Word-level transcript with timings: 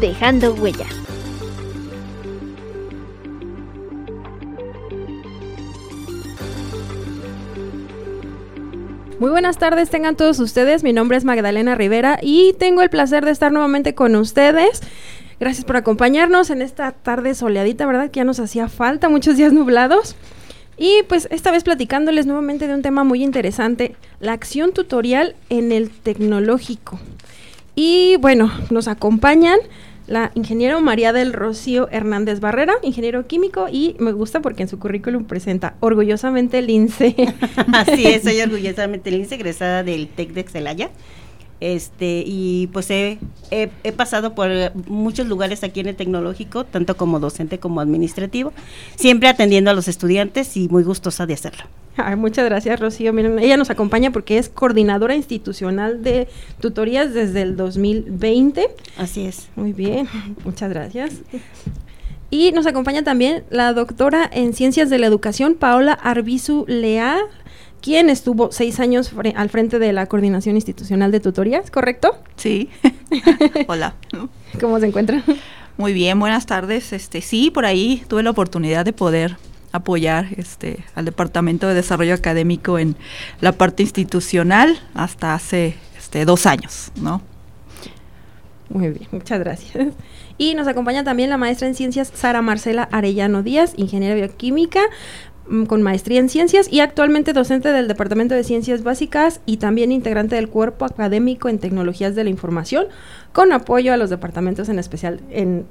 Dejando 0.00 0.54
Huella. 0.54 0.86
Muy 9.18 9.30
buenas 9.30 9.56
tardes, 9.56 9.88
tengan 9.88 10.14
todos 10.14 10.38
ustedes. 10.40 10.82
Mi 10.84 10.92
nombre 10.92 11.16
es 11.16 11.24
Magdalena 11.24 11.74
Rivera 11.74 12.18
y 12.20 12.52
tengo 12.58 12.82
el 12.82 12.90
placer 12.90 13.24
de 13.24 13.30
estar 13.30 13.50
nuevamente 13.50 13.94
con 13.94 14.14
ustedes. 14.14 14.82
Gracias 15.40 15.64
por 15.64 15.76
acompañarnos 15.76 16.50
en 16.50 16.60
esta 16.60 16.92
tarde 16.92 17.34
soleadita, 17.34 17.86
¿verdad? 17.86 18.10
Que 18.10 18.18
ya 18.18 18.24
nos 18.24 18.40
hacía 18.40 18.68
falta, 18.68 19.08
muchos 19.08 19.38
días 19.38 19.54
nublados. 19.54 20.16
Y 20.76 21.02
pues 21.08 21.28
esta 21.30 21.50
vez 21.50 21.64
platicándoles 21.64 22.26
nuevamente 22.26 22.66
de 22.66 22.74
un 22.74 22.82
tema 22.82 23.04
muy 23.04 23.22
interesante, 23.22 23.96
la 24.20 24.32
acción 24.32 24.72
tutorial 24.72 25.34
en 25.48 25.72
el 25.72 25.90
tecnológico. 25.90 27.00
Y 27.76 28.16
bueno, 28.16 28.50
nos 28.70 28.88
acompañan 28.88 29.58
la 30.06 30.30
ingeniero 30.34 30.80
María 30.80 31.12
del 31.12 31.32
Rocío 31.32 31.88
Hernández 31.90 32.40
Barrera, 32.40 32.74
ingeniero 32.82 33.26
químico, 33.26 33.66
y 33.70 33.96
me 33.98 34.12
gusta 34.12 34.40
porque 34.40 34.62
en 34.62 34.68
su 34.68 34.78
currículum 34.78 35.24
presenta 35.24 35.74
orgullosamente 35.80 36.62
Lince. 36.62 37.14
Así 37.72 38.06
es, 38.06 38.22
soy 38.22 38.40
orgullosamente 38.42 39.10
Lince, 39.10 39.34
egresada 39.34 39.82
del 39.82 40.08
TEC 40.08 40.32
de 40.32 40.42
Celaya. 40.44 40.90
Este, 41.60 42.22
y 42.26 42.68
pues 42.68 42.90
he, 42.90 43.18
he, 43.50 43.92
pasado 43.92 44.34
por 44.34 44.50
muchos 44.88 45.26
lugares 45.26 45.64
aquí 45.64 45.80
en 45.80 45.88
el 45.88 45.96
tecnológico, 45.96 46.64
tanto 46.64 46.96
como 46.96 47.18
docente 47.18 47.58
como 47.58 47.80
administrativo, 47.80 48.52
siempre 48.96 49.28
atendiendo 49.28 49.70
a 49.70 49.74
los 49.74 49.88
estudiantes 49.88 50.56
y 50.56 50.68
muy 50.68 50.82
gustosa 50.82 51.24
de 51.24 51.34
hacerlo. 51.34 51.64
muchas 52.18 52.44
gracias, 52.44 52.78
Rocío. 52.78 53.12
Miren, 53.14 53.38
ella 53.38 53.56
nos 53.56 53.70
acompaña 53.70 54.10
porque 54.10 54.36
es 54.36 54.50
coordinadora 54.50 55.16
institucional 55.16 56.02
de 56.02 56.28
tutorías 56.60 57.14
desde 57.14 57.42
el 57.42 57.56
2020. 57.56 58.68
Así 58.98 59.24
es. 59.24 59.48
Muy 59.56 59.72
bien, 59.72 60.08
muchas 60.44 60.68
gracias. 60.68 61.14
Y 62.28 62.52
nos 62.52 62.66
acompaña 62.66 63.02
también 63.02 63.44
la 63.50 63.72
doctora 63.72 64.28
en 64.30 64.52
Ciencias 64.52 64.90
de 64.90 64.98
la 64.98 65.06
Educación, 65.06 65.54
Paola 65.54 65.92
Arbizu 65.92 66.64
Leal 66.66 67.20
quien 67.80 68.10
estuvo 68.10 68.50
seis 68.52 68.80
años 68.80 69.12
al 69.34 69.50
frente 69.50 69.78
de 69.78 69.92
la 69.92 70.06
Coordinación 70.06 70.56
Institucional 70.56 71.12
de 71.12 71.20
Tutorías, 71.20 71.70
¿correcto? 71.70 72.16
Sí. 72.36 72.70
Hola. 73.68 73.94
¿Cómo 74.60 74.80
se 74.80 74.86
encuentra? 74.86 75.22
Muy 75.76 75.92
bien, 75.92 76.18
buenas 76.18 76.46
tardes. 76.46 76.92
Este, 76.92 77.20
sí, 77.20 77.50
por 77.50 77.66
ahí 77.66 78.02
tuve 78.08 78.22
la 78.22 78.30
oportunidad 78.30 78.84
de 78.84 78.92
poder 78.92 79.36
apoyar 79.72 80.28
este 80.36 80.84
al 80.94 81.04
Departamento 81.04 81.68
de 81.68 81.74
Desarrollo 81.74 82.14
Académico 82.14 82.78
en 82.78 82.96
la 83.40 83.52
parte 83.52 83.82
institucional 83.82 84.78
hasta 84.94 85.34
hace 85.34 85.76
este, 85.98 86.24
dos 86.24 86.46
años, 86.46 86.92
¿no? 87.00 87.20
Muy 88.68 88.88
bien, 88.88 89.08
muchas 89.12 89.38
gracias. 89.38 89.94
Y 90.38 90.54
nos 90.54 90.66
acompaña 90.66 91.04
también 91.04 91.30
la 91.30 91.36
maestra 91.36 91.68
en 91.68 91.74
ciencias 91.74 92.10
Sara 92.14 92.42
Marcela 92.42 92.88
Arellano 92.90 93.42
Díaz, 93.42 93.74
ingeniera 93.76 94.14
bioquímica, 94.14 94.80
con 95.66 95.82
maestría 95.82 96.20
en 96.20 96.28
ciencias 96.28 96.68
y 96.70 96.80
actualmente 96.80 97.32
docente 97.32 97.72
del 97.72 97.88
Departamento 97.88 98.34
de 98.34 98.44
Ciencias 98.44 98.82
Básicas 98.82 99.40
y 99.46 99.58
también 99.58 99.92
integrante 99.92 100.36
del 100.36 100.48
cuerpo 100.48 100.84
académico 100.84 101.48
en 101.48 101.58
tecnologías 101.58 102.14
de 102.14 102.24
la 102.24 102.30
información, 102.30 102.86
con 103.32 103.52
apoyo 103.52 103.92
a 103.92 103.96
los 103.96 104.10
departamentos 104.10 104.68
en 104.68 104.78
especial 104.78 105.20
en 105.30 105.66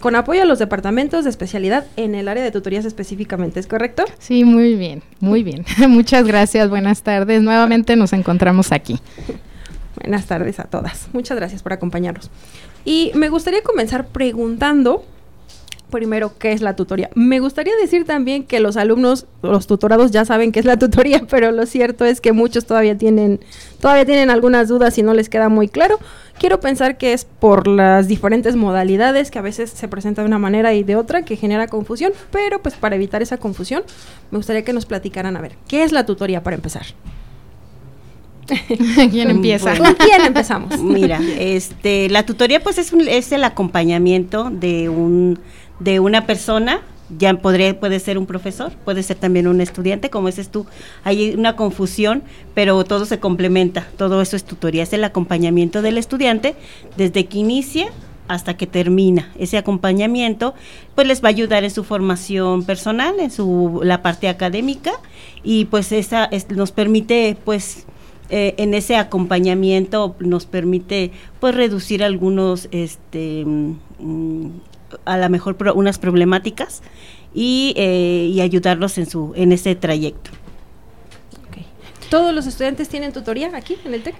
con 0.00 0.16
apoyo 0.16 0.42
a 0.42 0.46
los 0.46 0.58
departamentos 0.58 1.24
de 1.24 1.30
especialidad 1.30 1.84
en 1.96 2.14
el 2.14 2.28
área 2.28 2.42
de 2.42 2.50
tutorías 2.50 2.86
específicamente, 2.86 3.60
¿es 3.60 3.66
correcto? 3.66 4.04
Sí, 4.18 4.44
muy 4.44 4.74
bien, 4.74 5.02
muy 5.20 5.42
bien. 5.42 5.66
Muchas 5.88 6.26
gracias, 6.26 6.70
buenas 6.70 7.02
tardes. 7.02 7.42
Nuevamente 7.42 7.94
nos 7.94 8.14
encontramos 8.14 8.72
aquí. 8.72 8.98
Buenas 9.96 10.26
tardes 10.26 10.60
a 10.60 10.64
todas. 10.64 11.08
Muchas 11.12 11.36
gracias 11.36 11.62
por 11.62 11.74
acompañarnos. 11.74 12.30
Y 12.86 13.12
me 13.14 13.28
gustaría 13.28 13.62
comenzar 13.62 14.06
preguntando 14.06 15.04
primero 15.90 16.32
qué 16.38 16.52
es 16.52 16.62
la 16.62 16.76
tutoría. 16.76 17.10
Me 17.14 17.40
gustaría 17.40 17.74
decir 17.76 18.04
también 18.04 18.44
que 18.44 18.60
los 18.60 18.76
alumnos, 18.76 19.26
los 19.42 19.66
tutorados 19.66 20.10
ya 20.10 20.24
saben 20.24 20.52
qué 20.52 20.60
es 20.60 20.66
la 20.66 20.78
tutoría, 20.78 21.22
pero 21.30 21.50
lo 21.52 21.66
cierto 21.66 22.04
es 22.04 22.20
que 22.20 22.32
muchos 22.32 22.64
todavía 22.66 22.96
tienen, 22.96 23.40
todavía 23.80 24.06
tienen 24.06 24.30
algunas 24.30 24.68
dudas 24.68 24.96
y 24.98 25.02
no 25.02 25.14
les 25.14 25.28
queda 25.28 25.48
muy 25.48 25.68
claro. 25.68 25.98
Quiero 26.38 26.60
pensar 26.60 26.96
que 26.96 27.12
es 27.12 27.26
por 27.26 27.66
las 27.66 28.08
diferentes 28.08 28.56
modalidades 28.56 29.30
que 29.30 29.38
a 29.38 29.42
veces 29.42 29.70
se 29.70 29.88
presenta 29.88 30.22
de 30.22 30.28
una 30.28 30.38
manera 30.38 30.72
y 30.72 30.84
de 30.84 30.96
otra 30.96 31.22
que 31.22 31.36
genera 31.36 31.68
confusión, 31.68 32.12
pero 32.30 32.62
pues 32.62 32.76
para 32.76 32.96
evitar 32.96 33.20
esa 33.20 33.36
confusión 33.36 33.82
me 34.30 34.38
gustaría 34.38 34.64
que 34.64 34.72
nos 34.72 34.86
platicaran 34.86 35.36
a 35.36 35.40
ver, 35.42 35.52
¿qué 35.68 35.82
es 35.82 35.92
la 35.92 36.06
tutoría 36.06 36.42
para 36.42 36.56
empezar? 36.56 36.86
¿Quién 39.10 39.30
empieza? 39.30 39.76
¿Con 39.76 39.94
quién 39.94 40.22
empezamos? 40.22 40.78
Mira, 40.80 41.20
este, 41.38 42.08
la 42.08 42.24
tutoría 42.24 42.60
pues 42.60 42.78
es, 42.78 42.92
un, 42.92 43.06
es 43.06 43.32
el 43.32 43.44
acompañamiento 43.44 44.50
de 44.50 44.88
un 44.88 45.38
de 45.80 46.00
una 46.00 46.26
persona, 46.26 46.80
ya 47.18 47.34
podría, 47.34 47.78
puede 47.78 47.98
ser 47.98 48.18
un 48.18 48.26
profesor, 48.26 48.72
puede 48.84 49.02
ser 49.02 49.16
también 49.16 49.48
un 49.48 49.60
estudiante, 49.60 50.10
como 50.10 50.28
dices 50.28 50.50
tú, 50.50 50.66
hay 51.02 51.34
una 51.34 51.56
confusión, 51.56 52.22
pero 52.54 52.84
todo 52.84 53.04
se 53.04 53.18
complementa, 53.18 53.88
todo 53.96 54.22
eso 54.22 54.36
es 54.36 54.44
tutoría, 54.44 54.84
es 54.84 54.92
el 54.92 55.02
acompañamiento 55.02 55.82
del 55.82 55.98
estudiante 55.98 56.54
desde 56.96 57.26
que 57.26 57.38
inicia 57.38 57.90
hasta 58.28 58.56
que 58.56 58.68
termina. 58.68 59.32
Ese 59.36 59.58
acompañamiento 59.58 60.54
pues 60.94 61.08
les 61.08 61.22
va 61.22 61.28
a 61.28 61.30
ayudar 61.30 61.64
en 61.64 61.70
su 61.70 61.82
formación 61.82 62.62
personal, 62.62 63.18
en 63.18 63.32
su 63.32 63.80
la 63.82 64.02
parte 64.02 64.28
académica 64.28 64.92
y 65.42 65.64
pues 65.64 65.90
esa 65.90 66.30
nos 66.50 66.70
permite 66.70 67.36
pues 67.44 67.86
eh, 68.28 68.54
en 68.58 68.74
ese 68.74 68.94
acompañamiento 68.94 70.14
nos 70.20 70.46
permite 70.46 71.10
pues 71.40 71.56
reducir 71.56 72.04
algunos 72.04 72.68
este 72.70 73.44
mm, 73.44 74.50
a 75.04 75.18
lo 75.18 75.28
mejor 75.28 75.56
unas 75.74 75.98
problemáticas 75.98 76.82
y, 77.34 77.74
eh, 77.76 78.30
y, 78.32 78.40
ayudarlos 78.40 78.98
en, 78.98 79.06
su, 79.06 79.32
en 79.36 79.52
ese 79.52 79.74
trayecto. 79.74 80.30
¿Todos 82.08 82.34
los 82.34 82.46
estudiantes 82.46 82.88
tienen 82.88 83.12
tutoría 83.12 83.52
aquí 83.54 83.76
en 83.84 83.94
el 83.94 84.02
TEC? 84.02 84.16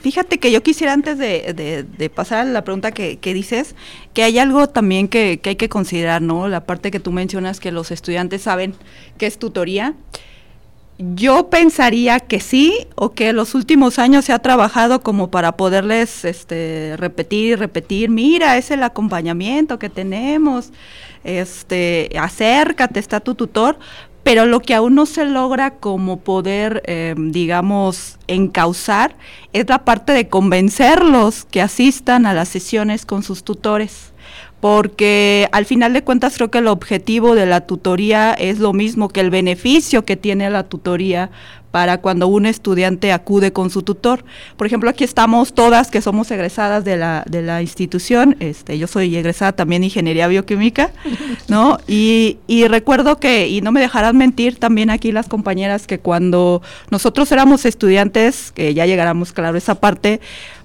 Fíjate 0.00 0.38
que 0.38 0.50
yo 0.50 0.62
quisiera 0.62 0.92
antes 0.92 1.18
de, 1.18 1.84
de, 1.86 2.10
pasar 2.10 2.40
a 2.40 2.44
la 2.44 2.64
pregunta 2.64 2.92
que, 2.92 3.18
que, 3.18 3.32
dices, 3.32 3.74
que 4.12 4.22
hay 4.22 4.38
algo 4.38 4.68
también 4.68 5.08
que, 5.08 5.38
que, 5.38 5.50
hay 5.50 5.56
que 5.56 5.68
considerar, 5.68 6.22
¿no? 6.22 6.48
La 6.48 6.64
parte 6.64 6.90
que 6.90 7.00
tú 7.00 7.12
mencionas 7.12 7.60
que 7.60 7.72
los 7.72 7.90
estudiantes 7.90 8.42
saben 8.42 8.74
qué 9.18 9.26
es 9.26 9.38
tutoría. 9.38 9.94
Yo 10.98 11.50
pensaría 11.50 12.20
que 12.20 12.38
sí, 12.38 12.86
o 12.94 13.14
que 13.14 13.32
los 13.32 13.56
últimos 13.56 13.98
años 13.98 14.26
se 14.26 14.32
ha 14.32 14.38
trabajado 14.38 15.02
como 15.02 15.28
para 15.28 15.56
poderles 15.56 16.24
este, 16.24 16.94
repetir 16.96 17.58
repetir, 17.58 18.10
mira, 18.10 18.56
es 18.56 18.70
el 18.70 18.84
acompañamiento 18.84 19.80
que 19.80 19.90
tenemos, 19.90 20.70
este, 21.24 22.10
acércate, 22.16 23.00
está 23.00 23.18
tu 23.18 23.34
tutor, 23.34 23.76
pero 24.22 24.46
lo 24.46 24.60
que 24.60 24.72
aún 24.74 24.94
no 24.94 25.04
se 25.06 25.24
logra 25.24 25.72
como 25.72 26.20
poder, 26.20 26.82
em, 26.86 27.32
digamos, 27.32 28.18
encauzar 28.28 29.16
es 29.52 29.68
la 29.68 29.84
parte 29.84 30.12
de 30.12 30.28
convencerlos 30.28 31.44
que 31.44 31.60
asistan 31.60 32.24
a 32.24 32.34
las 32.34 32.48
sesiones 32.48 33.04
con 33.04 33.24
sus 33.24 33.42
tutores 33.42 34.13
porque 34.64 35.46
al 35.52 35.66
final 35.66 35.92
de 35.92 36.02
cuentas 36.02 36.36
creo 36.36 36.50
que 36.50 36.56
el 36.56 36.68
objetivo 36.68 37.34
de 37.34 37.44
la 37.44 37.66
tutoría 37.66 38.32
es 38.32 38.60
lo 38.60 38.72
mismo 38.72 39.10
que 39.10 39.20
el 39.20 39.28
beneficio 39.28 40.06
que 40.06 40.16
tiene 40.16 40.48
la 40.48 40.62
tutoría 40.62 41.30
para 41.70 41.98
cuando 41.98 42.28
un 42.28 42.46
estudiante 42.46 43.12
acude 43.12 43.52
con 43.52 43.68
su 43.68 43.82
tutor. 43.82 44.24
Por 44.56 44.66
ejemplo, 44.66 44.88
aquí 44.88 45.04
estamos 45.04 45.52
todas 45.52 45.90
que 45.90 46.00
somos 46.00 46.30
egresadas 46.30 46.82
de 46.82 46.96
la, 46.96 47.24
de 47.28 47.42
la 47.42 47.60
institución, 47.60 48.36
este, 48.40 48.78
yo 48.78 48.86
soy 48.86 49.14
egresada 49.14 49.52
también 49.52 49.82
de 49.82 49.88
Ingeniería 49.88 50.28
Bioquímica, 50.28 50.92
¿no? 51.48 51.76
Y, 51.86 52.38
y 52.46 52.66
recuerdo 52.66 53.20
que, 53.20 53.48
y 53.48 53.60
no 53.60 53.70
me 53.70 53.82
dejarán 53.82 54.16
mentir 54.16 54.58
también 54.58 54.88
aquí 54.88 55.12
las 55.12 55.28
compañeras, 55.28 55.86
que 55.86 55.98
cuando 55.98 56.62
nosotros 56.90 57.30
éramos 57.32 57.66
estudiantes, 57.66 58.50
que 58.50 58.72
ya 58.72 58.86
llegáramos 58.86 59.34
claro 59.34 59.58
esa 59.58 59.74
parte, 59.74 60.22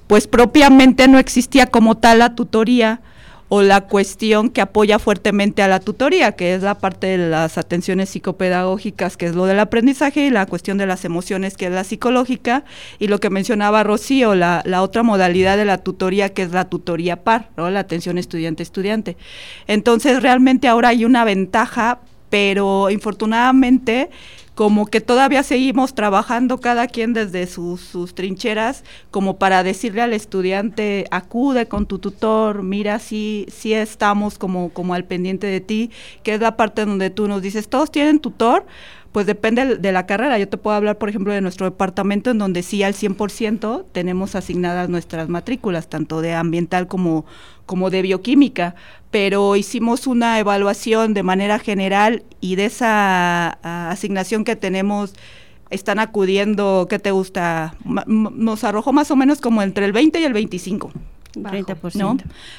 pues 0.07 0.25
propiamente 0.25 1.09
no 1.09 1.19
existía 1.19 1.67
como 1.67 1.97
tal 1.97 2.19
la 2.19 2.33
tutoría, 2.33 3.01
o 3.49 3.63
la 3.63 3.81
cuestión 3.81 4.49
que 4.49 4.61
apoya 4.61 4.99
fuertemente 4.99 5.63
a 5.63 5.67
la 5.67 5.79
tutoría, 5.79 6.33
que 6.33 6.53
es 6.53 6.61
la 6.61 6.75
parte 6.75 7.17
de 7.17 7.29
las 7.29 7.57
atenciones 7.57 8.09
psicopedagógicas, 8.09 9.17
que 9.17 9.25
es 9.25 9.35
lo 9.35 9.45
del 9.45 9.59
aprendizaje, 9.59 10.27
y 10.27 10.29
la 10.29 10.45
cuestión 10.45 10.77
de 10.77 10.85
las 10.85 11.03
emociones, 11.03 11.57
que 11.57 11.65
es 11.65 11.71
la 11.71 11.83
psicológica, 11.83 12.63
y 12.99 13.07
lo 13.07 13.19
que 13.19 13.31
mencionaba 13.31 13.83
Rocío, 13.83 14.35
la, 14.35 14.61
la 14.65 14.83
otra 14.83 15.01
modalidad 15.01 15.57
de 15.57 15.65
la 15.65 15.79
tutoría, 15.79 16.29
que 16.29 16.43
es 16.43 16.51
la 16.51 16.69
tutoría 16.69 17.23
par, 17.23 17.49
la 17.57 17.79
atención 17.79 18.19
estudiante-estudiante. 18.19 19.17
Entonces, 19.67 20.21
realmente 20.21 20.67
ahora 20.67 20.89
hay 20.89 21.03
una 21.03 21.23
ventaja, 21.23 21.99
pero 22.29 22.91
infortunadamente 22.91 24.11
como 24.59 24.87
que 24.87 24.99
todavía 24.99 25.41
seguimos 25.41 25.95
trabajando 25.95 26.59
cada 26.59 26.87
quien 26.87 27.13
desde 27.13 27.47
sus, 27.47 27.79
sus, 27.79 28.13
trincheras, 28.13 28.83
como 29.09 29.37
para 29.37 29.63
decirle 29.63 30.01
al 30.01 30.11
estudiante, 30.11 31.05
acude 31.11 31.67
con 31.67 31.85
tu 31.85 31.99
tutor, 31.99 32.61
mira 32.61 32.99
si, 32.99 33.45
si 33.49 33.73
estamos 33.73 34.37
como, 34.37 34.67
como 34.71 34.95
al 34.95 35.05
pendiente 35.05 35.47
de 35.47 35.61
ti, 35.61 35.91
que 36.23 36.33
es 36.33 36.41
la 36.41 36.57
parte 36.57 36.83
donde 36.83 37.09
tú 37.09 37.29
nos 37.29 37.41
dices, 37.41 37.69
todos 37.69 37.89
tienen 37.89 38.19
tutor, 38.19 38.65
pues 39.11 39.25
depende 39.25 39.77
de 39.77 39.91
la 39.91 40.05
carrera. 40.05 40.37
Yo 40.37 40.47
te 40.47 40.57
puedo 40.57 40.75
hablar, 40.75 40.97
por 40.97 41.09
ejemplo, 41.09 41.33
de 41.33 41.41
nuestro 41.41 41.65
departamento, 41.65 42.29
en 42.29 42.37
donde 42.37 42.61
sí 42.61 42.83
al 42.83 42.93
100% 42.93 43.85
tenemos 43.91 44.35
asignadas 44.35 44.89
nuestras 44.89 45.29
matrículas, 45.29 45.89
tanto 45.89 46.21
de 46.21 46.33
ambiental 46.33 46.87
como, 46.87 47.25
como 47.65 47.89
de 47.89 48.01
bioquímica, 48.01 48.75
pero 49.11 49.55
hicimos 49.55 50.05
una 50.05 50.37
evaluación 50.39 51.13
de 51.13 51.23
manera 51.23 51.57
general 51.59 52.23
y 52.41 52.55
de 52.55 52.65
esa 52.65 53.49
asignación 53.89 54.43
que 54.43 54.48
tenemos 54.55 55.13
están 55.69 55.99
acudiendo, 55.99 56.87
¿qué 56.89 56.99
te 56.99 57.11
gusta? 57.11 57.75
nos 57.85 58.63
arrojó 58.63 58.91
más 58.91 59.11
o 59.11 59.15
menos 59.15 59.39
como 59.39 59.61
entre 59.61 59.85
el 59.85 59.91
20 59.91 60.19
y 60.19 60.23
el 60.23 60.33
25. 60.33 60.91
30%. 61.33 61.95
¿no? 61.95 62.17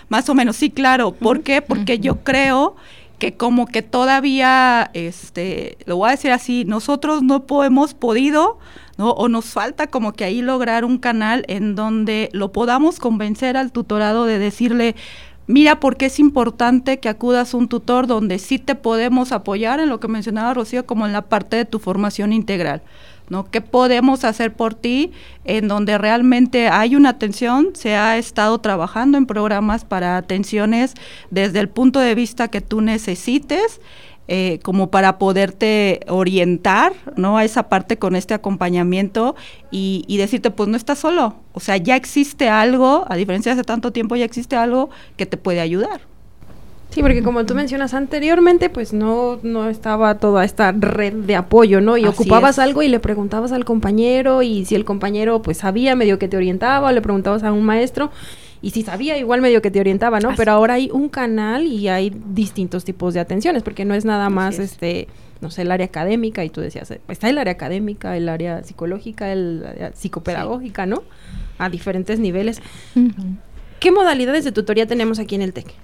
Más 0.09 0.29
o 0.29 0.35
menos, 0.35 0.57
sí, 0.57 0.71
claro. 0.71 1.13
¿Por 1.13 1.43
qué? 1.43 1.61
Porque 1.61 1.99
yo 1.99 2.23
creo 2.23 2.77
que 3.19 3.37
como 3.37 3.67
que 3.67 3.83
todavía, 3.83 4.91
este, 4.95 5.77
lo 5.85 5.97
voy 5.97 6.09
a 6.09 6.13
decir 6.13 6.31
así, 6.33 6.65
nosotros 6.65 7.23
no 7.23 7.45
hemos 7.65 7.95
podido, 7.95 8.59
¿no? 8.97 9.11
O 9.11 9.29
nos 9.29 9.47
falta 9.47 9.89
como 9.89 10.13
que 10.13 10.25
ahí 10.25 10.41
lograr 10.41 10.85
un 10.85 10.99
canal 10.99 11.45
en 11.49 11.75
donde 11.75 12.31
lo 12.33 12.53
podamos 12.53 12.99
convencer 12.99 13.57
al 13.57 13.73
tutorado 13.73 14.25
de 14.25 14.39
decirle, 14.39 14.95
mira 15.51 15.81
por 15.81 15.97
qué 15.97 16.07
es 16.07 16.19
importante 16.19 17.01
que 17.01 17.09
acudas 17.09 17.53
a 17.53 17.57
un 17.57 17.69
tutor 17.69 18.07
donde 18.07 18.39
sí 18.39 18.59
te 18.59 18.75
podemos 18.75 19.33
apoyar 19.33 19.81
en 19.81 19.89
lo 19.89 20.01
que 20.01 20.09
mencionaba 20.09 20.55
Rocío, 20.55 20.87
como 20.87 21.07
en 21.07 21.13
la 21.13 21.23
parte 21.23 21.57
de 21.57 21.65
tu 21.65 21.79
formación 21.79 22.33
integral. 22.33 22.83
¿no? 23.29 23.49
¿Qué 23.51 23.61
podemos 23.61 24.25
hacer 24.25 24.53
por 24.53 24.75
ti 24.75 25.13
en 25.45 25.69
donde 25.69 25.97
realmente 25.97 26.69
hay 26.69 26.97
una 26.97 27.11
atención? 27.11 27.71
Se 27.75 27.95
ha 27.95 28.19
estado 28.19 28.59
trabajando 28.59 29.17
en 29.17 29.27
programas 29.27 29.85
para 29.85 30.17
atenciones 30.17 30.95
desde 31.31 31.61
el 31.61 31.69
punto 31.69 32.01
de 32.01 32.15
vista 32.15 32.49
que 32.49 32.61
tú 32.61 32.81
necesites. 32.81 33.81
Eh, 34.33 34.61
como 34.63 34.93
para 34.93 35.19
poderte 35.19 36.03
orientar, 36.07 36.93
¿no? 37.17 37.37
A 37.37 37.45
esa 37.45 37.69
parte 37.69 37.97
con 37.97 38.15
este 38.15 38.33
acompañamiento 38.33 39.35
y, 39.73 40.05
y, 40.07 40.19
decirte, 40.19 40.53
pues 40.53 40.69
no 40.69 40.77
estás 40.77 41.01
solo. 41.01 41.35
O 41.53 41.59
sea, 41.59 41.77
ya 41.79 41.97
existe 41.97 42.49
algo, 42.49 43.07
a 43.09 43.17
diferencia 43.17 43.53
de 43.53 43.61
hace 43.61 43.67
tanto 43.67 43.91
tiempo, 43.91 44.15
ya 44.15 44.25
existe 44.25 44.55
algo 44.55 44.89
que 45.17 45.27
te 45.27 45.37
puede 45.37 45.59
ayudar. 45.59 46.03
Sí, 46.91 47.03
porque 47.03 47.25
como 47.25 47.45
tú 47.45 47.57
mencionas 47.57 47.93
anteriormente, 47.93 48.69
pues 48.69 48.93
no, 48.93 49.41
no 49.43 49.69
estaba 49.69 50.19
toda 50.19 50.45
esta 50.45 50.71
red 50.71 51.13
de 51.13 51.35
apoyo, 51.35 51.81
¿no? 51.81 51.97
Y 51.97 52.05
ocupabas 52.05 52.61
algo 52.61 52.83
y 52.83 52.89
le 52.89 53.01
preguntabas 53.01 53.51
al 53.51 53.65
compañero 53.65 54.43
y 54.43 54.65
si 54.65 54.77
el 54.77 54.85
compañero 54.85 55.43
pues 55.43 55.59
sabía 55.59 55.97
medio 55.97 56.21
que 56.21 56.29
te 56.29 56.37
orientaba 56.37 56.89
o 56.89 56.93
le 56.93 57.03
preguntabas 57.03 57.43
a 57.43 57.53
un 57.53 57.65
maestro 57.65 58.13
y 58.63 58.71
si 58.71 58.83
sabía 58.83 59.17
igual 59.19 59.41
medio 59.41 59.63
que 59.63 59.71
te 59.71 59.81
orientaba, 59.81 60.21
¿no? 60.21 60.35
Pero 60.37 60.53
ahora 60.53 60.75
hay 60.75 60.91
un 60.93 61.09
canal 61.09 61.67
y 61.67 61.89
hay 61.89 62.13
distintos 62.33 62.85
tipos 62.85 63.15
de 63.15 63.21
atenciones 63.21 63.63
porque 63.63 63.85
no 63.85 63.95
es 63.95 64.05
nada 64.05 64.29
más 64.31 64.59
este 64.59 65.09
no 65.41 65.51
sé, 65.51 65.63
el 65.63 65.71
área 65.73 65.87
académica, 65.87 66.45
y 66.45 66.51
tú 66.51 66.61
decías, 66.61 66.89
pues 66.89 67.17
está 67.17 67.31
el 67.31 67.39
área 67.39 67.55
académica, 67.55 68.15
el 68.17 68.29
área 68.29 68.63
psicológica, 68.63 69.33
el 69.33 69.65
área 69.67 69.93
psicopedagógica, 69.95 70.85
¿no? 70.85 71.03
A 71.59 71.71
diferentes 71.71 72.19
niveles. 72.19 72.61
¿Qué 73.79 73.91
modalidades 73.91 74.45
de 74.45 74.53
tutoría 74.53 74.87
tenemos 74.87 75.19
aquí 75.19 75.35
en 75.35 75.43
el 75.43 75.53
TEC? 75.53 75.75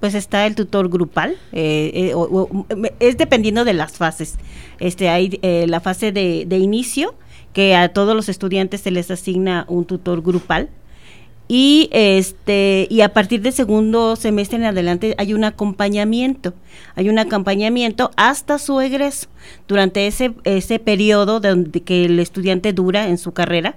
pues 0.00 0.14
está 0.14 0.46
el 0.46 0.54
tutor 0.54 0.90
grupal, 0.90 1.36
eh, 1.52 2.12
eh, 2.12 2.92
es 3.00 3.16
dependiendo 3.16 3.64
de 3.64 3.72
las 3.72 3.92
fases. 3.92 4.36
Este, 4.78 5.08
hay 5.08 5.38
eh, 5.40 5.64
la 5.68 5.80
fase 5.80 6.12
de, 6.12 6.44
de, 6.46 6.58
inicio, 6.58 7.14
que 7.54 7.74
a 7.74 7.88
todos 7.88 8.14
los 8.14 8.28
estudiantes 8.28 8.82
se 8.82 8.90
les 8.90 9.10
asigna 9.10 9.64
un 9.68 9.86
tutor 9.86 10.20
grupal. 10.20 10.68
Y 11.48 11.88
este 11.92 12.88
y 12.90 13.02
a 13.02 13.12
partir 13.12 13.40
del 13.40 13.52
segundo 13.52 14.16
semestre 14.16 14.56
en 14.56 14.64
adelante 14.64 15.14
hay 15.18 15.32
un 15.32 15.44
acompañamiento, 15.44 16.54
hay 16.96 17.08
un 17.08 17.18
acompañamiento 17.18 18.10
hasta 18.16 18.58
su 18.58 18.80
egreso. 18.80 19.28
Durante 19.68 20.08
ese 20.08 20.34
ese 20.44 20.80
periodo 20.80 21.38
donde 21.38 21.82
que 21.82 22.06
el 22.06 22.18
estudiante 22.18 22.72
dura 22.72 23.08
en 23.08 23.18
su 23.18 23.32
carrera, 23.32 23.76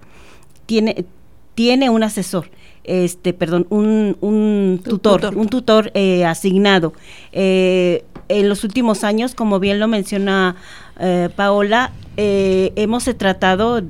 tiene 0.65 1.05
tiene 1.53 1.89
un 1.89 2.03
asesor 2.03 2.49
este, 2.83 3.33
perdón, 3.33 3.67
un, 3.69 4.17
un 4.21 4.81
tutor, 4.83 5.35
un 5.35 5.47
tutor 5.47 5.91
eh, 5.93 6.25
asignado. 6.25 6.93
Eh, 7.31 8.05
en 8.27 8.47
los 8.47 8.63
últimos 8.63 9.03
años, 9.03 9.33
como 9.33 9.59
bien 9.59 9.79
lo 9.79 9.87
menciona 9.87 10.55
eh, 10.99 11.29
Paola, 11.35 11.91
hemos 12.21 13.05
tratado 13.17 13.81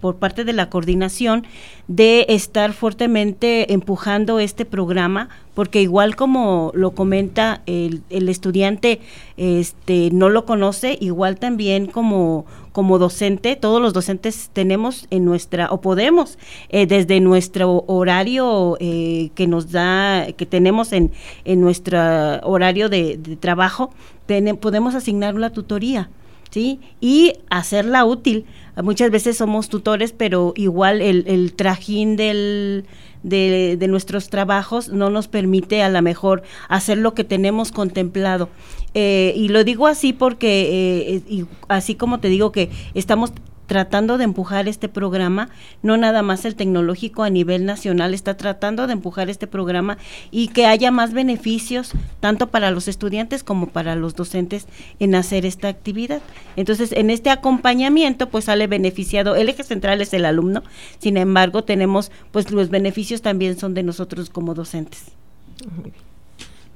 por 0.00 0.16
parte 0.16 0.44
de 0.44 0.54
la 0.54 0.70
coordinación 0.70 1.44
de 1.86 2.24
estar 2.30 2.72
fuertemente 2.72 3.74
empujando 3.74 4.40
este 4.40 4.64
programa, 4.64 5.28
porque 5.52 5.82
igual 5.82 6.16
como 6.16 6.72
lo 6.74 6.92
comenta 6.92 7.60
el, 7.66 8.02
el 8.08 8.30
estudiante, 8.30 9.00
este, 9.36 10.08
no 10.12 10.30
lo 10.30 10.46
conoce, 10.46 10.96
igual 10.98 11.38
también 11.38 11.84
como 11.84 12.46
como 12.74 12.98
docente, 12.98 13.54
todos 13.54 13.80
los 13.80 13.92
docentes 13.92 14.50
tenemos 14.52 15.06
en 15.10 15.24
nuestra, 15.24 15.70
o 15.70 15.80
podemos, 15.80 16.38
eh, 16.70 16.86
desde 16.86 17.20
nuestro 17.20 17.84
horario 17.86 18.76
eh, 18.80 19.30
que 19.36 19.46
nos 19.46 19.70
da, 19.70 20.26
que 20.36 20.44
tenemos 20.44 20.92
en, 20.92 21.12
en 21.44 21.60
nuestro 21.60 22.00
horario 22.42 22.88
de, 22.88 23.16
trabajo, 23.38 23.94
podemos 24.60 24.96
asignar 24.96 25.36
una 25.36 25.50
tutoría. 25.50 26.10
¿Sí? 26.50 26.78
Y 27.00 27.32
hacerla 27.50 28.04
útil. 28.04 28.44
Muchas 28.80 29.10
veces 29.10 29.36
somos 29.36 29.68
tutores, 29.68 30.12
pero 30.12 30.52
igual 30.54 31.02
el, 31.02 31.24
el 31.26 31.52
trajín 31.52 32.14
del, 32.14 32.84
de, 33.24 33.76
de, 33.76 33.88
nuestros 33.88 34.28
trabajos 34.28 34.88
no 34.88 35.10
nos 35.10 35.26
permite 35.26 35.82
a 35.82 35.88
lo 35.88 36.00
mejor 36.00 36.44
hacer 36.68 36.98
lo 36.98 37.12
que 37.12 37.24
tenemos 37.24 37.72
contemplado. 37.72 38.50
Eh, 38.94 39.32
y 39.36 39.48
lo 39.48 39.64
digo 39.64 39.86
así 39.86 40.12
porque, 40.12 41.22
eh, 41.28 41.44
así 41.68 41.94
como 41.94 42.20
te 42.20 42.28
digo 42.28 42.52
que 42.52 42.70
estamos 42.94 43.32
tratando 43.66 44.18
de 44.18 44.24
empujar 44.24 44.68
este 44.68 44.88
programa, 44.88 45.48
no 45.82 45.96
nada 45.96 46.22
más 46.22 46.44
el 46.44 46.54
tecnológico 46.54 47.22
a 47.22 47.30
nivel 47.30 47.64
nacional 47.64 48.14
está 48.14 48.36
tratando 48.36 48.86
de 48.86 48.92
empujar 48.92 49.30
este 49.30 49.46
programa 49.46 49.96
y 50.30 50.48
que 50.48 50.66
haya 50.66 50.90
más 50.90 51.12
beneficios 51.12 51.92
tanto 52.20 52.48
para 52.50 52.70
los 52.70 52.88
estudiantes 52.88 53.42
como 53.42 53.68
para 53.68 53.96
los 53.96 54.14
docentes 54.14 54.66
en 55.00 55.14
hacer 55.14 55.46
esta 55.46 55.68
actividad. 55.68 56.20
Entonces, 56.56 56.92
en 56.92 57.10
este 57.10 57.30
acompañamiento 57.30 58.28
pues 58.28 58.44
sale 58.44 58.66
beneficiado, 58.66 59.34
el 59.34 59.48
eje 59.48 59.64
central 59.64 60.00
es 60.00 60.12
el 60.12 60.24
alumno, 60.24 60.62
sin 60.98 61.16
embargo, 61.16 61.64
tenemos 61.64 62.12
pues 62.32 62.50
los 62.50 62.68
beneficios 62.68 63.22
también 63.22 63.58
son 63.58 63.74
de 63.74 63.82
nosotros 63.82 64.30
como 64.30 64.54
docentes. 64.54 65.04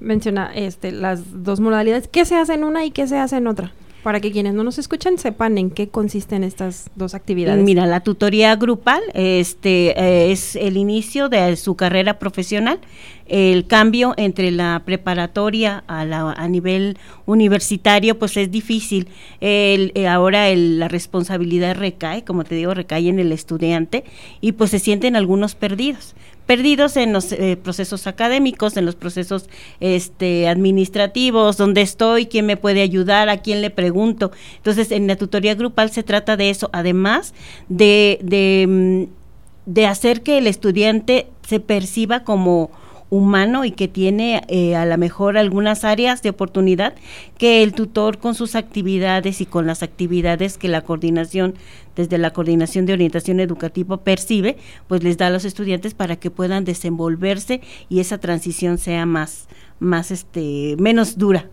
Menciona 0.00 0.52
este 0.54 0.92
las 0.92 1.44
dos 1.44 1.60
modalidades, 1.60 2.08
¿qué 2.08 2.24
se 2.24 2.36
hace 2.36 2.54
en 2.54 2.64
una 2.64 2.84
y 2.84 2.90
qué 2.90 3.06
se 3.06 3.18
hace 3.18 3.36
en 3.36 3.46
otra? 3.46 3.72
para 4.02 4.20
que 4.20 4.30
quienes 4.30 4.54
no 4.54 4.64
nos 4.64 4.78
escuchan 4.78 5.18
sepan 5.18 5.58
en 5.58 5.70
qué 5.70 5.88
consisten 5.88 6.44
estas 6.44 6.88
dos 6.94 7.14
actividades. 7.14 7.62
Mira, 7.62 7.84
la 7.86 8.00
tutoría 8.00 8.54
grupal 8.56 9.02
este 9.12 10.00
eh, 10.00 10.32
es 10.32 10.56
el 10.56 10.76
inicio 10.76 11.28
de 11.28 11.54
su 11.56 11.74
carrera 11.74 12.18
profesional, 12.18 12.78
el 13.26 13.66
cambio 13.66 14.14
entre 14.16 14.50
la 14.50 14.82
preparatoria 14.84 15.84
a, 15.88 16.04
la, 16.04 16.32
a 16.32 16.48
nivel 16.48 16.96
universitario 17.26 18.18
pues 18.18 18.36
es 18.36 18.50
difícil. 18.50 19.08
El, 19.40 19.92
eh, 19.94 20.06
ahora 20.06 20.54
la 20.54 20.88
responsabilidad 20.88 21.76
recae, 21.76 22.24
como 22.24 22.44
te 22.44 22.54
digo, 22.54 22.72
recae 22.74 23.08
en 23.08 23.18
el 23.18 23.32
estudiante 23.32 24.04
y 24.40 24.52
pues 24.52 24.70
se 24.70 24.78
sienten 24.78 25.16
algunos 25.16 25.54
perdidos 25.54 26.14
perdidos 26.48 26.96
en 26.96 27.12
los 27.12 27.30
eh, 27.30 27.58
procesos 27.62 28.06
académicos, 28.06 28.78
en 28.78 28.86
los 28.86 28.94
procesos 28.94 29.50
este, 29.80 30.48
administrativos, 30.48 31.58
dónde 31.58 31.82
estoy, 31.82 32.24
quién 32.24 32.46
me 32.46 32.56
puede 32.56 32.80
ayudar, 32.80 33.28
a 33.28 33.36
quién 33.36 33.60
le 33.60 33.68
pregunto. 33.68 34.32
Entonces, 34.56 34.90
en 34.90 35.06
la 35.06 35.16
tutoría 35.16 35.54
grupal 35.54 35.90
se 35.90 36.02
trata 36.02 36.38
de 36.38 36.48
eso, 36.48 36.70
además 36.72 37.34
de, 37.68 38.18
de, 38.22 38.66
mm, 38.66 39.70
de 39.70 39.86
hacer 39.86 40.22
que 40.22 40.38
el 40.38 40.46
estudiante 40.46 41.26
se 41.46 41.60
perciba 41.60 42.24
como 42.24 42.70
humano 43.10 43.64
y 43.64 43.70
que 43.70 43.88
tiene 43.88 44.42
eh, 44.48 44.76
a 44.76 44.84
lo 44.86 44.98
mejor 44.98 45.38
algunas 45.38 45.84
áreas 45.84 46.22
de 46.22 46.30
oportunidad 46.30 46.94
que 47.38 47.62
el 47.62 47.72
tutor 47.72 48.18
con 48.18 48.34
sus 48.34 48.54
actividades 48.54 49.40
y 49.40 49.46
con 49.46 49.66
las 49.66 49.82
actividades 49.82 50.58
que 50.58 50.68
la 50.68 50.82
coordinación 50.82 51.54
desde 51.96 52.18
la 52.18 52.32
coordinación 52.32 52.86
de 52.86 52.92
orientación 52.92 53.40
educativa 53.40 53.96
percibe, 53.96 54.56
pues 54.86 55.02
les 55.02 55.16
da 55.16 55.26
a 55.26 55.30
los 55.30 55.44
estudiantes 55.44 55.94
para 55.94 56.14
que 56.14 56.30
puedan 56.30 56.64
desenvolverse 56.64 57.60
y 57.88 57.98
esa 58.00 58.18
transición 58.18 58.78
sea 58.78 59.04
más 59.04 59.48
más 59.80 60.10
este 60.10 60.76
menos 60.78 61.18
dura 61.18 61.48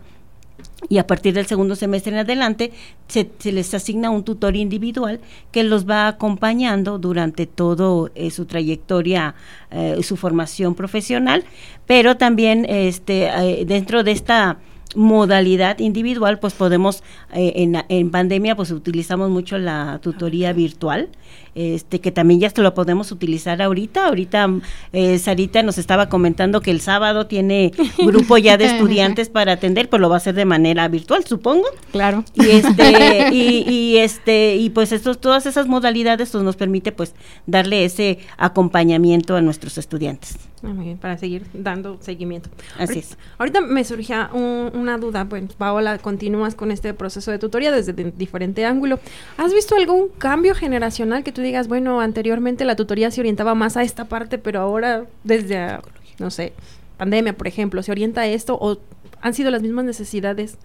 y 0.88 0.98
a 0.98 1.06
partir 1.06 1.34
del 1.34 1.46
segundo 1.46 1.74
semestre 1.74 2.12
en 2.12 2.18
adelante 2.18 2.72
se, 3.08 3.30
les 3.44 3.72
asigna 3.74 4.10
un 4.10 4.24
tutor 4.24 4.56
individual 4.56 5.20
que 5.50 5.64
los 5.64 5.88
va 5.88 6.06
acompañando 6.06 6.98
durante 6.98 7.46
todo 7.46 8.10
eh, 8.14 8.30
su 8.30 8.44
trayectoria, 8.44 9.34
eh, 9.70 9.98
su 10.02 10.16
formación 10.16 10.74
profesional, 10.74 11.44
pero 11.86 12.16
también 12.16 12.66
este 12.68 13.26
eh, 13.26 13.64
dentro 13.64 14.04
de 14.04 14.12
esta 14.12 14.58
modalidad 14.94 15.78
individual, 15.78 16.38
pues 16.38 16.54
podemos, 16.54 17.02
eh, 17.34 17.52
en, 17.56 17.76
en, 17.88 18.10
pandemia, 18.10 18.56
pues 18.56 18.70
utilizamos 18.70 19.30
mucho 19.30 19.58
la 19.58 19.98
tutoría 20.02 20.52
virtual, 20.52 21.08
este 21.56 22.00
que 22.00 22.12
también 22.12 22.38
ya 22.38 22.52
lo 22.56 22.74
podemos 22.74 23.10
utilizar 23.12 23.60
ahorita. 23.62 24.06
Ahorita 24.06 24.48
eh, 24.92 25.18
Sarita 25.18 25.62
nos 25.62 25.78
estaba 25.78 26.08
comentando 26.08 26.60
que 26.60 26.70
el 26.70 26.80
sábado 26.80 27.26
tiene 27.26 27.72
grupo 27.98 28.36
ya 28.38 28.56
de 28.56 28.66
estudiantes 28.66 29.28
para 29.28 29.52
atender, 29.52 29.88
pues 29.88 30.00
lo 30.00 30.08
va 30.08 30.16
a 30.16 30.18
hacer 30.18 30.34
de 30.34 30.44
manera 30.44 30.86
virtual, 30.88 31.24
supongo. 31.24 31.66
Claro. 31.92 32.24
Y 32.34 32.50
este, 32.50 33.28
y, 33.32 33.96
este, 33.96 34.56
y 34.56 34.70
pues 34.70 34.92
estos, 34.92 35.20
todas 35.20 35.46
esas 35.46 35.66
modalidades 35.66 36.30
pues, 36.30 36.44
nos 36.44 36.56
permite 36.56 36.92
pues 36.92 37.14
darle 37.46 37.84
ese 37.84 38.18
acompañamiento 38.36 39.34
a 39.36 39.40
nuestros 39.40 39.78
estudiantes. 39.78 40.36
Ah, 40.62 40.68
muy 40.68 40.86
bien, 40.86 40.98
para 40.98 41.16
seguir 41.18 41.46
dando 41.52 41.98
seguimiento. 42.00 42.48
Así 42.78 42.98
es. 42.98 43.16
Ahorita 43.38 43.60
me 43.60 43.84
surgía 43.84 44.30
una 44.32 44.98
duda, 44.98 45.26
pues 45.26 45.52
Paola, 45.54 45.98
continúas 45.98 46.54
con 46.54 46.70
este 46.70 46.94
proceso 46.94 47.30
de 47.30 47.38
tutoría 47.38 47.70
desde 47.70 47.92
diferente 47.92 48.64
ángulo. 48.64 48.98
¿Has 49.36 49.52
visto 49.52 49.76
algún 49.76 50.08
cambio 50.08 50.54
generacional 50.54 51.22
que 51.22 51.32
tú 51.32 51.42
digas, 51.46 51.68
bueno, 51.68 52.00
anteriormente 52.00 52.64
la 52.64 52.76
tutoría 52.76 53.10
se 53.10 53.20
orientaba 53.20 53.54
más 53.54 53.76
a 53.76 53.82
esta 53.82 54.06
parte, 54.06 54.38
pero 54.38 54.60
ahora 54.60 55.06
desde, 55.24 55.78
no 56.18 56.30
sé, 56.30 56.52
pandemia, 56.96 57.36
por 57.36 57.46
ejemplo, 57.46 57.82
se 57.82 57.92
orienta 57.92 58.22
a 58.22 58.26
esto 58.26 58.58
o 58.60 58.78
han 59.20 59.34
sido 59.34 59.50
las 59.50 59.62
mismas 59.62 59.84
necesidades? 59.84 60.56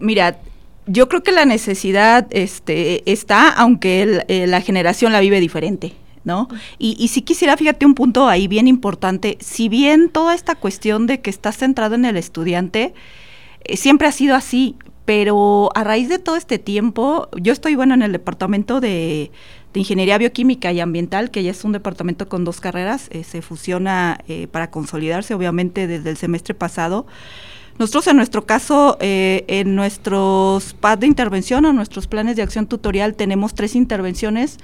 Mira, 0.00 0.38
yo 0.86 1.08
creo 1.08 1.22
que 1.22 1.32
la 1.32 1.44
necesidad 1.44 2.26
este, 2.30 3.10
está, 3.10 3.50
aunque 3.50 4.24
eh, 4.28 4.46
la 4.46 4.60
generación 4.60 5.12
la 5.12 5.20
vive 5.20 5.40
diferente. 5.40 5.94
¿no? 6.24 6.48
Y, 6.78 6.96
y 7.00 7.08
si 7.08 7.22
quisiera, 7.22 7.56
fíjate 7.56 7.84
un 7.84 7.94
punto 7.94 8.28
ahí 8.28 8.46
bien 8.46 8.68
importante, 8.68 9.38
si 9.40 9.68
bien 9.68 10.08
toda 10.08 10.36
esta 10.36 10.54
cuestión 10.54 11.08
de 11.08 11.20
que 11.20 11.30
estás 11.30 11.56
centrado 11.56 11.96
en 11.96 12.04
el 12.04 12.16
estudiante, 12.16 12.94
eh, 13.64 13.76
siempre 13.76 14.06
ha 14.06 14.12
sido 14.12 14.36
así, 14.36 14.76
pero 15.04 15.70
a 15.74 15.84
raíz 15.84 16.08
de 16.08 16.18
todo 16.18 16.36
este 16.36 16.58
tiempo, 16.58 17.28
yo 17.40 17.52
estoy, 17.52 17.74
bueno, 17.74 17.94
en 17.94 18.02
el 18.02 18.12
departamento 18.12 18.80
de, 18.80 19.30
Ingeniería 19.74 20.18
Bioquímica 20.18 20.70
y 20.70 20.80
Ambiental, 20.80 21.30
que 21.30 21.42
ya 21.42 21.50
es 21.50 21.64
un 21.64 21.72
departamento 21.72 22.28
con 22.28 22.44
dos 22.44 22.60
carreras, 22.60 23.08
eh, 23.10 23.24
se 23.24 23.40
fusiona 23.40 24.18
eh, 24.28 24.46
para 24.48 24.70
consolidarse, 24.70 25.32
obviamente, 25.32 25.86
desde 25.86 26.10
el 26.10 26.18
semestre 26.18 26.54
pasado. 26.54 27.06
Nosotros 27.78 28.06
en 28.08 28.16
nuestro 28.16 28.44
caso, 28.44 28.98
eh, 29.00 29.44
en 29.48 29.74
nuestros 29.74 30.74
PAD 30.74 30.98
de 30.98 31.06
intervención 31.06 31.64
o 31.64 31.72
nuestros 31.72 32.06
planes 32.06 32.36
de 32.36 32.42
acción 32.42 32.66
tutorial 32.66 33.14
tenemos 33.14 33.54
tres 33.54 33.74
intervenciones 33.74 34.58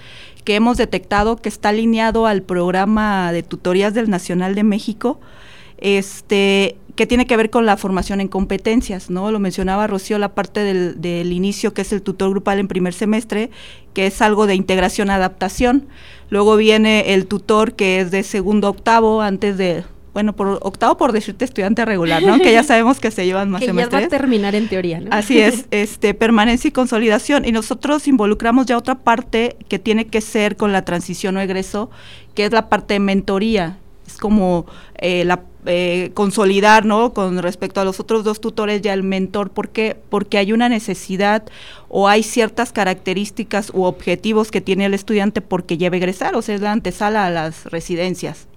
que 0.44 0.56
hemos 0.56 0.76
detectado 0.76 1.36
que 1.36 1.48
está 1.48 1.70
alineado 1.70 2.26
al 2.26 2.42
programa 2.42 3.32
de 3.32 3.42
tutorías 3.42 3.94
del 3.94 4.10
Nacional 4.10 4.54
de 4.54 4.62
México, 4.62 5.20
este, 5.78 6.76
que 6.98 7.06
tiene 7.06 7.26
que 7.26 7.36
ver 7.36 7.48
con 7.48 7.64
la 7.64 7.76
formación 7.76 8.20
en 8.20 8.26
competencias, 8.26 9.08
¿no? 9.08 9.30
Lo 9.30 9.38
mencionaba 9.38 9.86
Rocío, 9.86 10.18
la 10.18 10.34
parte 10.34 10.64
del, 10.64 11.00
del 11.00 11.32
inicio, 11.32 11.72
que 11.72 11.82
es 11.82 11.92
el 11.92 12.02
tutor 12.02 12.30
grupal 12.30 12.58
en 12.58 12.66
primer 12.66 12.92
semestre, 12.92 13.50
que 13.94 14.08
es 14.08 14.20
algo 14.20 14.48
de 14.48 14.56
integración-adaptación. 14.56 15.86
Luego 16.28 16.56
viene 16.56 17.14
el 17.14 17.28
tutor 17.28 17.74
que 17.74 18.00
es 18.00 18.10
de 18.10 18.24
segundo 18.24 18.68
octavo, 18.68 19.22
antes 19.22 19.56
de 19.56 19.84
bueno, 20.12 20.34
por 20.34 20.58
octavo 20.60 20.96
por 20.96 21.12
decirte 21.12 21.44
estudiante 21.44 21.84
regular, 21.84 22.20
¿no? 22.20 22.40
Que 22.40 22.50
ya 22.50 22.62
sabemos 22.64 22.98
que 22.98 23.12
se 23.12 23.24
llevan 23.24 23.48
más 23.48 23.60
que 23.60 23.68
semestres. 23.68 24.02
Ya 24.02 24.08
va 24.08 24.16
a 24.16 24.18
terminar 24.18 24.56
en 24.56 24.66
teoría, 24.66 24.98
¿no? 24.98 25.10
Así 25.12 25.38
es, 25.38 25.66
este, 25.70 26.14
permanencia 26.14 26.66
y 26.66 26.72
consolidación. 26.72 27.44
Y 27.44 27.52
nosotros 27.52 28.08
involucramos 28.08 28.66
ya 28.66 28.76
otra 28.76 28.96
parte 28.96 29.54
que 29.68 29.78
tiene 29.78 30.08
que 30.08 30.20
ser 30.20 30.56
con 30.56 30.72
la 30.72 30.84
transición 30.84 31.36
o 31.36 31.40
egreso, 31.40 31.90
que 32.34 32.44
es 32.44 32.50
la 32.50 32.68
parte 32.68 32.94
de 32.94 32.98
mentoría. 32.98 33.78
Es 34.04 34.16
como 34.16 34.66
eh, 34.96 35.24
la 35.24 35.42
eh, 35.66 36.10
consolidar, 36.14 36.84
¿no? 36.84 37.12
Con 37.12 37.38
respecto 37.38 37.80
a 37.80 37.84
los 37.84 38.00
otros 38.00 38.24
dos 38.24 38.40
tutores, 38.40 38.80
ya 38.82 38.94
el 38.94 39.02
mentor. 39.02 39.50
¿Por 39.50 39.70
qué? 39.70 39.96
Porque 40.08 40.38
hay 40.38 40.52
una 40.52 40.68
necesidad 40.68 41.44
o 41.88 42.08
hay 42.08 42.22
ciertas 42.22 42.72
características 42.72 43.70
u 43.74 43.84
objetivos 43.84 44.50
que 44.50 44.60
tiene 44.60 44.86
el 44.86 44.94
estudiante 44.94 45.40
porque 45.40 45.78
lleva 45.78 45.94
a 45.94 45.98
egresar, 45.98 46.36
o 46.36 46.42
sea, 46.42 46.54
es 46.54 46.60
la 46.60 46.72
antesala 46.72 47.26
a 47.26 47.30
las 47.30 47.64
residencias. 47.66 48.48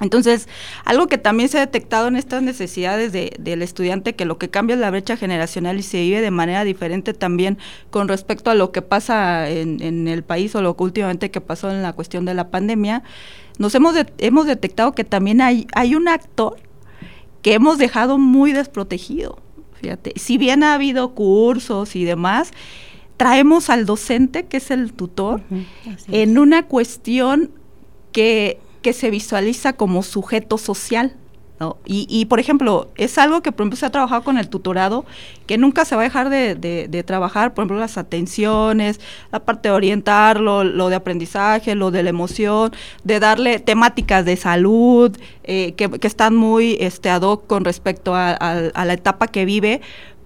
Entonces, 0.00 0.48
algo 0.84 1.06
que 1.06 1.18
también 1.18 1.48
se 1.48 1.58
ha 1.58 1.60
detectado 1.60 2.08
en 2.08 2.16
estas 2.16 2.42
necesidades 2.42 3.12
de, 3.12 3.36
del 3.38 3.62
estudiante, 3.62 4.14
que 4.14 4.24
lo 4.24 4.36
que 4.36 4.48
cambia 4.50 4.74
es 4.74 4.80
la 4.80 4.90
brecha 4.90 5.16
generacional 5.16 5.78
y 5.78 5.82
se 5.82 6.00
vive 6.00 6.20
de 6.20 6.30
manera 6.30 6.64
diferente 6.64 7.14
también 7.14 7.58
con 7.90 8.08
respecto 8.08 8.50
a 8.50 8.54
lo 8.54 8.72
que 8.72 8.82
pasa 8.82 9.48
en, 9.48 10.08
el 10.08 10.24
país 10.24 10.54
o 10.54 10.62
lo 10.62 10.76
que 10.76 10.82
últimamente 10.82 11.30
que 11.30 11.40
pasó 11.40 11.70
en 11.70 11.82
la 11.82 11.92
cuestión 11.92 12.24
de 12.24 12.34
la 12.34 12.50
pandemia, 12.50 13.04
nos 13.58 13.74
hemos, 13.74 13.94
hemos 14.18 14.46
detectado 14.46 14.92
que 14.92 15.04
también 15.04 15.40
hay, 15.40 15.66
hay 15.74 15.94
un 15.94 16.08
actor 16.08 16.56
que 17.42 17.54
hemos 17.54 17.78
dejado 17.78 18.18
muy 18.18 18.52
desprotegido. 18.52 19.38
Fíjate, 19.80 20.12
si 20.16 20.38
bien 20.38 20.62
ha 20.62 20.74
habido 20.74 21.14
cursos 21.14 21.96
y 21.96 22.04
demás, 22.04 22.52
traemos 23.16 23.68
al 23.68 23.84
docente, 23.84 24.46
que 24.46 24.58
es 24.58 24.70
el 24.70 24.92
tutor, 24.92 25.42
en 26.08 26.38
una 26.38 26.66
cuestión 26.66 27.50
que 28.12 28.60
que 28.82 28.92
se 28.92 29.10
visualiza 29.10 29.72
como 29.72 30.02
sujeto 30.02 30.58
social. 30.58 31.16
Y, 31.84 32.24
por 32.26 32.40
ejemplo, 32.40 32.90
es 32.96 33.18
algo 33.18 33.42
que, 33.42 33.52
por 33.52 33.62
ejemplo, 33.62 33.76
se 33.76 33.86
ha 33.86 33.90
trabajado 33.90 34.22
con 34.22 34.38
el 34.38 34.48
tutorado, 34.48 35.04
que 35.46 35.58
nunca 35.58 35.84
se 35.84 35.94
va 35.94 36.02
a 36.02 36.04
dejar 36.04 36.30
de, 36.30 37.04
trabajar, 37.06 37.54
por 37.54 37.62
ejemplo, 37.62 37.78
las 37.78 37.98
atenciones, 37.98 39.00
la 39.30 39.40
parte 39.40 39.68
de 39.68 39.74
orientarlo, 39.74 40.64
lo 40.64 40.88
de 40.88 40.96
aprendizaje, 40.96 41.74
lo 41.74 41.90
de 41.90 42.02
la 42.02 42.10
emoción, 42.10 42.72
de 43.04 43.20
darle 43.20 43.58
temáticas 43.58 44.24
de 44.24 44.36
salud, 44.36 45.16
eh, 45.44 45.74
que, 45.74 45.90
están 46.02 46.34
muy 46.36 46.76
este, 46.80 47.10
ad 47.10 47.22
hoc 47.22 47.46
con 47.46 47.64
respecto 47.64 48.14
a, 48.14 48.36
la 48.74 48.92
etapa 48.92 49.28
que 49.28 49.44
vive, 49.44 49.80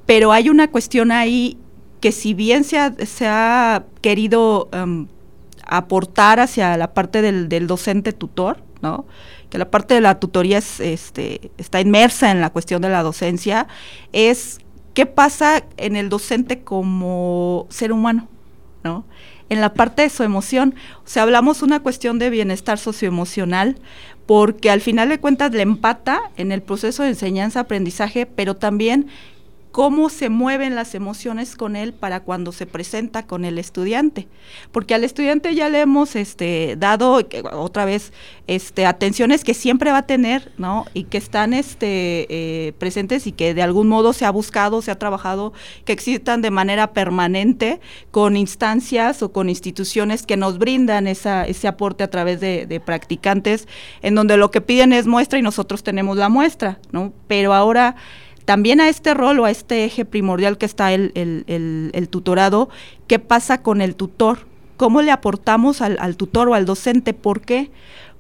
pero 0.07 0.33
hay 0.33 0.49
una 0.49 0.69
cuestión 0.69 1.11
ahí 1.11 1.59
que 2.01 2.13
si 2.13 2.35
bien 2.35 2.65
se 2.65 2.79
ha, 2.79 2.95
se 3.05 3.27
ha 3.27 3.85
querido 4.01 4.69
em, 4.73 5.07
aportar 5.67 6.41
hacia 6.41 6.77
la 6.77 6.95
parte 6.95 7.23
del, 7.23 7.67
docente 7.67 8.13
tutor, 8.13 8.59
¿no? 8.83 9.05
Que 9.51 9.59
la 9.59 9.71
parte 9.71 9.95
de 9.95 10.01
la 10.01 10.19
tutoría 10.19 10.59
es, 10.59 10.81
este, 10.81 11.51
está 11.59 11.81
inmersa 11.81 12.31
en 12.31 12.41
la 12.41 12.51
cuestión 12.51 12.83
de 12.83 12.89
la 12.89 13.03
docencia, 13.03 13.69
es 14.13 14.59
qué 14.95 15.07
pasa 15.07 15.63
en 15.77 15.97
el 15.97 16.09
docente 16.09 16.61
como 16.61 17.67
ser 17.69 17.93
humano, 17.93 18.29
¿no? 18.83 19.05
En 19.49 19.61
la 19.61 19.75
parte 19.75 20.03
de 20.03 20.11
su 20.11 20.23
emoción, 20.25 20.75
o 21.05 21.09
sea, 21.09 21.23
hablamos 21.23 21.63
una 21.63 21.81
cuestión 21.81 22.19
de 22.19 22.31
bienestar 22.31 22.79
socioemocional, 22.79 23.79
porque 24.27 24.71
al 24.71 24.81
final 24.81 25.09
de 25.09 25.21
cuentas 25.21 25.53
le 25.53 25.63
empata 25.63 26.21
en 26.37 26.51
el 26.51 26.63
proceso 26.63 27.05
de 27.05 27.11
enseñanza-aprendizaje, 27.11 28.27
pero 28.27 28.57
también 28.57 29.07
cómo 29.77 30.09
se 30.09 30.31
mueven 30.31 30.75
las 30.75 30.95
emociones 30.95 31.55
con 31.55 31.77
él 31.77 31.93
para 31.93 32.21
cuando 32.21 32.51
se 32.51 32.65
presenta 32.65 33.27
con 33.27 33.45
el 33.45 33.59
estudiante. 33.59 34.27
Porque 34.73 34.95
al 34.95 35.05
estudiante 35.05 35.55
ya 35.55 35.69
le 35.69 35.81
hemos 35.81 36.17
este, 36.17 36.77
dado 36.79 37.21
otra 37.53 37.85
vez 37.85 38.15
este, 38.47 38.87
atenciones 38.87 39.45
que 39.45 39.53
siempre 39.53 39.93
va 39.93 39.99
a 39.99 40.07
tener, 40.07 40.51
¿no? 40.57 40.87
Y 40.95 41.05
que 41.05 41.19
están 41.19 41.53
este, 41.53 42.27
eh, 42.31 42.73
presentes 42.79 43.27
y 43.27 43.33
que 43.33 43.53
de 43.53 43.61
algún 43.61 43.89
modo 43.89 44.15
se 44.15 44.25
ha 44.25 44.31
buscado, 44.31 44.81
se 44.81 44.91
ha 44.91 44.99
trabajado, 44.99 45.53
que 45.85 45.93
existan 45.93 46.41
de 46.41 46.51
manera 46.51 46.95
permanente 46.95 47.79
con 48.11 48.39
instancias 48.39 49.23
o 49.23 49.31
con 49.31 49.51
instituciones 49.51 50.25
que 50.25 50.39
nos 50.39 50.57
brindan 50.57 51.07
ese 51.07 51.69
aporte 51.69 52.03
a 52.03 52.09
través 52.09 52.41
de 52.41 52.83
practicantes, 52.83 53.69
en 54.01 54.15
donde 54.15 54.39
lo 54.39 54.51
que 54.51 54.63
piden 54.63 54.95
es 54.95 55.07
muestra 55.07 55.39
y 55.39 55.43
nosotros 55.43 55.83
tenemos 55.83 56.17
la 56.17 56.31
muestra, 56.31 56.79
¿no? 56.93 57.13
Pero 57.29 57.53
ahora 57.53 57.97
también 58.47 58.81
a 58.81 58.89
este 58.89 59.13
rol 59.13 59.41
o 59.41 59.45
a 59.45 59.51
este 59.51 59.85
eje 59.85 60.05
primordial 60.05 60.57
que 60.57 60.67
está 60.67 60.93
el, 60.93 61.13
el, 61.15 62.09
tutorado, 62.09 62.71
¿qué 63.09 63.19
pasa 63.19 63.61
con 63.61 63.83
el 63.83 63.97
tutor? 63.97 64.47
¿Cómo 64.77 65.03
le 65.03 65.11
aportamos 65.11 65.83
al, 65.83 66.17
tutor 66.17 66.49
o 66.49 66.55
al 66.55 66.65
docente? 66.65 67.13
¿Por 67.13 67.41
qué? 67.41 67.71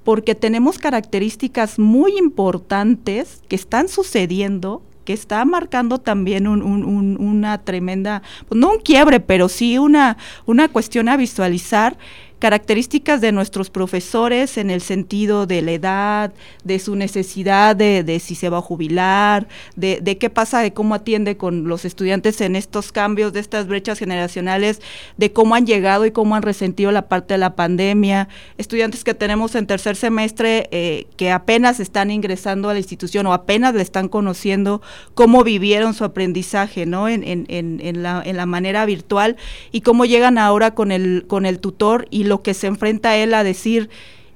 Porque 0.02 0.34
tenemos 0.34 0.78
características 0.78 1.78
muy 1.78 2.18
importantes 2.18 3.42
que 3.48 3.56
están 3.56 3.88
sucediendo 3.88 4.82
que 5.04 5.12
está 5.12 5.44
marcando 5.44 5.98
también 5.98 6.48
una 6.48 7.58
tremenda, 7.58 8.22
pues 8.48 8.60
no 8.60 8.72
un 8.72 8.78
quiebre, 8.80 9.20
pero 9.20 9.48
sí 9.48 9.78
una, 9.78 10.16
una 10.46 10.68
cuestión 10.68 11.08
a 11.08 11.16
visualizar 11.16 11.96
características 12.38 13.20
de 13.20 13.32
nuestros 13.32 13.70
profesores 13.70 14.58
en 14.58 14.70
el 14.70 14.82
sentido 14.82 15.46
de 15.46 15.62
la 15.62 15.72
edad, 15.72 16.34
de 16.64 16.78
su 16.78 16.94
necesidad 16.94 17.74
de, 17.74 18.04
de 18.04 18.20
si 18.20 18.34
se 18.34 18.48
va 18.48 18.58
a 18.58 18.62
jubilar, 18.62 19.48
de, 19.74 20.00
de, 20.02 20.18
qué 20.18 20.28
pasa, 20.28 20.60
de 20.60 20.72
cómo 20.72 20.94
atiende 20.94 21.36
con 21.36 21.66
los 21.66 21.84
estudiantes 21.84 22.40
en 22.40 22.54
estos 22.54 22.92
cambios, 22.92 23.32
de 23.32 23.40
estas 23.40 23.66
brechas 23.66 23.98
generacionales, 23.98 24.82
de 25.16 25.32
cómo 25.32 25.54
han 25.54 25.66
llegado 25.66 26.04
y 26.04 26.10
cómo 26.10 26.36
han 26.36 26.42
resentido 26.42 26.92
la 26.92 27.08
parte 27.08 27.34
de 27.34 27.38
la 27.38 27.56
pandemia, 27.56 28.28
estudiantes 28.58 29.02
que 29.02 29.14
tenemos 29.14 29.54
en 29.54 29.66
tercer 29.66 29.96
semestre 29.96 30.68
eh, 30.72 31.06
que 31.16 31.30
apenas 31.30 31.80
están 31.80 32.10
ingresando 32.10 32.68
a 32.68 32.74
la 32.74 32.78
institución 32.78 33.26
o 33.26 33.32
apenas 33.32 33.74
le 33.74 33.82
están 33.82 34.08
conociendo 34.08 34.82
cómo 35.14 35.42
vivieron 35.42 35.94
su 35.94 36.04
aprendizaje, 36.04 36.84
¿no? 36.84 37.08
En, 37.08 37.24
en, 37.24 37.46
en, 37.48 38.02
la, 38.02 38.22
en 38.24 38.36
la 38.36 38.46
manera 38.46 38.84
virtual 38.84 39.36
y 39.72 39.80
cómo 39.80 40.04
llegan 40.04 40.38
ahora 40.38 40.74
con 40.74 40.92
el, 40.92 41.24
con 41.26 41.46
el 41.46 41.60
tutor 41.60 42.06
y 42.10 42.25
lo 42.26 42.42
que 42.42 42.54
se 42.54 42.66
enfrenta 42.66 43.16
él 43.16 43.34
a 43.34 43.44
decir, 43.44 43.88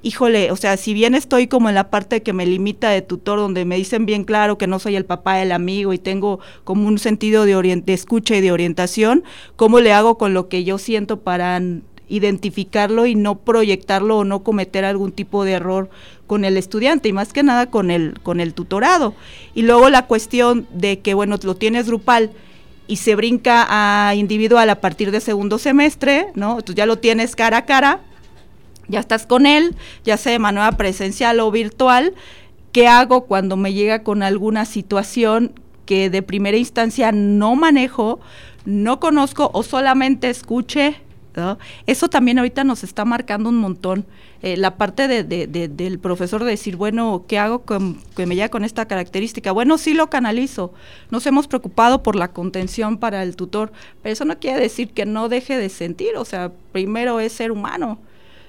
híjole, 0.03 0.51
o 0.51 0.55
sea, 0.55 0.77
si 0.77 0.93
bien 0.93 1.15
estoy 1.15 1.47
como 1.47 1.69
en 1.69 1.75
la 1.75 1.89
parte 1.89 2.23
que 2.23 2.33
me 2.33 2.45
limita 2.45 2.89
de 2.89 3.01
tutor, 3.01 3.39
donde 3.39 3.65
me 3.65 3.77
dicen 3.77 4.05
bien 4.05 4.23
claro 4.23 4.57
que 4.57 4.67
no 4.67 4.79
soy 4.79 4.95
el 4.95 5.05
papá 5.05 5.35
del 5.35 5.51
amigo 5.51 5.93
y 5.93 5.97
tengo 5.97 6.39
como 6.63 6.87
un 6.87 6.97
sentido 6.97 7.45
de, 7.45 7.81
de 7.85 7.93
escucha 7.93 8.35
y 8.35 8.41
de 8.41 8.51
orientación, 8.51 9.23
¿cómo 9.55 9.79
le 9.79 9.93
hago 9.93 10.17
con 10.17 10.33
lo 10.33 10.47
que 10.49 10.63
yo 10.63 10.77
siento 10.77 11.19
para 11.19 11.61
identificarlo 12.11 13.05
y 13.05 13.15
no 13.15 13.39
proyectarlo 13.39 14.17
o 14.17 14.23
no 14.25 14.43
cometer 14.43 14.83
algún 14.83 15.13
tipo 15.13 15.45
de 15.45 15.53
error 15.53 15.89
con 16.27 16.43
el 16.43 16.57
estudiante 16.57 17.07
y 17.07 17.13
más 17.13 17.31
que 17.31 17.41
nada 17.41 17.69
con 17.69 17.89
el 17.89 18.19
con 18.21 18.41
el 18.41 18.53
tutorado. 18.53 19.13
Y 19.55 19.61
luego 19.61 19.89
la 19.89 20.07
cuestión 20.07 20.67
de 20.73 20.99
que 20.99 21.13
bueno, 21.13 21.37
lo 21.41 21.55
tienes 21.55 21.87
grupal 21.87 22.31
y 22.91 22.97
se 22.97 23.15
brinca 23.15 23.67
a 23.69 24.15
individual 24.15 24.69
a 24.69 24.81
partir 24.81 25.11
de 25.11 25.21
segundo 25.21 25.57
semestre, 25.59 26.27
¿no? 26.35 26.61
Tú 26.61 26.73
ya 26.73 26.85
lo 26.85 26.97
tienes 26.97 27.37
cara 27.37 27.59
a 27.59 27.65
cara, 27.65 28.01
ya 28.89 28.99
estás 28.99 29.25
con 29.25 29.45
él, 29.45 29.77
ya 30.03 30.17
sea 30.17 30.33
de 30.33 30.39
manera 30.39 30.73
presencial 30.73 31.39
o 31.39 31.49
virtual. 31.51 32.13
¿Qué 32.73 32.89
hago 32.89 33.27
cuando 33.27 33.55
me 33.55 33.71
llega 33.71 34.03
con 34.03 34.23
alguna 34.23 34.65
situación 34.65 35.53
que 35.85 36.09
de 36.09 36.21
primera 36.21 36.57
instancia 36.57 37.13
no 37.13 37.55
manejo, 37.55 38.19
no 38.65 38.99
conozco 38.99 39.51
o 39.53 39.63
solamente 39.63 40.29
Eso 41.85 42.09
también 42.09 42.37
ahorita 42.37 42.63
nos 42.63 42.83
está 42.83 43.05
marcando 43.05 43.49
un 43.49 43.57
montón. 43.57 44.05
Eh, 44.41 44.57
la 44.57 44.75
parte 44.75 45.07
de, 45.07 45.23
del 45.47 45.99
profesor 45.99 46.43
de 46.43 46.51
decir, 46.51 46.75
bueno, 46.75 47.25
¿qué 47.27 47.37
hago 47.37 47.59
con, 47.59 47.99
que 48.15 48.25
me 48.25 48.35
llega 48.35 48.49
con 48.49 48.63
esta 48.63 48.87
característica? 48.87 49.51
Bueno, 49.51 49.77
sí 49.77 49.93
lo 49.93 50.09
canalizo. 50.09 50.73
Nos 51.11 51.25
hemos 51.27 51.47
preocupado 51.47 52.01
por 52.01 52.15
la 52.15 52.29
contención 52.29 52.97
para 52.97 53.21
el 53.23 53.35
tutor, 53.35 53.71
pero 54.01 54.13
eso 54.13 54.25
no 54.25 54.39
quiere 54.39 54.59
decir 54.59 54.89
que 54.89 55.05
no 55.05 55.29
deje 55.29 55.57
de 55.57 55.69
sentir, 55.69 56.15
o 56.17 56.25
sea, 56.25 56.51
primero 56.71 57.19
es 57.19 57.33
ser 57.33 57.51
humano. 57.51 57.99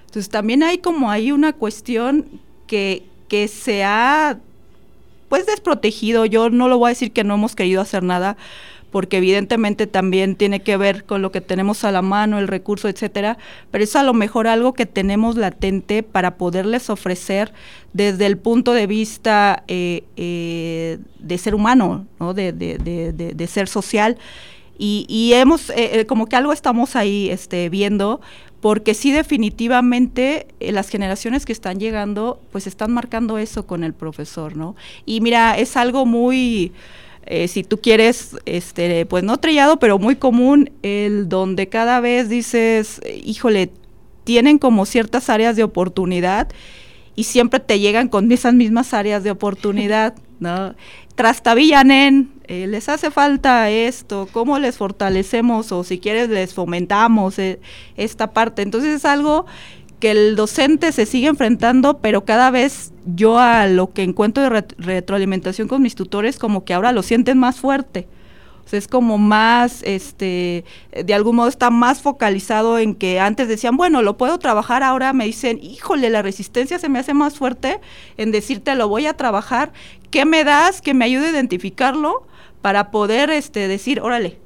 Entonces 0.06 0.30
también 0.30 0.62
hay 0.62 0.78
como 0.78 1.10
ahí 1.10 1.30
una 1.30 1.52
cuestión 1.52 2.26
que, 2.66 3.04
que 3.28 3.48
se 3.48 3.84
ha 3.84 4.38
pues 5.28 5.46
desprotegido. 5.46 6.26
Yo 6.26 6.50
no 6.50 6.68
lo 6.68 6.76
voy 6.78 6.88
a 6.88 6.90
decir 6.90 7.12
que 7.12 7.24
no 7.24 7.34
hemos 7.34 7.56
querido 7.56 7.80
hacer 7.80 8.02
nada, 8.02 8.36
porque 8.92 9.16
evidentemente 9.16 9.86
también 9.86 10.36
tiene 10.36 10.60
que 10.60 10.76
ver 10.76 11.04
con 11.04 11.22
lo 11.22 11.32
que 11.32 11.40
tenemos 11.40 11.82
a 11.82 11.90
la 11.90 12.02
mano, 12.02 12.38
el 12.38 12.46
recurso, 12.46 12.88
etcétera, 12.88 13.38
pero 13.70 13.82
es 13.82 13.96
a 13.96 14.02
lo 14.02 14.12
mejor 14.12 14.46
algo 14.46 14.74
que 14.74 14.84
tenemos 14.84 15.36
latente 15.36 16.02
para 16.02 16.36
poderles 16.36 16.90
ofrecer 16.90 17.52
desde 17.94 18.26
el 18.26 18.36
punto 18.36 18.74
de 18.74 18.86
vista 18.86 19.64
eh, 19.66 20.04
eh, 20.16 20.98
de 21.18 21.38
ser 21.38 21.54
humano, 21.54 22.06
¿no? 22.20 22.34
de, 22.34 22.52
de, 22.52 22.78
de, 22.78 23.46
ser 23.46 23.66
social. 23.66 24.18
Y, 24.78 25.06
y 25.08 25.32
hemos, 25.32 25.70
eh, 25.70 26.04
como 26.06 26.26
que 26.26 26.36
algo 26.36 26.52
estamos 26.52 26.94
ahí 26.94 27.30
este, 27.30 27.70
viendo, 27.70 28.20
porque 28.60 28.92
sí 28.92 29.10
definitivamente 29.10 30.48
las 30.60 30.90
generaciones 30.90 31.46
que 31.46 31.52
están 31.52 31.80
llegando, 31.80 32.40
pues 32.52 32.66
están 32.66 32.92
marcando 32.92 33.38
eso 33.38 33.66
con 33.66 33.84
el 33.84 33.94
profesor, 33.94 34.54
¿no? 34.54 34.76
Y 35.06 35.20
mira, 35.22 35.56
es 35.56 35.76
algo 35.76 36.04
muy 36.04 36.72
eh, 37.26 37.48
si 37.48 37.62
tú 37.62 37.80
quieres, 37.80 38.36
este, 38.46 39.06
pues 39.06 39.22
no 39.24 39.38
trillado, 39.38 39.78
pero 39.78 39.98
muy 39.98 40.16
común, 40.16 40.70
el 40.82 41.28
donde 41.28 41.68
cada 41.68 42.00
vez 42.00 42.28
dices, 42.28 43.00
híjole, 43.24 43.70
tienen 44.24 44.58
como 44.58 44.86
ciertas 44.86 45.30
áreas 45.30 45.56
de 45.56 45.64
oportunidad 45.64 46.48
y 47.14 47.24
siempre 47.24 47.60
te 47.60 47.78
llegan 47.78 48.08
con 48.08 48.30
esas 48.32 48.54
mismas 48.54 48.94
áreas 48.94 49.22
de 49.22 49.30
oportunidad, 49.30 50.14
¿no? 50.40 50.74
Trastabillanen, 51.14 52.32
eh, 52.48 52.66
les 52.66 52.88
hace 52.88 53.10
falta 53.10 53.70
esto, 53.70 54.28
cómo 54.32 54.58
les 54.58 54.76
fortalecemos 54.78 55.70
o 55.70 55.84
si 55.84 55.98
quieres 55.98 56.30
les 56.30 56.54
fomentamos 56.54 57.38
eh, 57.38 57.60
esta 57.96 58.32
parte. 58.32 58.62
Entonces 58.62 58.94
es 58.96 59.04
algo 59.04 59.46
que 60.02 60.10
el 60.10 60.34
docente 60.34 60.90
se 60.90 61.06
sigue 61.06 61.28
enfrentando, 61.28 61.98
pero 61.98 62.24
cada 62.24 62.50
vez 62.50 62.92
yo 63.06 63.38
a 63.38 63.68
lo 63.68 63.92
que 63.92 64.02
encuentro 64.02 64.42
de 64.42 64.64
retroalimentación 64.76 65.68
con 65.68 65.80
mis 65.80 65.94
tutores, 65.94 66.40
como 66.40 66.64
que 66.64 66.74
ahora 66.74 66.90
lo 66.90 67.04
sienten 67.04 67.38
más 67.38 67.60
fuerte. 67.60 68.08
O 68.66 68.68
sea, 68.68 68.80
es 68.80 68.88
como 68.88 69.16
más, 69.16 69.84
este, 69.84 70.64
de 70.90 71.14
algún 71.14 71.36
modo 71.36 71.46
está 71.46 71.70
más 71.70 72.02
focalizado 72.02 72.80
en 72.80 72.96
que 72.96 73.20
antes 73.20 73.46
decían, 73.46 73.76
bueno, 73.76 74.02
lo 74.02 74.16
puedo 74.16 74.40
trabajar, 74.40 74.82
ahora 74.82 75.12
me 75.12 75.24
dicen, 75.24 75.60
híjole, 75.62 76.10
la 76.10 76.20
resistencia 76.20 76.80
se 76.80 76.88
me 76.88 76.98
hace 76.98 77.14
más 77.14 77.36
fuerte 77.38 77.78
en 78.16 78.32
decirte, 78.32 78.74
lo 78.74 78.88
voy 78.88 79.06
a 79.06 79.16
trabajar, 79.16 79.72
¿qué 80.10 80.24
me 80.24 80.42
das 80.42 80.82
que 80.82 80.94
me 80.94 81.04
ayude 81.04 81.28
a 81.28 81.30
identificarlo 81.30 82.26
para 82.60 82.90
poder, 82.90 83.30
este, 83.30 83.68
decir, 83.68 84.00
órale, 84.00 84.36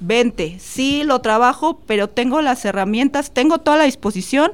vente, 0.00 0.56
sí 0.58 1.02
lo 1.04 1.20
trabajo, 1.20 1.78
pero 1.86 2.08
tengo 2.08 2.40
las 2.40 2.64
herramientas, 2.64 3.32
tengo 3.32 3.58
toda 3.58 3.76
la 3.76 3.84
disposición, 3.84 4.52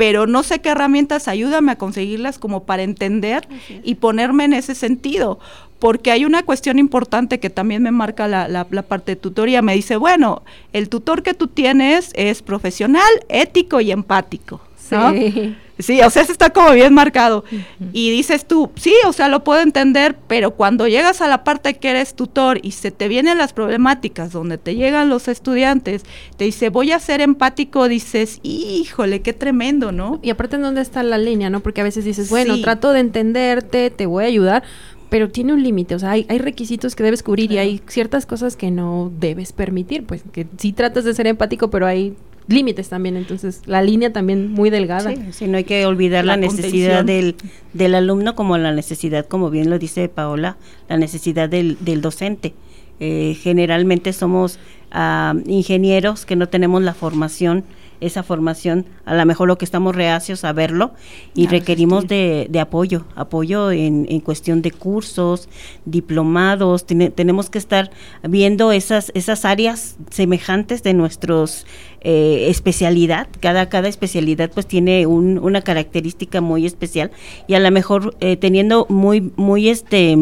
pero 0.00 0.26
no 0.26 0.42
sé 0.42 0.60
qué 0.60 0.70
herramientas 0.70 1.28
ayúdame 1.28 1.72
a 1.72 1.76
conseguirlas 1.76 2.38
como 2.38 2.64
para 2.64 2.84
entender 2.84 3.46
y 3.84 3.96
ponerme 3.96 4.44
en 4.44 4.54
ese 4.54 4.74
sentido. 4.74 5.38
Porque 5.78 6.10
hay 6.10 6.24
una 6.24 6.42
cuestión 6.42 6.78
importante 6.78 7.38
que 7.38 7.50
también 7.50 7.82
me 7.82 7.90
marca 7.90 8.26
la, 8.26 8.48
la, 8.48 8.64
parte 8.64 9.12
de 9.12 9.16
tutoría. 9.16 9.60
Me 9.60 9.74
dice, 9.74 9.96
bueno, 9.96 10.42
el 10.72 10.88
tutor 10.88 11.22
que 11.22 11.34
tú 11.34 11.48
tienes 11.48 12.12
es 12.14 12.40
profesional, 12.40 13.10
ético 13.28 13.82
y 13.82 13.90
empático. 13.90 14.62
Sí. 14.90 15.56
Sí, 15.80 16.00
o 16.02 16.10
sea, 16.10 16.22
eso 16.22 16.32
está 16.32 16.50
como 16.50 16.72
bien 16.72 16.94
marcado. 16.94 17.44
Y 17.92 18.10
dices 18.10 18.46
tú, 18.46 18.70
sí, 18.76 18.94
o 19.06 19.12
sea, 19.12 19.28
lo 19.28 19.44
puedo 19.44 19.60
entender, 19.60 20.16
pero 20.26 20.52
cuando 20.52 20.86
llegas 20.86 21.20
a 21.20 21.28
la 21.28 21.44
parte 21.44 21.74
que 21.74 21.90
eres 21.90 22.14
tutor 22.14 22.58
y 22.62 22.72
se 22.72 22.90
te 22.90 23.08
vienen 23.08 23.38
las 23.38 23.52
problemáticas 23.52 24.32
donde 24.32 24.58
te 24.58 24.74
llegan 24.74 25.08
los 25.08 25.28
estudiantes, 25.28 26.02
te 26.36 26.44
dice, 26.44 26.68
voy 26.68 26.92
a 26.92 26.98
ser 26.98 27.20
empático, 27.20 27.88
dices, 27.88 28.40
híjole, 28.42 29.22
qué 29.22 29.32
tremendo, 29.32 29.92
¿no? 29.92 30.20
Y 30.22 30.30
aparte, 30.30 30.56
¿en 30.56 30.62
dónde 30.62 30.82
está 30.82 31.02
la 31.02 31.18
línea, 31.18 31.50
no? 31.50 31.60
Porque 31.60 31.80
a 31.80 31.84
veces 31.84 32.04
dices, 32.04 32.28
bueno, 32.30 32.60
trato 32.60 32.92
de 32.92 33.00
entenderte, 33.00 33.90
te 33.90 34.06
voy 34.06 34.24
a 34.24 34.26
ayudar, 34.26 34.62
pero 35.08 35.30
tiene 35.30 35.52
un 35.52 35.62
límite, 35.62 35.94
o 35.94 35.98
sea, 35.98 36.12
hay, 36.12 36.24
hay, 36.28 36.38
requisitos 36.38 36.94
que 36.94 37.02
debes 37.02 37.24
cubrir 37.24 37.50
y 37.50 37.58
hay 37.58 37.82
ciertas 37.88 38.26
cosas 38.26 38.54
que 38.54 38.70
no 38.70 39.10
debes 39.18 39.52
permitir, 39.52 40.04
pues 40.04 40.22
que 40.30 40.46
sí 40.56 40.72
tratas 40.72 41.04
de 41.04 41.14
ser 41.14 41.26
empático, 41.26 41.68
pero 41.68 41.86
hay 41.86 42.14
límites 42.48 42.88
también, 42.88 43.16
entonces 43.16 43.62
la 43.66 43.82
línea 43.82 44.12
también 44.12 44.50
muy 44.52 44.70
delgada. 44.70 45.12
Sí, 45.30 45.46
no 45.46 45.56
hay 45.56 45.64
que 45.64 45.86
olvidar 45.86 46.24
la, 46.24 46.36
necesidad 46.36 47.04
del, 47.04 47.36
del, 47.72 47.94
alumno 47.94 48.34
como 48.34 48.58
la 48.58 48.72
necesidad, 48.72 49.26
como 49.26 49.50
bien 49.50 49.70
lo 49.70 49.78
dice 49.78 50.08
Paola, 50.08 50.56
la 50.88 50.96
necesidad 50.96 51.48
del, 51.48 51.76
del 51.80 52.00
docente. 52.00 52.54
Eh, 52.98 53.36
generalmente 53.40 54.12
somos 54.12 54.58
uh, 54.92 55.38
ingenieros 55.46 56.26
que 56.26 56.36
no 56.36 56.48
tenemos 56.48 56.82
la 56.82 56.92
formación 56.92 57.64
esa 58.00 58.22
formación, 58.22 58.86
a 59.04 59.14
lo 59.14 59.24
mejor 59.26 59.48
lo 59.48 59.58
que 59.58 59.64
estamos 59.64 59.94
reacios 59.94 60.44
a 60.44 60.52
verlo 60.52 60.92
y 61.34 61.46
requerimos 61.46 62.06
de, 62.06 62.46
de, 62.50 62.60
apoyo, 62.60 63.04
apoyo 63.14 63.70
en, 63.70 64.06
en, 64.08 64.20
cuestión 64.20 64.62
de 64.62 64.70
cursos, 64.70 65.48
diplomados, 65.84 66.86
tenemos 66.86 67.50
que 67.50 67.58
estar 67.58 67.90
viendo 68.22 68.72
esas, 68.72 69.12
esas 69.14 69.44
áreas 69.44 69.96
semejantes 70.10 70.82
de 70.82 70.94
nuestros 70.94 71.66
eh, 72.02 72.46
especialidad, 72.48 73.28
cada, 73.40 73.68
cada 73.68 73.88
especialidad 73.88 74.50
pues 74.52 74.66
tiene 74.66 75.06
un, 75.06 75.38
una 75.38 75.60
característica 75.60 76.40
muy 76.40 76.64
especial 76.64 77.10
y 77.46 77.54
a 77.54 77.60
lo 77.60 77.70
mejor 77.70 78.16
eh, 78.20 78.36
teniendo 78.36 78.86
muy, 78.88 79.32
muy 79.36 79.68
este 79.68 80.16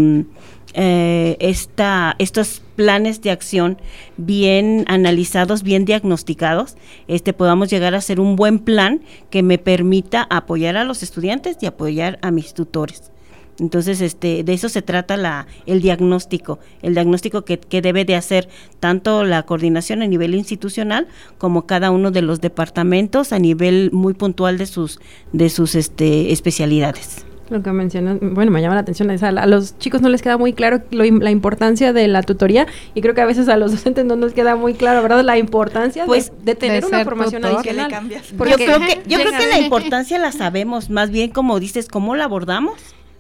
eh, 0.75 1.37
esta, 1.41 2.17
estos 2.19 2.63
planes 2.79 3.21
de 3.23 3.33
acción 3.33 3.77
bien 4.17 4.85
analizados, 4.87 5.65
bien 5.65 5.85
diagnosticados, 5.85 6.77
este, 7.09 7.33
podamos 7.33 7.69
llegar 7.71 7.97
a 7.97 7.99
hacer 7.99 8.21
un 8.21 8.37
buen 8.37 8.61
plan 8.61 9.01
que 9.31 9.43
me 9.43 9.59
permita 9.59 10.29
apoyar 10.31 10.77
a 10.77 10.85
los 10.85 11.03
estudiantes 11.03 11.57
y 11.61 11.67
apoyar 11.67 12.21
a 12.23 12.31
mis 12.31 12.55
tutores. 12.55 13.11
Entonces, 13.59 14.01
este, 14.01 14.45
de 14.45 14.53
eso 14.53 14.69
se 14.69 14.81
trata 14.81 15.17
la, 15.17 15.49
el 15.67 15.83
diagnóstico, 15.83 16.61
el 16.83 16.95
diagnóstico 16.95 17.45
que, 17.45 17.59
que, 17.59 17.83
debe 17.83 18.05
de 18.05 18.15
hacer 18.15 18.49
tanto 18.79 19.25
la 19.25 19.43
coordinación 19.43 20.01
a 20.03 20.07
nivel 20.07 20.37
institucional 20.37 21.09
como 21.37 21.67
cada 21.67 21.91
uno 21.91 22.13
de 22.13 22.23
los 22.23 22.41
departamentos 22.41 23.33
a 23.33 23.41
nivel 23.41 23.91
muy 23.93 24.15
puntual 24.15 24.57
de 24.57 24.67
sus, 24.67 25.01
de 25.33 25.51
sus 25.51 25.75
este, 25.75 26.31
especialidades. 26.31 27.27
Lo 27.51 27.63
que 27.63 27.73
mencionas, 27.73 28.19
bueno, 28.21 28.51
me 28.51 28.61
llama 28.61 28.75
la 28.75 28.83
atención, 28.83 29.11
es 29.11 29.23
a, 29.23 29.29
a 29.29 29.47
los 29.47 29.79
chicos 29.79 30.03
no 30.03 30.09
les 30.11 30.21
queda 30.21 30.37
muy 30.37 30.53
claro 30.53 30.83
lo 30.91 31.05
la 31.05 31.31
importancia 31.31 31.93
de 31.93 32.07
la 32.07 32.23
tutoría 32.23 32.67
y 32.95 33.01
creo 33.01 33.15
que 33.15 33.23
a 33.23 33.27
veces 33.27 33.49
a 33.49 33.57
los 33.57 33.71
docentes 33.73 34.05
no 34.05 34.17
nos 34.17 34.33
queda 34.33 34.57
muy 34.57 34.75
claro, 34.75 35.03
¿verdad? 35.03 35.25
La 35.25 35.39
importancia 35.39 36.05
Pues, 36.05 36.31
de, 36.39 36.45
de 36.45 36.55
tener 36.55 36.83
de 36.83 36.89
una 36.89 37.05
formación 37.05 37.43
tutor. 37.43 37.63
¿Qué 37.63 37.73
le 37.73 37.81
adicional. 37.81 37.91
cambias? 37.91 38.35
Porque 38.37 38.53
yo 38.53 38.57
creo 38.59 38.81
que, 38.81 39.03
yo 39.07 39.19
creo 39.21 39.33
que 39.33 39.47
la 39.47 39.59
importancia 39.59 40.19
la 40.19 40.33
sabemos, 40.33 40.91
más 40.91 41.11
bien 41.11 41.31
como 41.31 41.59
dices, 41.61 41.89
¿cómo 41.89 42.17
la 42.17 42.25
abordamos? 42.25 42.75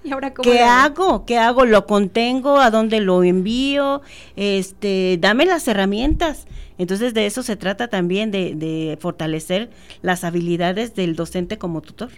¿Y 0.04 0.12
ahora 0.12 0.32
cómo 0.32 0.48
¿Qué 0.48 0.60
hago? 0.60 1.24
¿Qué 1.24 1.38
hago? 1.38 1.64
¿Lo 1.64 1.86
contengo? 1.86 2.58
¿A 2.60 2.70
dónde 2.70 3.00
lo 3.00 3.24
envío? 3.24 4.02
Este, 4.36 5.18
dame 5.20 5.44
las 5.44 5.66
herramientas. 5.68 6.46
Entonces 6.78 7.14
de 7.14 7.26
eso 7.26 7.42
se 7.42 7.56
trata 7.56 7.88
también, 7.88 8.30
de, 8.30 8.54
de 8.54 8.96
fortalecer 9.00 9.70
las 10.02 10.22
habilidades 10.22 10.94
del 10.94 11.16
docente 11.16 11.58
como 11.58 11.80
tutor. 11.80 12.10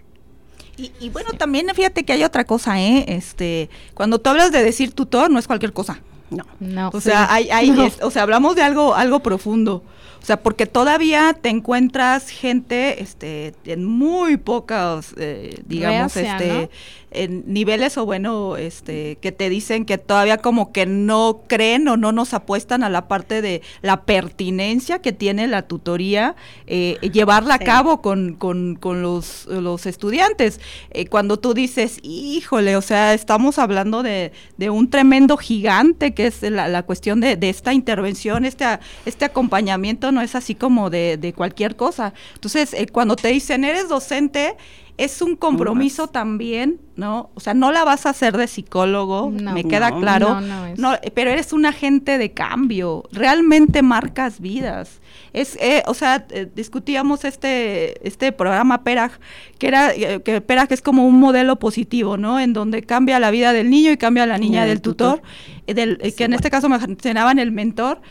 Y, 0.81 0.93
y 1.01 1.11
bueno, 1.11 1.31
también 1.33 1.67
fíjate 1.75 2.05
que 2.05 2.13
hay 2.15 2.25
otra 2.25 2.45
cosa, 2.45 2.81
¿eh? 2.81 3.05
Este, 3.09 3.69
cuando 3.95 4.19
tú 4.19 4.31
hablas 4.31 4.51
de 4.53 4.63
decir 4.63 4.93
tutor, 4.93 5.31
no 5.31 5.39
es 5.39 5.47
cualquier 5.47 5.73
cosa. 5.73 6.01
No. 6.31 6.45
No. 6.61 6.91
O 6.95 7.01
sea, 7.01 7.33
hay, 7.33 7.51
hay, 7.51 7.71
No. 7.73 7.83
es- 7.85 7.99
o 8.03 8.11
sea, 8.11 8.23
hablamos 8.23 8.57
de 8.57 8.63
algo, 8.63 8.95
algo 8.95 9.21
profundo. 9.21 9.83
O 10.23 10.25
sea, 10.27 10.41
porque 10.43 10.67
todavía 10.67 11.37
te 11.41 11.49
encuentras 11.49 12.29
gente, 12.29 13.03
este, 13.03 13.55
en 13.65 13.85
muy 13.85 14.37
pocos, 14.37 15.15
eh, 15.17 15.61
digamos, 15.67 16.15
Reacia, 16.15 16.37
este, 16.37 16.53
¿no? 16.63 16.69
en 17.13 17.43
niveles 17.53 17.99
o 17.99 18.07
bueno, 18.07 18.57
este, 18.57 19.17
que 19.21 19.33
te 19.33 19.49
dicen 19.49 19.85
que 19.85 19.99
todavía 19.99 20.39
como 20.39 20.71
que 20.71 20.87
no 20.87 21.41
creen 21.49 21.89
o 21.89 21.97
no 21.97 22.13
nos 22.13 22.35
apuestan 22.35 22.85
a 22.85 22.89
la 22.89 23.09
parte 23.09 23.43
de 23.43 23.63
la 23.83 24.03
pertinencia 24.05 25.01
que 25.01 25.11
tiene 25.13 25.49
la 25.49 25.63
tutoría, 25.63 26.37
eh, 26.69 26.99
llevarla 27.13 27.57
Sí. 27.57 27.65
a 27.65 27.67
cabo 27.67 28.01
con, 28.01 28.35
con, 28.35 28.77
con 28.77 29.03
los, 29.03 29.47
los 29.47 29.87
estudiantes. 29.87 30.61
Eh, 30.91 31.07
cuando 31.07 31.39
tú 31.39 31.53
dices, 31.53 31.99
híjole, 32.05 32.77
o 32.77 32.83
sea, 32.83 33.13
estamos 33.13 33.59
hablando 33.59 34.05
de, 34.05 34.31
de 34.57 34.71
un 34.71 34.89
tremendo 34.89 35.37
gigante 35.37 36.15
que 36.15 36.29
es 36.29 36.43
la, 36.43 36.69
la 36.69 36.85
cuestión 36.85 37.21
de, 37.21 37.35
de 37.37 37.49
esta 37.49 37.73
intervención, 37.75 38.45
este, 38.45 38.67
este 39.05 39.25
acompañamiento 39.25 40.10
no 40.13 40.21
es 40.23 40.35
así 40.35 40.55
como 40.55 40.91
de, 40.91 41.17
de 41.17 41.33
cualquier 41.33 41.77
cosa. 41.77 42.13
Entonces, 42.35 42.75
eh, 42.75 42.87
cuando 42.87 43.17
te 43.17 43.29
dicen, 43.29 43.65
eres 43.65 43.89
docente, 43.89 44.57
es 44.97 45.23
un 45.23 45.35
compromiso 45.35 46.09
también, 46.09 46.79
¿no? 46.95 47.31
O 47.35 47.41
sea, 47.41 47.55
no 47.55 47.73
la 47.73 47.85
vas 47.85 48.05
a 48.05 48.11
hacer 48.11 48.37
de 48.37 48.47
psicólogo, 48.47 49.31
No. 49.33 49.55
me 49.55 49.65
queda 49.65 49.91
No, 49.91 50.01
claro. 50.01 50.29
no, 50.29 50.41
no 50.43 50.67
es. 50.67 50.79
No, 50.79 50.93
pero 51.15 51.31
eres 51.31 51.55
un 51.55 51.65
agente 51.65 52.19
de 52.19 52.33
cambio, 52.33 53.05
realmente 53.11 53.81
marcas 53.81 54.41
vidas. 54.41 55.01
Es, 55.33 55.57
eh, 55.57 55.83
o 55.87 55.95
sea, 55.95 56.27
eh, 56.31 56.49
discutíamos 56.55 57.25
este, 57.25 58.07
este 58.07 58.31
programa 58.33 58.85
PERAG, 58.85 59.13
que 59.59 59.69
era, 59.69 59.95
eh, 59.95 60.21
que 60.23 60.43
PERAG 60.43 60.71
es 60.73 60.83
como 60.83 61.07
un 61.07 61.19
modelo 61.19 61.57
positivo, 61.59 62.19
¿no? 62.19 62.39
En 62.39 62.53
donde 62.53 62.83
cambia 62.83 63.19
la 63.19 63.31
vida 63.31 63.55
del 63.55 63.71
niño 63.71 63.93
y 63.93 63.97
cambia 63.97 64.27
la 64.27 64.37
niña 64.37 64.61
del 64.67 64.71
del 64.71 64.83
tutor. 64.83 65.21
tutor, 65.21 65.31
eh, 65.67 65.73
del, 65.75 65.99
eh, 66.03 66.13
que 66.13 66.25
en 66.25 66.35
este 66.35 66.51
caso 66.51 66.69
mencionaban 66.69 67.39
el 67.39 67.53
mentor, 67.53 68.03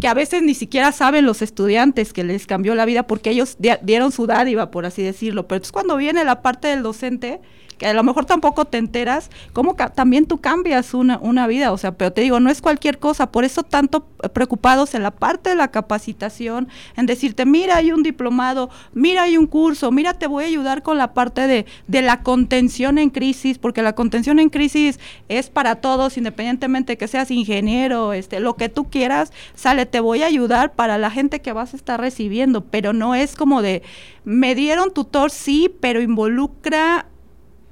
que 0.00 0.08
a 0.08 0.14
veces 0.14 0.42
ni 0.42 0.54
siquiera 0.54 0.90
saben 0.92 1.26
los 1.26 1.42
estudiantes 1.42 2.12
que 2.12 2.24
les 2.24 2.46
cambió 2.46 2.74
la 2.74 2.84
vida 2.84 3.04
porque 3.06 3.30
ellos 3.30 3.56
di- 3.58 3.70
dieron 3.82 4.10
su 4.12 4.26
dádiva, 4.26 4.70
por 4.70 4.86
así 4.86 5.02
decirlo. 5.02 5.46
Pero 5.46 5.56
entonces 5.58 5.72
cuando 5.72 5.96
viene 5.96 6.24
la 6.24 6.42
parte 6.42 6.68
del 6.68 6.82
docente, 6.82 7.40
que 7.78 7.88
a 7.88 7.94
lo 7.94 8.04
mejor 8.04 8.26
tampoco 8.26 8.64
te 8.64 8.78
enteras, 8.78 9.28
cómo 9.52 9.74
también 9.74 10.26
tú 10.26 10.40
cambias 10.40 10.94
una, 10.94 11.18
una 11.18 11.48
vida, 11.48 11.72
o 11.72 11.78
sea, 11.78 11.90
pero 11.96 12.12
te 12.12 12.20
digo, 12.20 12.38
no 12.38 12.48
es 12.48 12.60
cualquier 12.62 13.00
cosa, 13.00 13.32
por 13.32 13.44
eso 13.44 13.64
tanto 13.64 14.06
preocupados 14.32 14.94
en 14.94 15.02
la 15.02 15.10
parte 15.10 15.50
de 15.50 15.56
la 15.56 15.72
capacitación, 15.72 16.68
en 16.96 17.06
decirte, 17.06 17.44
mira, 17.44 17.76
hay 17.78 17.90
un 17.90 18.04
diplomado, 18.04 18.70
mira, 18.92 19.22
hay 19.24 19.36
un 19.36 19.48
curso, 19.48 19.90
mira, 19.90 20.14
te 20.14 20.28
voy 20.28 20.44
a 20.44 20.46
ayudar 20.46 20.84
con 20.84 20.96
la 20.96 21.12
parte 21.12 21.48
de, 21.48 21.66
de 21.88 22.02
la 22.02 22.22
contención 22.22 22.98
en 22.98 23.10
crisis, 23.10 23.58
porque 23.58 23.82
la 23.82 23.94
contención 23.94 24.38
en 24.38 24.50
crisis 24.50 25.00
es 25.28 25.50
para 25.50 25.76
todos, 25.76 26.16
independientemente 26.16 26.96
que 26.96 27.08
seas 27.08 27.32
ingeniero, 27.32 28.12
este, 28.12 28.38
lo 28.38 28.54
que 28.54 28.68
tú 28.68 28.90
quieras, 28.90 29.32
sale, 29.56 29.81
te 29.86 30.00
voy 30.00 30.22
a 30.22 30.26
ayudar 30.26 30.74
para 30.74 30.98
la 30.98 31.10
gente 31.10 31.40
que 31.40 31.52
vas 31.52 31.74
a 31.74 31.76
estar 31.76 32.00
recibiendo, 32.00 32.64
pero 32.64 32.92
no 32.92 33.14
es 33.14 33.34
como 33.34 33.62
de, 33.62 33.82
me 34.24 34.54
dieron 34.54 34.92
tutor, 34.92 35.30
sí, 35.30 35.72
pero 35.80 36.00
involucra 36.00 37.06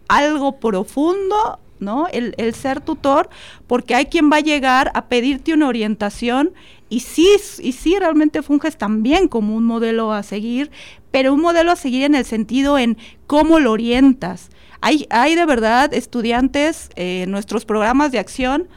algo 0.09 0.59
profundo, 0.59 1.61
¿no? 1.79 2.07
El, 2.13 2.55
ser 2.55 2.81
tutor, 2.81 3.31
porque 3.67 3.95
hay 3.95 4.07
quien 4.07 4.31
va 4.31 4.37
a 4.37 4.41
llegar 4.41 4.91
a 4.95 5.07
pedirte 5.07 5.55
una 5.55 5.69
orientación 5.69 6.53
y 6.89 7.01
sí, 7.01 7.29
y 7.61 7.73
sí 7.73 7.97
realmente 7.99 8.43
funges 8.43 8.77
también 8.77 9.29
como 9.29 9.57
un 9.57 9.65
modelo 9.65 10.13
a 10.13 10.23
seguir, 10.23 10.71
pero 11.11 11.33
un 11.33 11.41
modelo 11.41 11.73
a 11.73 11.77
seguir 11.77 12.03
en 12.03 12.15
el 12.15 12.25
sentido 12.25 12.79
en 12.79 12.99
cómo 13.27 13.61
lo 13.61 13.73
orientas. 13.73 14.51
Hay, 14.81 15.07
hay 15.11 15.35
de 15.35 15.47
verdad 15.47 15.93
estudiantes 15.95 16.91
eh, 16.97 17.23
en 17.23 17.31
nuestros 17.31 17.65
programas 17.65 18.13
de 18.13 18.19
acción, 18.19 18.69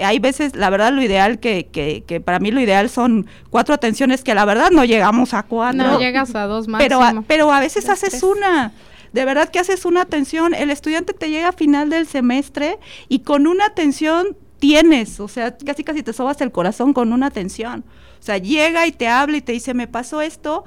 hay 0.00 0.18
veces, 0.18 0.56
la 0.56 0.70
verdad, 0.70 0.92
lo 0.92 1.02
ideal 1.02 1.38
que, 1.38 1.66
que, 1.66 2.04
que 2.06 2.20
para 2.20 2.38
mí 2.38 2.50
lo 2.50 2.60
ideal 2.60 2.88
son 2.88 3.26
cuatro 3.50 3.74
atenciones 3.74 4.22
que 4.22 4.34
la 4.34 4.44
verdad 4.44 4.70
no 4.70 4.84
llegamos 4.84 5.34
a 5.34 5.42
cuatro. 5.42 5.82
No 5.82 5.98
llegas 5.98 6.34
a 6.34 6.46
dos 6.46 6.66
Pero 6.78 7.02
a, 7.02 7.22
pero 7.26 7.52
a 7.52 7.60
veces 7.60 7.88
haces 7.88 8.22
una. 8.22 8.72
De 9.12 9.24
verdad 9.24 9.50
que 9.50 9.58
haces 9.58 9.84
una 9.84 10.02
atención. 10.02 10.54
El 10.54 10.70
estudiante 10.70 11.12
te 11.12 11.28
llega 11.28 11.48
a 11.48 11.52
final 11.52 11.90
del 11.90 12.06
semestre 12.06 12.78
y 13.08 13.20
con 13.20 13.46
una 13.46 13.66
atención 13.66 14.36
tienes, 14.58 15.18
o 15.18 15.26
sea, 15.26 15.56
casi 15.56 15.82
casi 15.82 16.04
te 16.04 16.12
sobas 16.12 16.40
el 16.40 16.52
corazón 16.52 16.92
con 16.92 17.12
una 17.12 17.26
atención. 17.26 17.84
O 18.20 18.24
sea, 18.24 18.38
llega 18.38 18.86
y 18.86 18.92
te 18.92 19.08
habla 19.08 19.36
y 19.36 19.40
te 19.40 19.50
dice, 19.50 19.74
me 19.74 19.88
pasó 19.88 20.20
esto. 20.20 20.64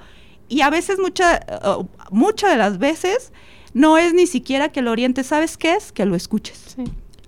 Y 0.50 0.62
a 0.62 0.70
veces, 0.70 1.00
mucha, 1.00 1.40
uh, 1.64 1.86
muchas 2.12 2.52
de 2.52 2.58
las 2.58 2.78
veces, 2.78 3.32
no 3.74 3.98
es 3.98 4.14
ni 4.14 4.28
siquiera 4.28 4.70
que 4.70 4.82
lo 4.82 4.92
orientes. 4.92 5.28
¿Sabes 5.28 5.56
qué 5.58 5.74
es? 5.76 5.94
Que 5.94 6.06
lo 6.06 6.16
escuches. 6.16 6.76
Sí. 6.76 6.84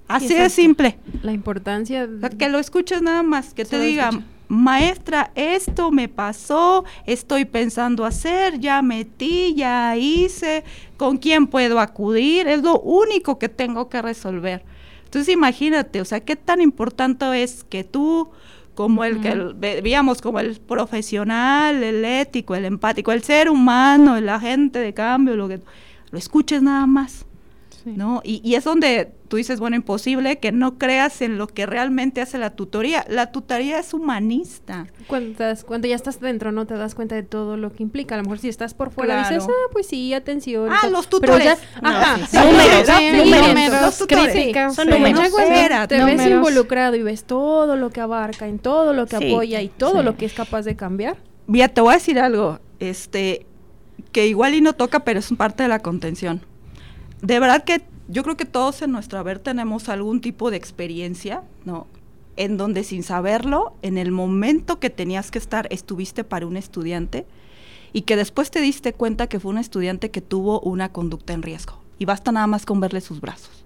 Así 0.08 0.30
de 0.30 0.34
exacto. 0.36 0.56
simple. 0.56 0.98
La 1.22 1.34
importancia 1.34 2.08
sea, 2.20 2.30
que 2.30 2.50
lo 2.50 2.60
escuches 2.60 3.02
nada 3.02 3.24
más, 3.24 3.54
que 3.54 3.66
te 3.66 3.80
diga, 3.80 4.10
escucha. 4.10 4.26
maestra, 4.48 5.32
esto 5.36 5.92
me 5.92 6.08
pasó, 6.08 6.86
estoy 7.06 7.46
pensando 7.46 8.06
hacer, 8.06 8.60
ya 8.60 8.82
metí, 8.82 9.54
ya 9.56 9.98
hice, 9.98 10.64
¿con 10.96 11.18
quién 11.18 11.48
puedo 11.48 11.80
acudir? 11.80 12.48
Es 12.48 12.64
lo 12.64 12.80
único 12.80 13.38
que 13.38 13.50
tengo 13.50 13.90
que 13.90 14.02
resolver. 14.02 14.64
Entonces 15.04 15.34
imagínate, 15.34 16.02
o 16.02 16.06
sea, 16.06 16.20
qué 16.20 16.36
tan 16.36 16.62
importante 16.62 17.44
es 17.44 17.64
que 17.64 17.84
tú, 17.84 18.30
como 18.76 19.04
el 19.04 19.22
que 19.22 19.34
veíamos 19.82 20.22
como 20.22 20.40
el 20.40 20.60
profesional, 20.60 21.84
el 21.84 22.06
ético, 22.06 22.56
el 22.56 22.66
empático, 22.66 23.12
el 23.12 23.24
ser 23.24 23.50
humano, 23.50 24.18
el 24.18 24.30
agente 24.30 24.80
de 24.80 24.94
cambio, 24.94 25.36
lo 25.36 25.48
que 25.48 25.60
lo 26.12 26.18
escuches 26.18 26.62
nada 26.62 26.86
más. 26.86 27.27
Sí. 27.88 27.94
¿no? 27.98 28.22
Y, 28.24 28.42
y 28.44 28.56
es 28.56 28.64
donde 28.66 29.12
tú 29.30 29.38
dices, 29.38 29.60
bueno, 29.60 29.76
imposible 29.78 30.40
que 30.40 30.52
no 30.52 30.78
creas 30.78 31.22
en 31.22 31.38
lo 31.38 31.48
que 31.48 31.66
realmente 31.66 32.20
hace 32.22 32.38
la 32.38 32.50
tutoría. 32.56 33.06
La 33.10 33.32
tutoría 33.32 33.80
es 33.80 33.94
humanista. 33.94 34.88
Cuando, 35.08 35.32
estás- 35.32 35.64
cuando 35.64 35.88
ya 35.88 35.96
estás 35.96 36.20
dentro 36.20 36.52
no 36.52 36.66
te 36.66 36.74
das 36.76 36.96
cuenta 36.96 37.16
de 37.16 37.24
todo 37.24 37.56
lo 37.56 37.72
que 37.72 37.84
implica. 37.84 38.16
A 38.16 38.18
lo 38.18 38.24
mejor 38.24 38.40
si 38.40 38.50
estás 38.50 38.74
por 38.74 38.92
fuera 38.92 39.20
Claro. 39.22 39.36
dices, 39.36 39.50
ah, 39.50 39.70
pues 39.72 39.88
sí, 39.88 40.14
atención. 40.14 40.70
Ah, 40.72 40.80
todo". 40.82 40.92
los 40.92 41.08
tutores. 41.08 41.46
ya- 41.46 41.58
No, 41.82 41.90
ajá, 41.90 42.28
sí, 42.28 42.38
números, 42.38 42.88
Sí, 42.88 43.46
números, 43.48 43.82
los 43.82 43.98
tutores. 43.98 44.32
críticas, 44.34 44.76
son 44.76 44.90
números. 44.90 45.22
Espérate. 45.28 45.98
te 45.98 46.04
ves 46.04 46.28
involucrado 46.28 46.96
y 46.98 47.04
ves 47.04 47.24
todo 47.24 47.76
lo 47.78 47.90
que 47.90 48.02
abarca, 48.02 48.48
en 48.48 48.60
todo 48.60 48.94
lo 48.94 49.06
que 49.06 49.16
apoya 49.16 49.62
y 49.62 49.70
todo 49.70 50.04
lo 50.04 50.18
que 50.18 50.26
es 50.26 50.34
capaz 50.34 50.64
de 50.64 50.76
cambiar. 50.76 51.18
Mira, 51.48 51.70
te 51.70 51.80
voy 51.82 51.92
a 51.92 51.94
decir 51.98 52.20
algo, 52.20 52.60
este, 52.80 53.46
que 54.12 54.28
igual 54.28 54.54
y 54.56 54.62
no 54.62 54.74
toca, 54.74 55.02
pero 55.02 55.20
es 55.20 55.30
parte 55.38 55.64
de 55.64 55.70
la 55.70 55.80
contención. 55.80 56.42
De 57.22 57.40
verdad 57.40 57.64
que 57.64 57.82
yo 58.08 58.24
creo 58.24 58.38
que 58.38 58.46
todos 58.46 58.82
en 58.82 58.92
nuestro 58.92 59.20
haber 59.20 59.40
tenemos 59.40 59.90
algún 59.90 60.22
tipo 60.22 60.52
de 60.52 60.58
experiencia, 60.58 61.44
¿no? 61.66 61.88
En 62.36 62.58
donde 62.58 62.84
sin 62.84 63.04
saberlo, 63.04 63.74
en 63.82 63.98
el 63.98 64.12
momento 64.12 64.80
que 64.80 64.90
tenías 64.90 65.32
que 65.32 65.40
estar, 65.40 65.68
estuviste 65.72 66.24
para 66.24 66.46
un 66.46 66.56
estudiante 66.56 67.26
y 67.94 68.02
que 68.02 68.16
después 68.16 68.52
te 68.52 68.62
diste 68.62 68.94
cuenta 68.94 69.28
que 69.28 69.40
fue 69.40 69.52
un 69.52 69.58
estudiante 69.58 70.12
que 70.12 70.22
tuvo 70.22 70.60
una 70.62 70.92
conducta 70.92 71.34
en 71.34 71.42
riesgo. 71.42 71.80
Y 72.00 72.06
basta 72.06 72.32
nada 72.32 72.48
más 72.48 72.66
con 72.66 72.80
verle 72.80 73.02
sus 73.02 73.22
brazos. 73.22 73.66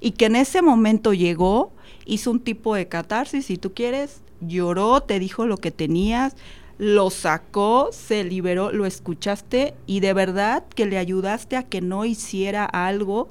Y 0.00 0.12
que 0.12 0.26
en 0.26 0.36
ese 0.36 0.62
momento 0.62 1.12
llegó, 1.12 1.72
hizo 2.06 2.30
un 2.30 2.40
tipo 2.40 2.74
de 2.74 2.88
catarsis, 2.88 3.46
si 3.46 3.58
tú 3.58 3.74
quieres, 3.74 4.22
lloró, 4.40 5.02
te 5.02 5.18
dijo 5.18 5.46
lo 5.46 5.56
que 5.56 5.70
tenías, 5.70 6.36
lo 6.80 7.10
sacó, 7.10 7.90
se 7.92 8.24
liberó, 8.24 8.72
lo 8.72 8.86
escuchaste 8.86 9.74
y 9.86 10.00
de 10.00 10.14
verdad 10.14 10.64
que 10.74 10.86
le 10.86 10.96
ayudaste 10.96 11.56
a 11.56 11.62
que 11.62 11.82
no 11.82 12.06
hiciera 12.06 12.64
algo 12.64 13.28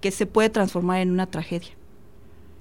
que 0.00 0.10
se 0.10 0.24
puede 0.24 0.48
transformar 0.48 1.00
en 1.00 1.10
una 1.10 1.26
tragedia. 1.26 1.72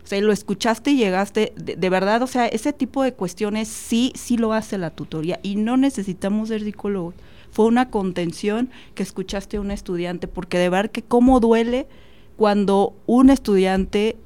O 0.03 0.07
sea, 0.07 0.19
lo 0.19 0.33
escuchaste 0.33 0.91
y 0.91 0.97
llegaste, 0.97 1.53
de, 1.55 1.77
de 1.77 1.89
verdad, 1.89 2.21
o 2.21 2.27
sea, 2.27 2.47
ese 2.47 2.73
tipo 2.73 3.01
de 3.01 3.13
cuestiones 3.13 3.69
sí, 3.69 4.11
sí 4.13 4.35
lo 4.35 4.51
hace 4.51 4.77
la 4.77 4.89
tutoría 4.89 5.39
y 5.41 5.55
no 5.55 5.77
necesitamos 5.77 6.49
ser 6.49 6.65
psicólogos. 6.65 7.15
Fue 7.49 7.65
una 7.65 7.89
contención 7.89 8.69
que 8.95 9.03
escuchaste 9.03 9.55
a 9.55 9.61
un 9.61 9.71
estudiante, 9.71 10.27
porque 10.27 10.57
de 10.57 10.67
verdad 10.67 10.91
que 10.91 11.01
cómo 11.01 11.39
duele 11.39 11.87
cuando 12.35 12.93
un 13.05 13.29
estudiante 13.29 14.17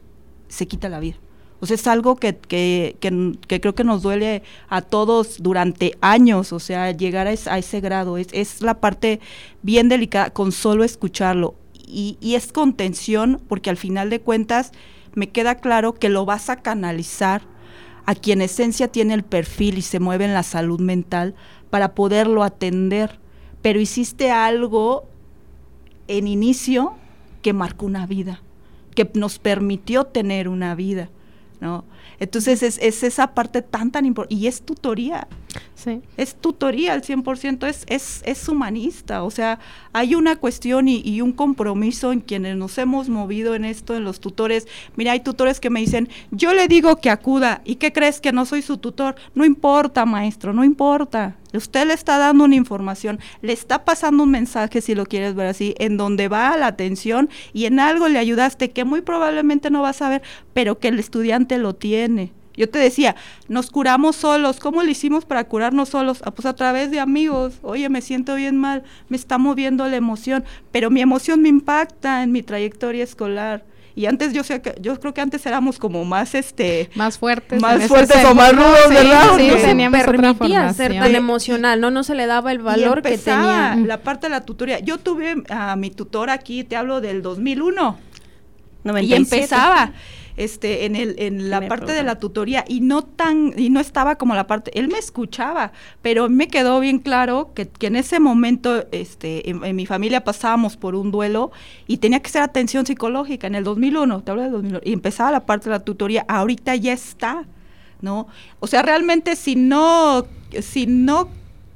se 0.48 0.68
quita 0.68 0.90
la 0.90 1.00
vida. 1.00 1.18
O 1.64 1.66
sea, 1.66 1.76
es 1.76 1.88
algo 1.88 2.18
que, 2.18 2.36
que, 2.36 2.98
que, 3.00 3.62
creo 3.62 3.74
que 3.74 3.86
nos 3.86 4.02
duele 4.02 4.44
a 4.68 4.82
todos 4.82 5.42
durante 5.42 5.98
años, 6.02 6.52
o 6.52 6.60
sea, 6.60 6.92
llegar 6.92 7.26
a, 7.26 7.30
a 7.30 7.58
ese 7.58 7.80
grado. 7.80 8.18
Es, 8.18 8.28
es 8.34 8.62
la 8.62 8.82
parte 8.82 9.22
bien 9.62 9.88
delicada 9.88 10.30
con 10.32 10.52
solo 10.52 10.84
escucharlo. 10.84 11.56
y, 11.88 12.18
y 12.20 12.36
es 12.36 12.52
contención 12.52 13.40
porque 13.48 13.70
al 13.70 13.78
final 13.78 14.10
de 14.10 14.20
cuentas 14.20 14.74
me 15.16 15.30
queda 15.30 15.56
claro 15.56 15.94
que 15.94 16.10
lo 16.10 16.26
vas 16.26 16.50
a 16.50 16.58
canalizar 16.58 17.44
a 18.06 18.14
quien 18.14 18.40
en 18.42 18.46
esencia 18.46 18.90
tiene 18.90 19.14
el 19.14 19.24
perfil 19.24 19.78
y 19.78 19.84
se 19.84 20.02
mueve 20.02 20.26
en 20.26 20.34
la 20.34 20.44
salud 20.44 20.82
mental 20.82 21.34
para 21.70 21.96
poderlo 21.96 22.44
atender. 22.44 23.22
Pero 23.62 23.80
hiciste 23.80 24.32
algo 24.32 25.06
en 26.10 26.28
inicio 26.28 26.96
que 27.42 27.54
marcó 27.54 27.86
una 27.86 28.06
vida, 28.06 28.42
que 28.96 29.10
nos 29.14 29.40
permitió 29.40 30.04
tener 30.04 30.50
una 30.50 30.76
vida, 30.76 31.10
¿no? 31.64 31.86
Entonces 32.20 32.64
es, 32.64 32.78
es 32.82 33.04
esa 33.04 33.34
parte 33.34 33.62
tan, 33.62 33.92
tan 33.92 34.06
importante, 34.06 34.36
y 34.36 34.48
es 34.48 34.62
tutoría, 34.62 35.28
Sí. 35.76 36.02
es 36.18 36.36
tutoría 36.36 36.94
al 36.94 37.04
100%, 37.04 37.68
es, 37.68 37.84
es, 37.88 38.22
es 38.26 38.48
humanista, 38.48 39.24
o 39.24 39.30
sea, 39.30 39.60
hay 39.92 40.16
una 40.16 40.36
cuestión 40.36 40.88
y, 40.88 41.02
y, 41.04 41.22
un 41.22 41.32
compromiso 41.34 42.12
en 42.12 42.22
quienes 42.22 42.56
nos 42.58 42.78
hemos 42.78 43.10
movido 43.10 43.54
en 43.54 43.66
esto, 43.66 43.96
en 43.96 44.04
los 44.04 44.20
tutores. 44.20 44.68
Mira, 44.96 45.12
hay 45.12 45.20
tutores 45.20 45.60
que 45.60 45.70
me 45.70 45.82
dicen, 45.82 46.10
yo 46.32 46.54
le 46.54 46.68
digo 46.68 46.96
que 46.96 47.10
acuda, 47.10 47.62
¿y 47.66 47.76
qué 47.76 47.92
crees 47.92 48.22
que 48.22 48.32
no 48.32 48.46
soy 48.46 48.62
su 48.62 48.78
tutor? 48.78 49.16
No 49.36 49.46
importa, 49.46 50.06
maestro, 50.06 50.54
no 50.54 50.64
importa. 50.64 51.36
Usted 51.54 51.86
le 51.86 51.94
está 51.94 52.18
dando 52.18 52.46
una 52.46 52.56
información, 52.56 53.20
le 53.44 53.54
está 53.54 53.86
pasando 53.86 54.24
un 54.24 54.32
mensaje, 54.32 54.82
si 54.82 54.96
lo 54.96 55.06
quieres 55.06 55.36
ver 55.36 55.46
así, 55.48 55.76
en 55.78 55.98
donde 55.98 56.28
va 56.28 56.58
la 56.58 56.66
atención 56.66 57.30
y 57.54 57.66
en 57.66 57.80
algo 57.80 58.08
le 58.08 58.18
ayudaste 58.18 58.72
que 58.72 58.86
muy 58.86 59.02
probablemente 59.02 59.70
no 59.70 59.84
va 59.84 59.90
a 59.90 59.94
saber, 59.94 60.24
pero 60.54 60.80
que 60.80 60.88
el 60.88 60.98
estudiante 60.98 61.60
lo 61.60 61.76
tiene. 61.76 61.93
Yo 62.56 62.70
te 62.70 62.80
decía, 62.80 63.16
nos 63.48 63.72
curamos 63.72 64.16
solos. 64.16 64.60
¿Cómo 64.60 64.84
le 64.84 64.92
hicimos 64.92 65.26
para 65.26 65.44
curarnos 65.46 65.90
solos? 65.90 66.22
Ah, 66.24 66.32
pues 66.32 66.46
a 66.46 66.54
través 66.54 66.92
de 66.92 67.00
amigos. 67.00 67.56
Oye, 67.64 67.90
me 67.90 68.02
siento 68.02 68.36
bien 68.36 68.58
mal, 68.58 68.84
me 69.10 69.18
está 69.18 69.38
moviendo 69.38 69.88
la 69.88 69.96
emoción, 69.96 70.44
pero 70.72 70.90
mi 70.90 71.02
emoción 71.02 71.42
me 71.42 71.50
impacta 71.50 72.24
en 72.24 72.32
mi 72.32 72.44
trayectoria 72.44 73.04
escolar. 73.04 73.66
Y 73.96 74.08
antes 74.08 74.34
yo 74.34 74.44
sé 74.44 74.60
que 74.62 74.74
yo 74.82 75.00
creo 75.00 75.14
que 75.14 75.22
antes 75.22 75.46
éramos 75.46 75.78
como 75.78 76.04
más 76.04 76.34
este 76.34 76.90
más 76.96 77.20
fuertes, 77.20 77.62
más 77.62 77.86
fuertes 77.86 78.26
o 78.26 78.34
más 78.34 78.52
rudos, 78.56 78.90
¿verdad? 78.90 79.38
Sí, 79.38 79.52
sí, 79.52 79.62
teníamos 79.62 80.04
permitía 80.04 80.74
ser 80.74 80.94
tan 80.94 81.14
emocional, 81.14 81.80
no 81.80 81.92
no 81.92 82.04
se 82.04 82.16
le 82.16 82.26
daba 82.26 82.52
el 82.52 82.58
valor 82.58 83.04
que 83.04 83.20
tenía. 83.20 83.76
La 83.76 84.02
parte 84.02 84.28
de 84.28 84.32
la 84.32 84.42
tutoría. 84.46 84.80
Yo 84.80 84.98
tuve 84.98 85.44
a 85.48 85.76
mi 85.76 85.92
tutor 85.92 86.32
aquí, 86.32 86.64
te 86.64 86.76
hablo 86.76 87.02
del 87.02 87.22
2001. 87.22 87.98
97. 88.84 89.06
Y 89.06 89.14
empezaba 89.16 89.94
este 90.38 90.86
en 90.86 90.96
el 90.96 91.16
en 91.20 91.50
la 91.50 91.68
parte 91.68 91.92
de 91.92 92.04
la 92.04 92.18
tutoría 92.20 92.66
y 92.68 92.82
no 92.82 93.04
tan 93.04 93.54
y 93.58 93.70
no 93.70 93.80
estaba 93.80 94.16
como 94.16 94.34
la 94.36 94.48
parte 94.48 94.72
él 94.78 94.88
me 94.88 94.98
escuchaba 94.98 95.72
pero 96.02 96.30
me 96.30 96.48
quedó 96.48 96.80
bien 96.80 97.00
claro 97.00 97.52
que, 97.54 97.68
que 97.68 97.88
en 97.88 97.96
ese 97.96 98.20
momento 98.20 98.86
este 98.92 99.50
en, 99.50 99.64
en, 99.64 99.76
mi 99.76 99.86
familia 99.86 100.24
pasábamos 100.24 100.76
por 100.78 100.96
un 100.96 101.12
duelo 101.12 101.52
y 101.88 101.98
tenía 101.98 102.20
que 102.20 102.30
ser 102.30 102.42
atención 102.42 102.86
psicológica 102.86 103.48
en 103.48 103.56
el 103.56 103.64
2001 103.64 104.24
te 104.24 104.32
hablo 104.32 104.44
del 104.44 104.52
2001 104.52 104.82
y 104.84 104.94
empezaba 104.94 105.32
la 105.32 105.46
parte 105.46 105.66
de 105.66 105.72
la 105.72 105.84
tutoría 105.84 106.26
ahorita 106.28 106.76
ya 106.76 106.94
está 106.94 107.46
no 108.02 108.28
o 108.60 108.68
sea 108.68 108.82
realmente 108.82 109.36
si 109.36 109.56
no 109.56 110.26
si 110.62 110.88
no 110.88 111.30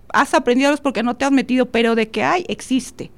has 0.10 0.34
aprendido 0.34 0.74
es 0.74 0.82
porque 0.82 1.04
no 1.04 1.16
te 1.16 1.26
has 1.26 1.32
metido 1.32 1.68
pero 1.68 1.96
de 1.96 2.10
que 2.10 2.24
hay 2.24 2.46
existe 2.48 3.12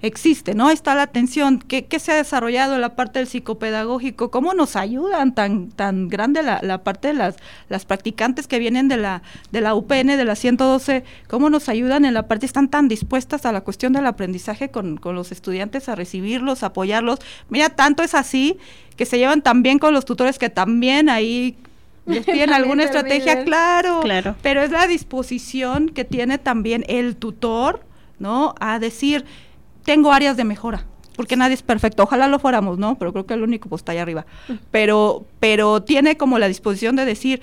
existe, 0.00 0.54
¿no? 0.54 0.70
Está 0.70 0.94
la 0.94 1.02
atención, 1.02 1.58
¿qué, 1.58 1.86
qué 1.86 1.98
se 1.98 2.12
ha 2.12 2.16
desarrollado 2.16 2.74
en 2.76 2.80
la 2.80 2.94
parte 2.94 3.18
del 3.18 3.26
psicopedagógico? 3.26 4.30
¿Cómo 4.30 4.54
nos 4.54 4.76
ayudan 4.76 5.34
tan, 5.34 5.70
tan 5.70 6.08
grande 6.08 6.42
la, 6.42 6.60
la, 6.62 6.84
parte 6.84 7.08
de 7.08 7.14
las, 7.14 7.36
las 7.68 7.84
practicantes 7.84 8.46
que 8.46 8.58
vienen 8.58 8.88
de 8.88 8.96
la, 8.96 9.22
de 9.50 9.60
la 9.60 9.74
UPN, 9.74 10.06
de 10.06 10.24
la 10.24 10.36
112? 10.36 11.04
¿Cómo 11.28 11.50
nos 11.50 11.68
ayudan 11.68 12.04
en 12.04 12.14
la 12.14 12.28
parte, 12.28 12.46
están 12.46 12.68
tan 12.68 12.86
dispuestas 12.86 13.44
a 13.44 13.52
la 13.52 13.62
cuestión 13.62 13.92
del 13.92 14.06
aprendizaje 14.06 14.70
con, 14.70 14.98
con 14.98 15.14
los 15.14 15.32
estudiantes, 15.32 15.88
a 15.88 15.96
recibirlos, 15.96 16.62
a 16.62 16.66
apoyarlos? 16.66 17.18
Mira, 17.48 17.70
tanto 17.70 18.02
es 18.02 18.14
así 18.14 18.58
que 18.96 19.04
se 19.04 19.18
llevan 19.18 19.42
también 19.42 19.78
con 19.78 19.94
los 19.94 20.04
tutores 20.04 20.38
que 20.38 20.50
también 20.50 21.08
ahí 21.08 21.56
les 22.06 22.24
piden 22.24 22.52
alguna 22.52 22.84
estrategia, 22.84 23.44
claro, 23.44 24.00
claro, 24.00 24.36
pero 24.42 24.62
es 24.62 24.70
la 24.70 24.86
disposición 24.86 25.88
que 25.88 26.04
tiene 26.04 26.38
también 26.38 26.84
el 26.88 27.16
tutor, 27.16 27.82
¿no? 28.18 28.54
A 28.60 28.78
decir, 28.78 29.24
tengo 29.88 30.12
áreas 30.12 30.36
de 30.36 30.44
mejora, 30.44 30.84
porque 31.16 31.34
nadie 31.34 31.54
es 31.54 31.62
perfecto. 31.62 32.02
Ojalá 32.02 32.28
lo 32.28 32.38
fuéramos, 32.38 32.76
¿no? 32.76 32.98
Pero 32.98 33.10
creo 33.14 33.24
que 33.24 33.32
el 33.32 33.42
único 33.42 33.70
pues 33.70 33.80
está 33.80 33.92
allá 33.92 34.02
arriba. 34.02 34.26
Pero, 34.70 35.24
pero 35.40 35.82
tiene 35.82 36.18
como 36.18 36.38
la 36.38 36.46
disposición 36.46 36.94
de 36.94 37.06
decir, 37.06 37.40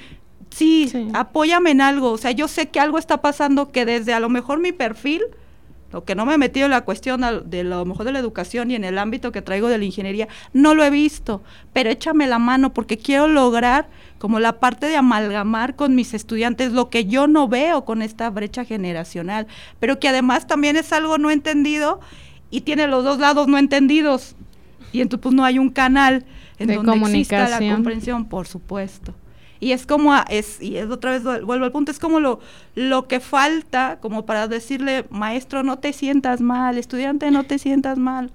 sí, 0.51 0.87
sí, 0.91 1.07
apóyame 1.15 1.71
en 1.71 1.81
algo. 1.81 2.11
O 2.11 2.19
sea, 2.19 2.29
yo 2.29 2.47
sé 2.47 2.69
que 2.69 2.79
algo 2.79 2.99
está 2.99 3.19
pasando 3.19 3.71
que 3.71 3.83
desde 3.83 4.13
a 4.13 4.19
lo 4.19 4.29
mejor 4.29 4.59
mi 4.59 4.73
perfil, 4.73 5.23
lo 5.91 6.03
que 6.03 6.13
no 6.13 6.27
me 6.27 6.35
he 6.35 6.37
metido 6.37 6.65
en 6.65 6.71
la 6.71 6.81
cuestión 6.81 7.21
de 7.45 7.63
lo 7.63 7.83
mejor 7.83 8.05
de 8.05 8.11
la 8.11 8.19
educación 8.19 8.69
y 8.69 8.75
en 8.75 8.83
el 8.83 8.99
ámbito 8.99 9.31
que 9.31 9.41
traigo 9.41 9.67
de 9.67 9.79
la 9.79 9.85
ingeniería, 9.85 10.27
no 10.53 10.75
lo 10.75 10.83
he 10.83 10.91
visto, 10.91 11.41
pero 11.73 11.89
échame 11.89 12.27
la 12.27 12.37
mano 12.37 12.75
porque 12.75 12.99
quiero 12.99 13.27
lograr 13.27 13.87
como 14.19 14.39
la 14.39 14.59
parte 14.59 14.85
de 14.85 14.97
amalgamar 14.97 15.75
con 15.75 15.95
mis 15.95 16.13
estudiantes 16.13 16.73
lo 16.73 16.91
que 16.91 17.05
yo 17.05 17.25
no 17.25 17.47
veo 17.47 17.85
con 17.85 18.03
esta 18.03 18.29
brecha 18.29 18.65
generacional, 18.65 19.47
pero 19.79 19.99
que 19.99 20.09
además 20.09 20.45
también 20.45 20.75
es 20.75 20.93
algo 20.93 21.17
no 21.17 21.31
entendido 21.31 22.01
y 22.51 22.61
tiene 22.61 22.87
los 22.87 23.03
dos 23.03 23.19
lados 23.19 23.47
no 23.47 23.57
entendidos. 23.57 24.35
Y 24.91 25.01
entonces 25.01 25.23
pues 25.23 25.35
no 25.35 25.43
hay 25.43 25.59
un 25.59 25.69
canal 25.69 26.25
en 26.57 26.67
de 26.67 26.75
donde 26.75 26.97
exista 26.97 27.49
la 27.49 27.59
comprensión, 27.59 28.25
por 28.25 28.47
supuesto. 28.47 29.13
Y 29.59 29.71
es 29.71 29.85
como, 29.85 30.13
a, 30.13 30.25
es, 30.29 30.61
y 30.61 30.77
es 30.77 30.89
otra 30.89 31.11
vez 31.11 31.23
vuelvo 31.23 31.65
al 31.65 31.71
punto, 31.71 31.91
es 31.91 31.99
como 31.99 32.19
lo, 32.19 32.39
lo 32.75 33.07
que 33.07 33.19
falta, 33.19 33.99
como 34.01 34.25
para 34.25 34.47
decirle, 34.47 35.05
maestro, 35.09 35.63
no 35.63 35.79
te 35.79 35.93
sientas 35.93 36.41
mal, 36.41 36.77
estudiante, 36.77 37.31
no 37.31 37.43
te 37.45 37.57
sientas 37.57 37.97
mal. 37.97 38.31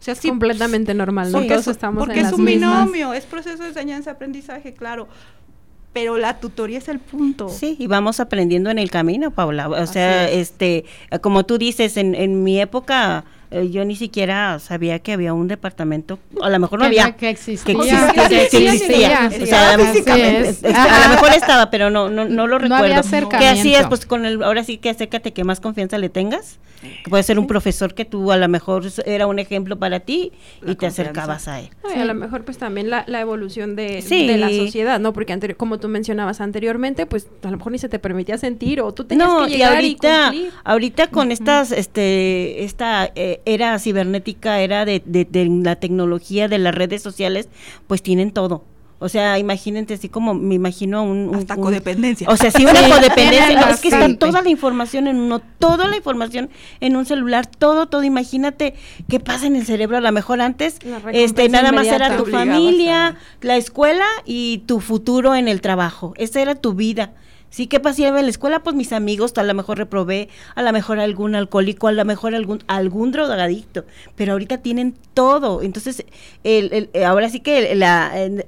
O 0.00 0.02
sea, 0.04 0.14
sí, 0.14 0.28
completamente 0.28 0.92
normal, 0.92 1.30
porque 1.32 1.48
Todos 1.48 1.68
es, 1.68 1.68
estamos 1.68 2.00
porque 2.00 2.20
en 2.20 2.26
es 2.26 2.32
las 2.32 2.38
un 2.38 2.44
mismas. 2.44 2.84
binomio, 2.84 3.14
es 3.14 3.24
proceso 3.24 3.62
de 3.62 3.68
enseñanza-aprendizaje, 3.70 4.74
claro. 4.74 5.08
Pero 5.92 6.18
la 6.18 6.40
tutoría 6.40 6.78
es 6.78 6.88
el 6.88 6.98
punto. 6.98 7.48
Sí, 7.48 7.76
y 7.78 7.86
vamos 7.86 8.18
aprendiendo 8.18 8.68
en 8.68 8.78
el 8.80 8.90
camino, 8.90 9.30
Paula. 9.30 9.68
O 9.68 9.86
sea, 9.86 10.28
este, 10.28 10.84
como 11.20 11.46
tú 11.46 11.56
dices, 11.56 11.96
en, 11.96 12.16
en 12.16 12.42
mi 12.42 12.60
época 12.60 13.24
eh, 13.56 13.70
yo 13.70 13.84
ni 13.84 13.94
siquiera 13.94 14.58
sabía 14.58 14.98
que 14.98 15.12
había 15.12 15.32
un 15.32 15.46
departamento, 15.46 16.18
a 16.42 16.50
lo 16.50 16.58
mejor 16.58 16.80
no 16.80 16.82
que 16.82 17.00
había. 17.00 17.12
Que 17.16 17.30
existía. 17.30 18.12
Que 18.28 18.42
existía, 18.46 19.28
que 19.28 19.44
es. 20.48 20.64
a 20.64 21.08
lo 21.08 21.14
mejor 21.14 21.30
estaba, 21.36 21.70
pero 21.70 21.88
no, 21.88 22.08
no, 22.10 22.24
no 22.24 22.48
lo 22.48 22.58
No 22.58 22.58
recuerdo. 22.58 22.84
había 22.84 22.94
¿Qué 22.96 23.00
acercamiento. 23.08 23.60
hacías? 23.60 23.86
Pues 23.86 24.06
con 24.06 24.26
el, 24.26 24.42
ahora 24.42 24.64
sí 24.64 24.78
que 24.78 24.90
acércate 24.90 25.32
que 25.32 25.44
más 25.44 25.60
confianza 25.60 25.98
le 25.98 26.08
tengas. 26.08 26.58
Que 26.82 27.08
puede 27.08 27.22
ser 27.22 27.38
un 27.38 27.46
profesor 27.46 27.94
que 27.94 28.04
tú 28.04 28.30
a 28.30 28.36
lo 28.36 28.46
mejor 28.48 28.84
era 29.06 29.26
un 29.26 29.38
ejemplo 29.38 29.78
para 29.78 30.00
ti 30.00 30.32
La 30.60 30.72
y 30.72 30.74
te 30.74 30.86
confianza. 30.86 31.02
acercabas 31.02 31.48
a 31.48 31.60
él. 31.60 31.70
Y 31.94 31.98
a 31.98 32.04
lo 32.04 32.14
mejor 32.14 32.44
pues 32.44 32.58
también 32.58 32.90
la, 32.90 33.04
la 33.06 33.20
evolución 33.20 33.74
de, 33.74 34.02
Sí. 34.02 34.26
de 34.26 34.36
la 34.36 34.50
sociedad, 34.50 35.00
¿no? 35.00 35.12
Porque 35.14 35.32
anteri- 35.32 35.56
como 35.56 35.78
tú 35.80 35.88
mencionabas 35.88 36.40
anteriormente, 36.42 37.06
pues 37.06 37.28
a 37.42 37.50
lo 37.50 37.56
mejor 37.56 37.72
ni 37.72 37.78
se 37.78 37.88
te 37.88 37.98
permitía 37.98 38.36
sentir 38.36 38.80
o 38.82 38.92
tú 38.92 39.04
tenías 39.04 39.26
no, 39.28 39.46
que 39.46 39.52
y 39.52 39.56
llegar 39.56 39.72
y, 39.72 39.76
ahorita, 39.76 40.22
cumplir. 40.30 40.52
ahorita 40.64 41.06
con 41.08 41.30
estas, 41.32 41.72
este, 41.72 42.64
esta 42.64 43.10
eh, 43.14 43.40
era 43.46 43.78
cibernética, 43.78 44.60
era 44.60 44.84
de, 44.84 45.02
de, 45.04 45.24
de 45.24 45.46
la 45.46 45.76
tecnología, 45.76 46.48
de 46.48 46.58
las 46.58 46.74
redes 46.74 47.02
sociales, 47.02 47.48
pues 47.86 48.02
tienen 48.02 48.30
todo. 48.30 48.64
O 49.04 49.08
sea, 49.10 49.38
imagínate 49.38 49.92
así 49.94 50.08
como 50.08 50.32
me 50.32 50.54
imagino 50.54 51.02
un, 51.04 51.28
un- 51.28 51.34
Hasta 51.34 51.56
un- 51.56 51.60
codependencia. 51.62 52.26
O 52.30 52.36
sea, 52.38 52.50
sí, 52.50 52.64
una 52.64 52.72
codependencia. 52.88 53.60
no, 53.60 53.68
es 53.68 53.80
que 53.80 53.88
está 53.88 54.16
toda 54.16 54.40
la 54.40 54.48
información 54.48 55.06
en 55.06 55.16
uno, 55.18 55.40
toda 55.58 55.86
la 55.88 55.96
información 55.96 56.48
en 56.80 56.96
un 56.96 57.04
celular, 57.04 57.44
todo, 57.46 57.86
todo. 57.86 58.02
Imagínate 58.02 58.74
qué 59.08 59.20
pasa 59.20 59.46
en 59.46 59.56
el 59.56 59.66
cerebro. 59.66 59.98
A 59.98 60.00
lo 60.00 60.10
mejor 60.12 60.40
antes, 60.40 60.78
este, 61.12 61.48
nada 61.50 61.70
más 61.72 61.86
era 61.86 62.16
tu 62.16 62.24
familia, 62.26 63.06
a- 63.08 63.16
la 63.42 63.56
escuela 63.56 64.06
y 64.24 64.62
tu 64.66 64.80
futuro 64.80 65.34
en 65.34 65.48
el 65.48 65.60
trabajo. 65.60 66.14
Esa 66.16 66.40
era 66.40 66.54
tu 66.54 66.72
vida. 66.72 67.12
Sí, 67.54 67.68
¿qué 67.68 67.78
pasaba 67.78 68.18
en 68.18 68.24
la 68.26 68.30
escuela? 68.30 68.64
Pues 68.64 68.74
mis 68.74 68.92
amigos, 68.92 69.32
a 69.36 69.44
lo 69.44 69.54
mejor 69.54 69.78
reprobé, 69.78 70.28
a 70.56 70.62
lo 70.62 70.72
mejor 70.72 70.98
algún 70.98 71.36
alcohólico, 71.36 71.86
a 71.86 71.92
lo 71.92 72.04
mejor 72.04 72.34
algún 72.34 72.64
algún 72.66 73.12
drogadicto, 73.12 73.84
pero 74.16 74.32
ahorita 74.32 74.58
tienen 74.58 74.96
todo. 75.14 75.62
Entonces, 75.62 76.04
el, 76.42 76.72
el- 76.72 76.90
eh, 76.94 77.04
ahora 77.04 77.28
sí 77.28 77.38
que 77.38 77.80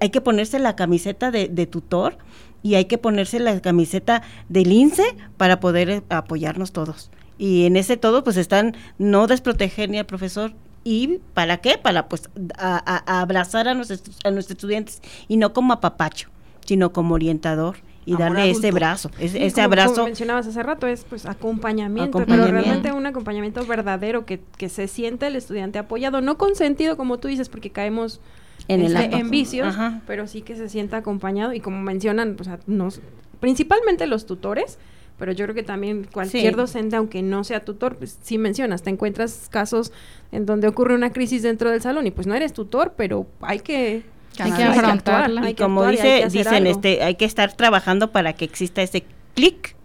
hay 0.01 0.11
que 0.11 0.21
ponerse 0.21 0.59
la 0.59 0.75
camiseta 0.75 1.31
de, 1.31 1.47
de 1.47 1.67
tutor 1.69 2.19
y 2.65 2.75
hay 2.75 2.87
que 2.87 2.99
ponerse 2.99 3.39
la 3.39 3.61
camiseta 3.61 4.23
del 4.49 4.73
INSE 4.73 5.05
para 5.37 5.61
poder 5.61 5.89
eh, 5.89 6.03
apoyarnos 6.09 6.73
todos. 6.73 7.13
Y 7.39 7.67
en 7.67 7.77
ese 7.77 7.97
todo, 7.97 8.25
pues 8.25 8.37
están 8.37 8.75
no 8.99 9.29
desproteger 9.29 9.89
ni 9.89 9.99
al 9.99 10.07
profesor. 10.07 10.53
¿Y 10.83 11.21
para 11.33 11.59
qué? 11.59 11.79
Para 11.79 12.09
pues 12.09 12.29
a 12.59 13.21
abrazar 13.21 13.69
a 13.69 13.75
nuestros, 13.75 14.01
a 14.25 14.33
nuestros 14.33 14.57
estudiantes 14.57 15.01
y 15.29 15.37
no 15.37 15.53
como 15.53 15.75
apapacho, 15.75 16.29
sino 16.65 16.93
como 16.93 17.15
orientador 17.15 17.77
y 18.07 18.15
Amor 18.15 18.21
darle 18.37 18.51
ese 18.51 18.61
adulto. 18.69 18.75
brazo, 18.77 19.11
ese, 19.19 19.37
Sí, 19.39 19.45
ese 19.45 19.55
como- 19.55 19.55
como 19.55 19.63
abrazo. 19.83 20.05
mencionabas 20.05 20.47
hace 20.47 20.63
rato, 20.63 20.87
es 20.87 21.05
pues 21.05 21.27
acompañamiento, 21.27 22.19
Acompañamiento. 22.19 22.53
pero 22.55 22.63
realmente 22.65 22.93
un 22.93 23.05
acompañamiento 23.07 23.67
verdadero 23.67 24.25
que, 24.25 24.41
que 24.57 24.69
se 24.71 24.87
siente 24.89 25.27
el 25.27 25.37
estudiante 25.37 25.79
apoyado, 25.79 26.21
no 26.23 26.39
consentido 26.39 26.97
como 26.97 27.19
tú 27.19 27.29
dices, 27.29 27.49
porque 27.49 27.71
caemos 27.71 28.21
En 28.69 28.81
el 28.81 28.97
este, 28.97 29.17
en 29.17 29.29
vicios, 29.31 29.69
Ajá. 29.69 30.01
pero 30.07 30.27
sí 30.27 30.41
que 30.43 30.57
se 30.57 30.69
sienta 30.69 30.97
acompañado 30.99 31.53
y 31.53 31.61
como 31.61 31.83
mencionan, 31.83 32.37
pues 32.37 32.49
a 32.49 32.59
nos, 32.67 33.01
principalmente 33.41 34.07
los 34.07 34.25
tutores, 34.27 34.79
pero 35.19 35.33
yo 35.33 35.45
creo 35.47 35.55
que 35.55 35.63
también 35.63 36.07
cualquier 36.13 36.53
Sí. 36.53 36.57
docente, 36.57 36.97
aunque 36.97 37.23
no 37.23 37.43
sea 37.45 37.65
tutor, 37.65 37.97
pues 37.97 38.19
sí 38.23 38.39
mencionas, 38.39 38.83
te 38.83 38.91
encuentras 38.91 39.49
casos 39.51 39.93
en 40.33 40.47
donde 40.47 40.69
ocurre 40.69 40.95
una 40.95 41.11
crisis 41.13 41.43
dentro 41.43 41.71
del 41.71 41.81
salón 41.83 42.07
y 42.07 42.11
pues 42.11 42.27
no 42.27 42.35
eres 42.35 42.53
tutor, 42.53 42.95
pero 42.97 43.27
hay 43.41 43.61
que... 43.61 44.03
Hay 44.39 44.53
que 44.53 44.63
hay 44.63 44.69
afrontarla. 44.71 45.41
actuar, 45.41 45.45
hay 45.45 45.53
Y 45.53 45.55
que 45.55 45.63
como 45.63 45.81
actuar 45.81 45.95
y 45.95 45.99
hay 45.99 46.25
dice, 46.25 46.33
que 46.33 46.39
dicen, 46.39 46.55
algo. 46.55 46.71
este, 46.71 47.03
hay 47.03 47.15
que 47.15 47.25
estar 47.25 47.53
trabajando 47.55 48.13
para 48.13 48.33
que 48.33 48.45
exista 48.45 48.83
ese 48.83 49.05
clic 49.35 49.77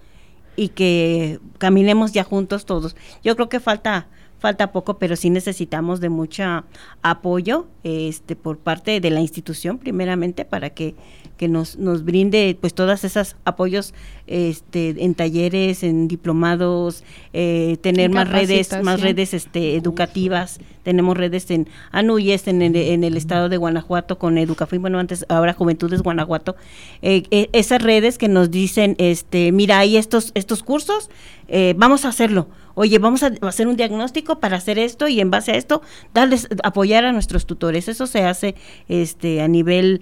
y 0.56 0.70
que 0.70 1.40
caminemos 1.58 2.12
ya 2.12 2.24
juntos 2.24 2.66
todos. 2.66 2.96
Yo 3.24 3.36
creo 3.36 3.50
que 3.50 3.60
falta 3.60 4.08
falta 4.42 4.72
poco, 4.72 4.98
pero 4.98 5.16
sí 5.16 5.30
necesitamos 5.30 6.02
de 6.02 6.10
mucho 6.10 6.64
apoyo 7.04 7.68
este 7.84 8.36
por 8.36 8.58
parte 8.58 9.00
de 9.00 9.10
la 9.12 9.22
institución 9.22 9.78
primeramente 9.78 10.46
para 10.46 10.72
que, 10.72 10.96
que 11.38 11.48
nos, 11.48 11.78
nos 11.78 12.04
brinde 12.04 12.58
pues 12.60 12.74
todas 12.74 13.04
esas 13.04 13.36
apoyos 13.46 13.94
este 14.26 14.96
en 15.06 15.14
talleres, 15.14 15.84
en 15.84 16.08
diplomados, 16.08 17.04
eh, 17.34 17.78
tener 17.82 18.06
En 18.06 18.14
más 18.14 18.30
redes, 18.30 18.82
más 18.82 19.00
redes 19.00 19.36
este 19.36 19.76
educativas, 19.76 20.60
tenemos 20.84 21.18
redes 21.18 21.50
en 21.52 21.68
Anuyes, 21.92 22.48
en 22.48 22.62
el, 22.62 22.76
en 22.76 23.04
el 23.04 23.18
estado 23.18 23.50
de 23.50 23.58
Guanajuato 23.58 24.18
con 24.18 24.38
Educafin, 24.38 24.82
bueno 24.82 25.00
antes 25.00 25.26
ahora 25.30 25.54
Juventudes 25.54 26.02
Guanajuato, 26.02 26.56
eh, 27.02 27.24
eh, 27.32 27.50
esas 27.54 27.82
redes 27.82 28.18
que 28.18 28.28
nos 28.28 28.52
dicen, 28.52 28.96
este, 28.98 29.52
mira 29.52 29.80
hay 29.80 29.98
estos 29.98 30.32
estos 30.36 30.64
cursos, 30.64 31.10
eh, 31.48 31.74
vamos 31.78 32.06
a 32.06 32.10
hacerlo, 32.10 32.48
oye 32.76 32.98
vamos 33.00 33.24
a 33.24 33.32
hacer 33.42 33.68
un 33.68 33.76
diagnóstico 33.76 34.40
para 34.40 34.58
hacer 34.58 34.80
esto 34.80 35.08
y 35.08 35.20
en 35.20 35.30
base 35.30 35.52
a 35.52 35.56
esto 35.58 35.82
darles 36.14 36.48
apoyar 36.64 37.04
a 37.06 37.12
nuestros 37.12 37.46
tutores, 37.46 37.88
eso 37.90 38.08
se 38.08 38.24
hace 38.24 38.56
este 38.88 39.42
a 39.42 39.48
nivel 39.48 40.02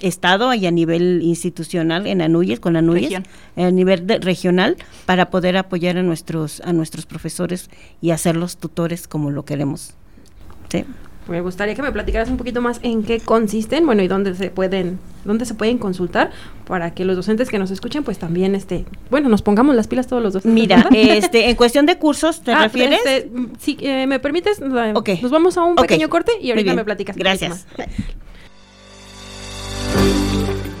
estado 0.00 0.52
y 0.54 0.66
a 0.66 0.70
nivel 0.70 1.20
institucional 1.22 2.06
en 2.06 2.22
Anuyes 2.22 2.60
con 2.60 2.76
Anuyes 2.76 3.04
Región. 3.10 3.24
a 3.56 3.70
nivel 3.70 4.06
de- 4.06 4.18
regional 4.18 4.76
para 5.06 5.30
poder 5.30 5.56
apoyar 5.56 5.96
a 5.98 6.02
nuestros 6.02 6.60
a 6.62 6.72
nuestros 6.72 7.06
profesores 7.06 7.68
y 8.00 8.10
hacerlos 8.10 8.56
tutores 8.56 9.06
como 9.08 9.30
lo 9.30 9.44
queremos. 9.44 9.67
Sí. 9.76 10.84
Me 11.28 11.42
gustaría 11.42 11.74
que 11.74 11.82
me 11.82 11.92
platicaras 11.92 12.30
un 12.30 12.38
poquito 12.38 12.62
más 12.62 12.80
en 12.82 13.02
qué 13.02 13.20
consisten, 13.20 13.84
bueno, 13.84 14.02
y 14.02 14.08
dónde 14.08 14.34
se 14.34 14.48
pueden, 14.50 14.98
dónde 15.26 15.44
se 15.44 15.52
pueden 15.52 15.76
consultar 15.76 16.30
para 16.66 16.94
que 16.94 17.04
los 17.04 17.16
docentes 17.16 17.50
que 17.50 17.58
nos 17.58 17.70
escuchen, 17.70 18.02
pues 18.02 18.18
también, 18.18 18.54
este, 18.54 18.86
bueno, 19.10 19.28
nos 19.28 19.42
pongamos 19.42 19.74
las 19.76 19.88
pilas 19.88 20.06
todos 20.06 20.22
los 20.22 20.32
docentes. 20.32 20.54
Mira, 20.54 20.88
este, 20.94 21.50
en 21.50 21.56
cuestión 21.56 21.84
de 21.84 21.98
cursos, 21.98 22.40
¿te 22.42 22.52
Ah, 22.52 22.62
refieres? 22.64 23.00
este, 23.04 23.30
si 23.58 23.76
eh, 23.82 24.06
me 24.06 24.18
permites, 24.20 24.58
eh, 24.60 24.92
Ok. 24.94 25.10
nos 25.20 25.30
vamos 25.30 25.58
a 25.58 25.64
un 25.64 25.76
pequeño 25.76 26.08
corte 26.08 26.32
y 26.40 26.48
ahorita 26.50 26.72
me 26.72 26.84
platicas. 26.84 27.14
Gracias. 27.14 27.66
más. 27.76 27.88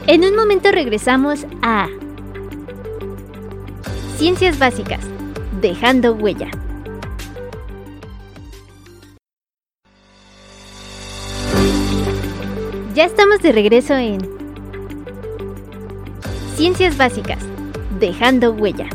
En 0.06 0.24
un 0.24 0.34
momento 0.34 0.72
regresamos 0.72 1.44
a 1.60 1.88
Ciencias 4.16 4.58
Básicas, 4.58 5.00
dejando 5.60 6.14
huella. 6.14 6.50
Ya 12.98 13.04
estamos 13.04 13.40
de 13.42 13.52
regreso 13.52 13.94
en 13.94 14.18
Ciencias 16.56 16.96
Básicas, 16.96 17.38
dejando 18.00 18.50
huella. 18.50 18.88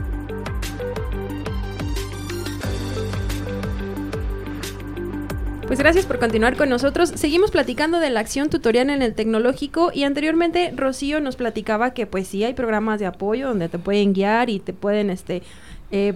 Pues 5.67 5.79
gracias 5.79 6.05
por 6.05 6.19
continuar 6.19 6.57
con 6.57 6.67
nosotros. 6.67 7.13
Seguimos 7.15 7.49
platicando 7.49 8.01
de 8.01 8.09
la 8.09 8.19
acción 8.19 8.49
tutorial 8.49 8.89
en 8.89 9.01
el 9.01 9.15
tecnológico 9.15 9.91
y 9.93 10.03
anteriormente 10.03 10.73
Rocío 10.75 11.21
nos 11.21 11.37
platicaba 11.37 11.93
que 11.93 12.05
pues 12.05 12.27
sí 12.27 12.43
hay 12.43 12.53
programas 12.53 12.99
de 12.99 13.05
apoyo 13.05 13.47
donde 13.47 13.69
te 13.69 13.79
pueden 13.79 14.11
guiar 14.11 14.49
y 14.49 14.59
te 14.59 14.73
pueden 14.73 15.11
este 15.11 15.43
eh, 15.91 16.13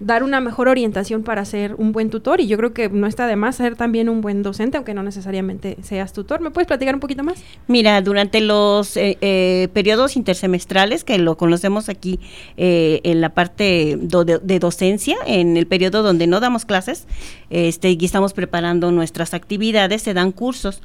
dar 0.00 0.22
una 0.22 0.40
mejor 0.40 0.68
orientación 0.68 1.22
para 1.22 1.44
ser 1.44 1.74
un 1.74 1.92
buen 1.92 2.10
tutor 2.10 2.40
y 2.40 2.46
yo 2.46 2.56
creo 2.56 2.72
que 2.72 2.88
no 2.88 3.06
está 3.06 3.26
de 3.26 3.36
más 3.36 3.56
ser 3.56 3.74
también 3.74 4.08
un 4.08 4.20
buen 4.20 4.42
docente 4.42 4.76
aunque 4.76 4.94
no 4.94 5.02
necesariamente 5.02 5.76
seas 5.82 6.12
tutor. 6.12 6.40
¿Me 6.40 6.50
puedes 6.50 6.68
platicar 6.68 6.94
un 6.94 7.00
poquito 7.00 7.24
más? 7.24 7.42
Mira, 7.66 8.00
durante 8.00 8.40
los 8.40 8.96
eh, 8.96 9.18
eh, 9.20 9.68
periodos 9.72 10.16
intersemestrales, 10.16 11.04
que 11.04 11.18
lo 11.18 11.36
conocemos 11.36 11.88
aquí 11.88 12.20
eh, 12.56 13.00
en 13.02 13.20
la 13.20 13.30
parte 13.30 13.98
de, 14.00 14.40
de 14.42 14.58
docencia, 14.58 15.16
en 15.26 15.56
el 15.56 15.66
periodo 15.66 16.02
donde 16.02 16.26
no 16.26 16.40
damos 16.40 16.64
clases, 16.64 17.06
este, 17.50 17.90
y 17.90 18.04
estamos 18.04 18.32
preparando 18.32 18.92
nuestras 18.92 19.34
actividades, 19.34 20.02
se 20.02 20.14
dan 20.14 20.32
cursos. 20.32 20.80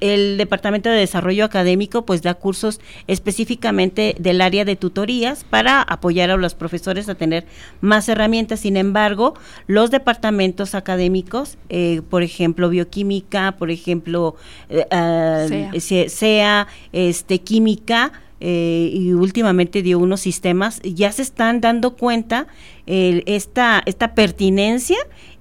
Eh, 0.00 0.14
el 0.14 0.38
Departamento 0.38 0.88
de 0.88 0.96
Desarrollo 0.96 1.44
Académico 1.44 2.04
pues 2.06 2.22
da 2.22 2.34
cursos 2.34 2.80
específicamente 3.06 4.16
del 4.18 4.40
área 4.40 4.64
de 4.64 4.74
tutorías 4.76 5.44
para 5.44 5.82
apoyar 5.82 6.30
a 6.30 6.36
los 6.36 6.54
profesores 6.54 7.08
a 7.08 7.14
tener 7.14 7.46
más 7.80 8.08
herramientas. 8.08 8.60
Sin 8.60 8.76
embargo, 8.76 9.34
los 9.66 9.90
departamentos 9.90 10.74
académicos, 10.74 11.58
eh, 11.68 12.00
por 12.08 12.22
ejemplo, 12.22 12.68
bioquímica, 12.68 13.52
por 13.58 13.70
ejemplo, 13.70 14.34
eh, 14.70 14.86
ah, 14.90 15.44
SEA. 15.48 15.80
se- 15.80 16.08
SEA, 16.08 16.66
este, 16.92 17.40
química, 17.40 18.12
eh, 18.40 18.90
y 18.92 19.12
últimamente 19.14 19.82
dio 19.82 19.98
unos 19.98 20.20
sistemas, 20.20 20.80
ya 20.84 21.10
se 21.12 21.22
están 21.22 21.60
dando 21.60 21.96
cuenta 21.96 22.46
el- 22.86 23.24
esta, 23.26 23.82
esta 23.84 24.14
pertinencia 24.14 24.96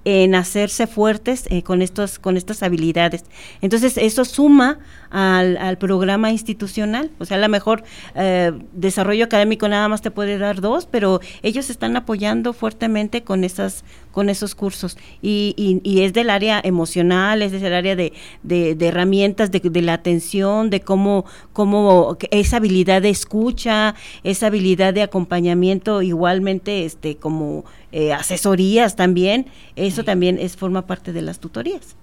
en 0.10 0.36
hacerse 0.36 0.88
fuertes 0.88 1.48
eh, 1.50 1.64
con 1.64 1.82
estos 1.82 2.18
con 2.18 2.38
estas 2.38 2.64
habilidades. 2.64 3.26
Entonces 3.62 3.98
eso 3.98 4.24
suma 4.24 4.80
al, 5.10 5.58
al 5.58 5.78
programa 5.78 6.32
institucional. 6.32 7.12
O 7.20 7.26
sea, 7.26 7.36
a 7.36 7.42
lo 7.42 7.50
mejor 7.50 7.84
eh, 8.16 8.54
desarrollo 8.72 9.26
académico 9.26 9.68
nada 9.68 9.90
más 9.90 10.02
te 10.02 10.10
puede 10.12 10.38
dar 10.38 10.62
dos, 10.62 10.86
pero 10.86 11.20
ellos 11.44 11.70
están 11.70 11.98
apoyando 11.98 12.54
fuertemente 12.54 13.24
con 13.24 13.44
esas 13.44 13.84
con 14.14 14.30
esos 14.30 14.56
cursos 14.56 14.98
y, 15.22 15.54
y- 15.84 16.02
es 16.02 16.12
del 16.14 16.30
área 16.32 16.60
emocional, 16.64 17.42
es 17.44 17.52
del 17.52 17.74
área 17.74 17.96
de, 17.96 18.14
de- 18.42 18.74
de 18.74 18.88
herramientas, 18.88 19.52
de, 19.52 19.60
de 19.60 19.82
la 19.84 19.94
atención, 19.94 20.72
de 20.72 20.80
cómo, 20.82 21.26
cómo 21.54 22.18
esa 22.32 22.58
habilidad 22.58 23.04
de 23.04 23.10
escucha, 23.10 23.94
esa 24.24 24.48
habilidad 24.48 24.94
de 24.96 25.04
acompañamiento, 25.04 26.02
igualmente 26.02 26.86
este 26.86 27.18
como 27.18 27.64
eh, 27.92 28.14
asesorías 28.14 28.96
también, 28.96 29.48
eso 29.76 30.04
también 30.04 30.38
es 30.40 30.56
forma 30.56 30.86
parte 30.86 31.14
de 31.14 31.22
las 31.22 31.40
tutorías. 31.40 31.96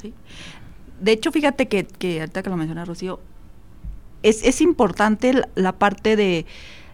Sí. 0.00 0.14
De 1.00 1.12
hecho, 1.12 1.32
fíjate 1.32 1.68
que, 1.68 1.84
que 1.84 2.20
ahorita 2.20 2.42
que 2.42 2.50
lo 2.50 2.56
menciona 2.56 2.84
Rocío, 2.84 3.20
es, 4.22 4.44
es 4.44 4.60
importante 4.60 5.32
la, 5.32 5.48
la 5.56 5.72
parte 5.72 6.16
de, 6.16 6.46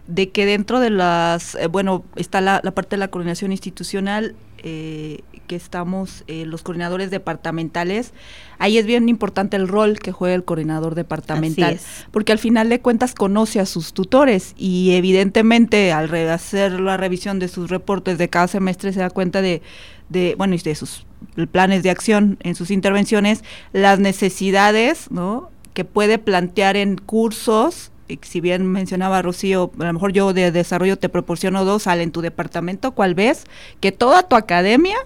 de 0.07 0.29
que 0.29 0.45
dentro 0.45 0.79
de 0.79 0.89
las, 0.89 1.55
eh, 1.55 1.67
bueno, 1.67 2.03
está 2.15 2.41
la, 2.41 2.59
la 2.63 2.71
parte 2.71 2.95
de 2.95 2.99
la 2.99 3.09
coordinación 3.09 3.51
institucional, 3.51 4.35
eh, 4.57 5.19
que 5.49 5.55
estamos 5.55 6.23
eh, 6.27 6.45
los 6.45 6.61
coordinadores 6.61 7.09
departamentales, 7.09 8.13
ahí 8.59 8.77
es 8.77 8.85
bien 8.85 9.09
importante 9.09 9.57
el 9.57 9.67
rol 9.67 9.97
que 9.97 10.11
juega 10.11 10.35
el 10.35 10.43
coordinador 10.43 10.93
departamental, 10.93 11.73
es. 11.73 12.05
porque 12.11 12.31
al 12.31 12.37
final 12.37 12.69
de 12.69 12.81
cuentas 12.81 13.15
conoce 13.15 13.59
a 13.59 13.65
sus 13.65 13.93
tutores 13.93 14.53
y 14.57 14.91
evidentemente 14.91 15.91
al 15.91 16.13
hacer 16.29 16.79
la 16.79 16.97
revisión 16.97 17.39
de 17.39 17.47
sus 17.47 17.71
reportes 17.71 18.19
de 18.19 18.29
cada 18.29 18.47
semestre 18.47 18.93
se 18.93 18.99
da 18.99 19.09
cuenta 19.09 19.41
de, 19.41 19.63
de 20.09 20.35
bueno, 20.37 20.53
y 20.53 20.59
de 20.59 20.75
sus 20.75 21.07
planes 21.51 21.81
de 21.81 21.89
acción 21.89 22.37
en 22.41 22.53
sus 22.53 22.69
intervenciones, 22.69 23.43
las 23.73 23.99
necesidades, 23.99 25.09
¿no? 25.09 25.49
que 25.73 25.83
puede 25.83 26.19
plantear 26.19 26.77
en 26.77 26.97
cursos, 26.97 27.91
si 28.21 28.39
bien 28.39 28.67
mencionaba 28.67 29.23
Rocío, 29.23 29.71
a 29.79 29.85
lo 29.85 29.93
mejor 29.93 30.13
yo 30.13 30.31
de 30.31 30.51
desarrollo 30.51 30.99
te 30.99 31.09
proporciono 31.09 31.65
dos, 31.65 31.83
sale 31.83 32.03
en 32.03 32.11
tu 32.11 32.21
departamento, 32.21 32.91
¿cuál 32.91 33.15
ves? 33.15 33.45
Que 33.79 33.91
toda 33.91 34.21
tu 34.21 34.35
academia 34.35 34.97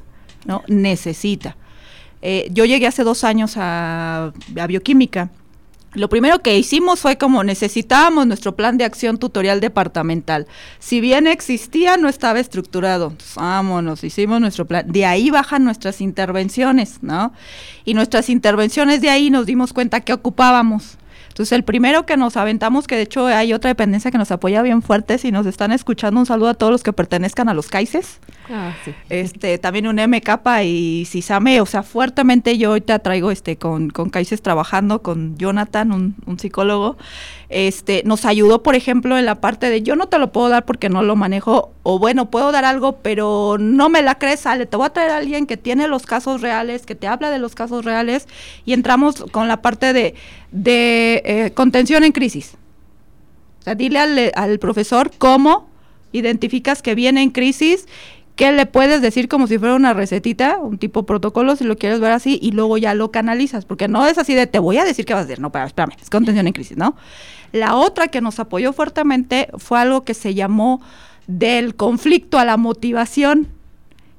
¿no? 0.46 0.64
necesita. 0.68 1.56
Eh, 2.22 2.48
yo 2.52 2.64
llegué 2.64 2.88
hace 2.88 3.04
dos 3.04 3.26
años 3.26 3.56
a, 3.58 4.32
bioquímica. 4.48 5.30
Lo 5.94 6.10
primero 6.10 6.40
que 6.40 6.58
hicimos 6.58 7.02
fue 7.02 7.18
como 7.18 7.44
necesitábamos 7.44 8.26
nuestro 8.26 8.56
plan 8.56 8.78
de 8.78 8.86
acción 8.86 9.18
tutorial 9.20 9.60
departamental. 9.60 10.48
Si 10.80 11.02
bien 11.02 11.28
existía, 11.28 11.98
no 11.98 12.08
estaba 12.08 12.40
estructurado. 12.40 13.10
Entonces, 13.12 13.36
vámonos, 13.36 14.04
hicimos 14.04 14.42
nuestro 14.42 14.66
plan. 14.66 14.92
De 14.92 15.06
ahí 15.06 15.30
bajan 15.30 15.66
nuestras 15.66 16.02
intervenciones, 16.02 17.00
¿no? 17.04 17.34
Y 17.86 17.94
nuestras 17.94 18.30
intervenciones 18.30 19.02
de 19.02 19.10
ahí 19.10 19.30
nos 19.30 19.46
dimos 19.46 19.74
cuenta 19.74 20.00
que 20.00 20.14
ocupábamos. 20.14 20.98
Entonces, 21.34 21.52
el 21.54 21.64
primero 21.64 22.06
que 22.06 22.16
nos 22.16 22.38
aventamos, 22.38 22.86
que 22.86 22.96
de 22.96 23.02
hecho 23.02 23.26
hay 23.26 23.54
otra 23.54 23.70
dependencia 23.70 24.12
que 24.12 24.20
nos 24.20 24.30
apoya 24.32 24.62
bien 24.62 24.84
fuerte, 24.84 25.18
si 25.18 25.32
nos 25.32 25.48
están 25.48 25.72
escuchando, 25.72 26.20
un 26.20 26.28
saludo 26.28 26.50
a 26.50 26.54
todos 26.54 26.72
los 26.72 26.84
que 26.84 26.94
pertenezcan 26.94 27.50
a 27.50 27.56
los 27.56 27.70
CAICES 27.70 28.20
Ah, 28.52 28.74
sí. 28.84 28.94
este 29.10 29.58
también 29.58 29.88
un 29.88 29.96
MK 29.96 30.64
y 30.64 31.06
Sisame, 31.10 31.60
o 31.62 31.66
sea, 31.66 31.82
fuertemente 31.82 32.58
yo 32.58 32.70
ahorita 32.70 33.00
traigo 33.00 33.32
este 33.32 33.58
con, 33.58 33.90
con 33.90 34.10
Caices 34.10 34.42
trabajando 34.42 35.02
con 35.02 35.38
Jonathan, 35.38 35.92
un, 35.92 36.16
un 36.26 36.38
psicólogo, 36.38 36.98
este, 37.50 38.04
nos 38.06 38.26
ayudó, 38.26 38.62
por 38.62 38.76
ejemplo, 38.76 39.18
en 39.18 39.26
la 39.26 39.36
parte 39.36 39.70
de 39.70 39.82
yo 39.82 39.96
no 39.96 40.08
te 40.08 40.20
lo 40.20 40.32
puedo 40.32 40.50
dar 40.50 40.66
porque 40.66 40.90
no 40.90 41.04
lo 41.04 41.16
manejo, 41.16 41.72
o 41.84 42.00
bueno, 42.00 42.30
puedo 42.30 42.52
dar 42.52 42.66
algo, 42.66 42.98
pero 42.98 43.58
no 43.60 43.90
me 43.90 44.02
la 44.02 44.16
crees, 44.16 44.42
sale, 44.42 44.66
te 44.66 44.76
voy 44.76 44.88
a 44.88 44.90
traer 44.90 45.12
a 45.12 45.18
alguien 45.18 45.46
que 45.48 45.58
tiene 45.58 45.88
los 45.88 46.06
casos 46.06 46.42
reales, 46.42 46.86
que 46.86 46.96
te 46.96 47.08
habla 47.08 47.30
de 47.30 47.40
los 47.40 47.56
casos 47.56 47.86
reales, 47.86 48.28
y 48.66 48.74
entramos 48.74 49.26
con 49.32 49.48
la 49.48 49.62
parte 49.62 49.94
de, 49.94 50.16
de 50.54 51.22
eh, 51.26 51.52
contención 51.54 52.06
en 52.06 52.14
crisis. 52.14 52.54
O 53.60 53.64
sea, 53.64 53.76
dile 53.76 54.00
al, 54.00 54.32
al 54.36 54.60
profesor 54.60 55.12
cómo 55.18 55.68
identificas 56.14 56.82
que 56.82 56.96
viene 56.96 57.22
en 57.22 57.32
crisis 57.32 57.88
¿Qué 58.36 58.52
le 58.52 58.66
puedes 58.66 59.02
decir 59.02 59.28
como 59.28 59.46
si 59.46 59.60
fuera 59.60 59.76
una 59.76 59.94
recetita, 59.94 60.58
un 60.58 60.80
tipo 60.80 61.06
protocolo, 61.06 61.56
si 61.56 61.66
lo 61.66 61.78
quieres 61.78 62.00
ver 62.00 62.12
así, 62.12 62.40
y 62.42 62.52
luego 62.52 62.80
ya 62.80 62.96
lo 62.96 63.12
canalizas? 63.12 63.66
Porque 63.66 63.88
no 63.88 64.08
es 64.08 64.18
así 64.18 64.34
de 64.34 64.48
te 64.48 64.58
voy 64.58 64.78
a 64.78 64.86
decir 64.86 65.06
qué 65.06 65.14
vas 65.14 65.22
a 65.22 65.26
hacer. 65.26 65.40
No, 65.40 65.52
pero 65.52 65.66
espérame, 65.66 65.94
es 66.02 66.10
contención 66.10 66.48
en 66.48 66.54
crisis, 66.54 66.76
¿no? 66.76 66.96
La 67.52 67.76
otra 67.76 68.08
que 68.08 68.22
nos 68.22 68.40
apoyó 68.40 68.74
fuertemente 68.74 69.50
fue 69.60 69.80
algo 69.80 70.04
que 70.04 70.16
se 70.16 70.34
llamó 70.34 70.82
del 71.28 71.76
conflicto 71.76 72.40
a 72.40 72.46
la 72.46 72.58
motivación 72.58 73.50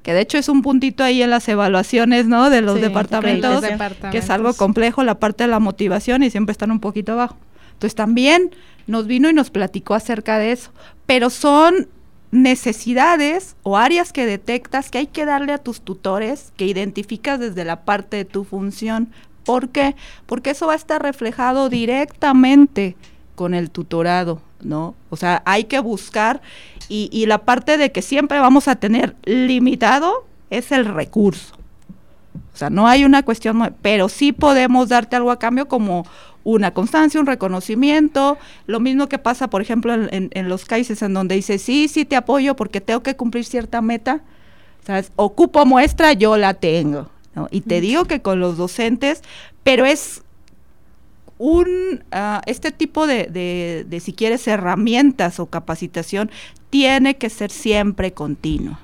que 0.05 0.13
de 0.13 0.21
hecho 0.21 0.37
es 0.37 0.49
un 0.49 0.61
puntito 0.61 1.03
ahí 1.03 1.23
en 1.23 1.31
las 1.31 1.49
evaluaciones, 1.49 2.27
¿no? 2.27 2.51
De 2.51 2.61
los 2.61 2.79
departamentos, 2.79 3.63
que 4.11 4.19
es 4.19 4.29
algo 4.29 4.53
complejo, 4.53 5.03
la 5.03 5.17
parte 5.17 5.45
de 5.45 5.47
la 5.47 5.59
motivación 5.59 6.21
y 6.21 6.29
siempre 6.29 6.51
están 6.51 6.69
un 6.69 6.79
poquito 6.79 7.13
abajo. 7.13 7.37
Entonces 7.73 7.95
también 7.95 8.51
nos 8.85 9.07
vino 9.07 9.31
y 9.31 9.33
nos 9.33 9.49
platicó 9.49 9.95
acerca 9.95 10.37
de 10.37 10.51
eso, 10.51 10.69
pero 11.07 11.31
son 11.31 11.87
necesidades 12.29 13.55
o 13.63 13.77
áreas 13.77 14.13
que 14.13 14.27
detectas 14.27 14.91
que 14.91 14.99
hay 14.99 15.07
que 15.07 15.25
darle 15.25 15.53
a 15.53 15.57
tus 15.57 15.81
tutores, 15.81 16.53
que 16.55 16.67
identificas 16.67 17.39
desde 17.39 17.65
la 17.65 17.81
parte 17.81 18.17
de 18.17 18.25
tu 18.25 18.43
función. 18.43 19.09
¿Por 19.43 19.69
qué? 19.69 19.95
Porque 20.27 20.51
eso 20.51 20.67
va 20.67 20.73
a 20.73 20.75
estar 20.75 21.01
reflejado 21.01 21.67
directamente 21.67 22.95
con 23.33 23.55
el 23.55 23.71
tutorado, 23.71 24.39
¿no? 24.61 24.93
O 25.09 25.17
sea, 25.17 25.41
hay 25.45 25.63
que 25.63 25.79
buscar 25.79 26.41
y, 26.89 27.09
y 27.11 27.25
la 27.25 27.39
parte 27.39 27.77
de 27.77 27.91
que 27.91 28.01
siempre 28.01 28.39
vamos 28.39 28.67
a 28.67 28.75
tener 28.75 29.15
limitado 29.25 30.25
es 30.49 30.71
el 30.71 30.85
recurso. 30.85 31.55
O 32.53 32.57
sea, 32.57 32.69
no 32.69 32.87
hay 32.87 33.03
una 33.03 33.23
cuestión, 33.23 33.75
pero 33.81 34.07
sí 34.07 34.31
podemos 34.31 34.89
darte 34.89 35.15
algo 35.15 35.31
a 35.31 35.39
cambio 35.39 35.67
como 35.67 36.05
una 36.45 36.71
constancia, 36.71 37.19
un 37.19 37.25
reconocimiento, 37.25 38.37
lo 38.67 38.79
mismo 38.79 39.09
que 39.09 39.17
pasa, 39.17 39.49
por 39.49 39.61
ejemplo, 39.61 39.93
en, 39.93 40.49
los 40.49 40.63
cases 40.63 41.01
en 41.01 41.13
donde 41.13 41.35
dice, 41.35 41.57
sí, 41.57 41.87
sí 41.87 42.05
te 42.05 42.15
apoyo 42.15 42.55
porque 42.55 42.79
tengo 42.79 43.01
que 43.03 43.15
cumplir 43.15 43.43
cierta 43.45 43.81
meta, 43.81 44.21
¿sabes? 44.85 45.11
ocupo 45.15 45.65
muestra, 45.65 46.13
yo 46.13 46.37
la 46.37 46.53
tengo. 46.53 47.09
Y 47.51 47.61
te 47.61 47.81
digo 47.81 48.05
que 48.05 48.21
con 48.21 48.39
los 48.39 48.55
docentes, 48.55 49.21
pero 49.63 49.85
es 49.85 50.21
un, 51.37 52.03
uh, 52.13 52.39
este 52.45 52.71
tipo 52.71 53.07
de, 53.07 53.99
si 54.01 54.13
quieres, 54.13 54.47
herramientas 54.47 55.39
o 55.39 55.47
capacitación, 55.47 56.31
tiene 56.75 57.15
que 57.15 57.29
ser 57.29 57.51
siempre 57.51 58.11
continuo. 58.11 58.77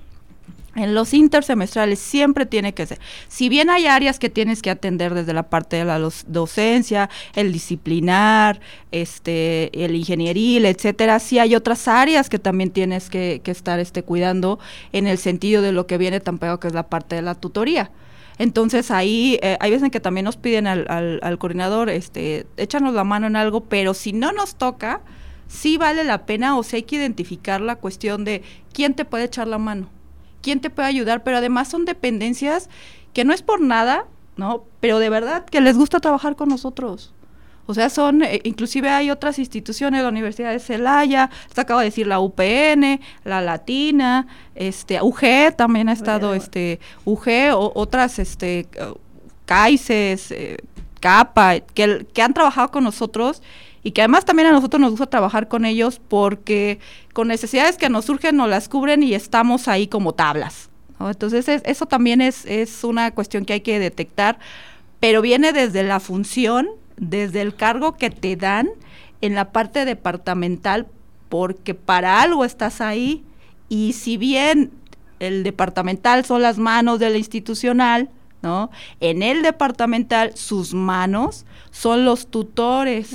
En 0.78 0.96
los 0.96 1.14
intersemestrales 1.14 2.00
siempre 2.00 2.46
tiene 2.46 2.74
que 2.74 2.86
ser. 2.86 3.02
Si 3.28 3.50
bien 3.50 3.70
hay 3.70 3.86
áreas 3.86 4.18
que 4.18 4.30
tienes 4.30 4.62
que 4.62 4.70
atender 4.70 5.14
desde 5.14 5.34
la 5.34 5.50
parte 5.50 5.76
de 5.76 5.84
la 5.84 6.00
docencia, 6.00 7.10
el 7.36 7.52
disciplinar, 7.52 8.62
este, 8.94 9.84
el 9.84 9.94
ingenieril, 9.94 10.68
etcétera, 10.68 11.20
sí 11.20 11.38
hay 11.38 11.54
otras 11.54 11.90
áreas 11.90 12.30
que 12.30 12.40
también 12.40 12.70
tienes 12.70 13.10
que, 13.10 13.42
estar 13.44 13.82
este, 13.82 14.04
cuidando 14.04 14.58
en 14.94 15.06
el 15.06 15.18
sentido 15.18 15.62
de 15.62 15.74
lo 15.74 15.86
que 15.86 15.98
viene 15.98 16.22
tan 16.22 16.38
pegado 16.38 16.62
que 16.62 16.70
es 16.70 16.74
la 16.74 16.88
parte 16.88 17.18
de 17.18 17.24
la 17.24 17.36
tutoría. 17.36 17.92
Entonces 18.38 18.90
ahí 18.90 19.38
eh, 19.42 19.58
hay 19.60 19.72
veces 19.72 19.92
que 19.92 20.00
también 20.00 20.24
nos 20.24 20.38
piden 20.38 20.66
al, 20.66 20.86
al, 20.88 21.20
al, 21.24 21.38
coordinador, 21.38 21.90
este, 21.90 22.48
échanos 22.56 22.94
la 22.94 23.04
mano 23.04 23.28
en 23.28 23.36
algo, 23.36 23.66
pero 23.66 23.94
si 23.94 24.14
no 24.14 24.32
nos 24.32 24.56
toca, 24.56 25.02
sí 25.52 25.78
vale 25.78 26.04
la 26.04 26.26
pena 26.26 26.58
o 26.58 26.64
sí 26.64 26.78
hay 26.78 26.84
que 26.84 26.96
identificar 26.96 27.62
la 27.62 27.76
cuestión 27.76 28.24
de 28.24 28.42
quién 28.74 28.94
te 28.94 29.06
puede 29.06 29.26
echar 29.26 29.48
la 29.48 29.58
mano 29.58 29.90
quién 30.42 30.60
te 30.60 30.70
puede 30.70 30.88
ayudar, 30.88 31.24
pero 31.24 31.38
además 31.38 31.68
son 31.68 31.86
dependencias 31.86 32.70
que 33.14 33.24
no 33.24 33.34
es 33.34 33.42
por 33.42 33.62
nada, 33.62 34.06
¿no? 34.36 34.64
Pero 34.80 35.00
de 35.00 35.10
verdad 35.10 35.46
que 35.46 35.62
les 35.62 35.78
gusta 35.78 36.00
trabajar 36.00 36.36
con 36.36 36.50
nosotros. 36.50 37.14
O 37.68 37.74
sea, 37.74 37.90
son, 37.90 38.24
eh, 38.24 38.42
inclusive 38.44 38.90
hay 38.90 39.12
otras 39.12 39.40
instituciones, 39.40 40.02
la 40.02 40.10
Universidad 40.10 40.52
de 40.52 40.60
Celaya, 40.60 41.30
se 41.54 41.62
acaba 41.62 41.82
de 41.82 41.86
decir 41.86 42.08
la 42.08 42.20
UPN, 42.20 43.00
la 43.24 43.42
Latina, 43.42 44.28
este, 44.56 45.02
UG 45.02 45.56
también 45.56 45.88
ha 45.88 45.94
estado, 45.94 46.34
este, 46.34 46.80
UG, 47.06 47.54
o, 47.54 47.72
otras, 47.76 48.20
este, 48.20 48.68
CAICES, 49.46 50.32
eh, 50.32 50.58
CAPA, 51.00 51.60
que, 51.60 52.06
que 52.14 52.22
han 52.22 52.34
trabajado 52.34 52.72
con 52.72 52.84
nosotros 52.84 53.42
y 53.84 53.92
que 53.92 54.02
además 54.02 54.26
también 54.26 54.48
a 54.48 54.52
nosotros 54.52 54.80
nos 54.80 54.92
gusta 54.92 55.08
trabajar 55.08 55.48
con 55.48 55.66
ellos 55.66 56.02
porque 56.08 56.80
con 57.14 57.28
necesidades 57.28 57.78
que 57.78 57.90
nos 57.90 58.06
surgen 58.06 58.38
nos 58.38 58.50
las 58.50 58.70
cubren 58.70 59.04
y 59.04 59.14
estamos 59.14 59.68
ahí 59.68 59.88
como 59.88 60.14
tablas. 60.14 60.70
Entonces 61.00 61.48
eso 61.48 61.86
también 61.88 62.22
es, 62.22 62.46
es 62.46 62.84
una 62.84 63.12
cuestión 63.12 63.46
que 63.46 63.54
hay 63.54 63.62
que 63.62 63.80
detectar, 63.80 64.38
pero 65.00 65.22
viene 65.22 65.52
desde 65.52 65.84
la 65.84 66.00
función, 66.00 66.70
desde 66.98 67.42
el 67.42 67.56
cargo 67.56 67.98
que 67.98 68.12
te 68.12 68.36
dan 68.36 68.70
en 69.22 69.34
la 69.34 69.52
parte 69.52 69.86
departamental, 69.86 70.88
porque 71.30 71.74
para 71.74 72.22
algo 72.22 72.46
estás 72.46 72.82
ahí 72.82 73.24
y 73.68 73.94
si 73.94 74.18
bien 74.18 74.72
el 75.20 75.44
departamental 75.44 76.26
son 76.26 76.42
las 76.42 76.58
manos 76.58 77.00
de 77.00 77.10
la 77.10 77.18
institucional, 77.18 78.10
¿no? 78.42 78.72
En 79.00 79.24
el 79.24 79.42
departamental, 79.42 80.36
sus 80.36 80.74
manos 80.74 81.46
son 81.72 82.06
los 82.06 82.28
tutores. 82.28 83.14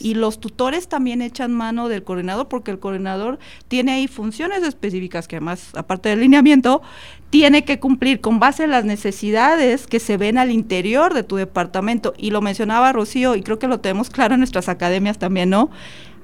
Y 0.00 0.14
los 0.14 0.40
tutores 0.40 0.88
también 0.88 1.22
echan 1.22 1.52
mano 1.52 1.88
del 1.88 2.02
coordinador 2.02 2.48
porque 2.48 2.70
el 2.70 2.78
coordinador 2.78 3.38
tiene 3.68 3.92
ahí 3.92 4.08
funciones 4.08 4.62
específicas 4.62 5.28
que 5.28 5.36
además, 5.36 5.70
aparte 5.74 6.08
del 6.08 6.20
lineamiento, 6.20 6.82
tiene 7.30 7.64
que 7.64 7.80
cumplir 7.80 8.20
con 8.20 8.38
base 8.38 8.64
en 8.64 8.70
las 8.70 8.84
necesidades 8.84 9.86
que 9.86 10.00
se 10.00 10.16
ven 10.16 10.38
al 10.38 10.50
interior 10.50 11.14
de 11.14 11.24
tu 11.24 11.36
departamento. 11.36 12.14
Y 12.16 12.30
lo 12.30 12.40
mencionaba 12.40 12.92
Rocío, 12.92 13.34
y 13.34 13.42
creo 13.42 13.58
que 13.58 13.66
lo 13.66 13.80
tenemos 13.80 14.10
claro 14.10 14.34
en 14.34 14.40
nuestras 14.40 14.68
academias 14.68 15.18
también, 15.18 15.50
¿no? 15.50 15.70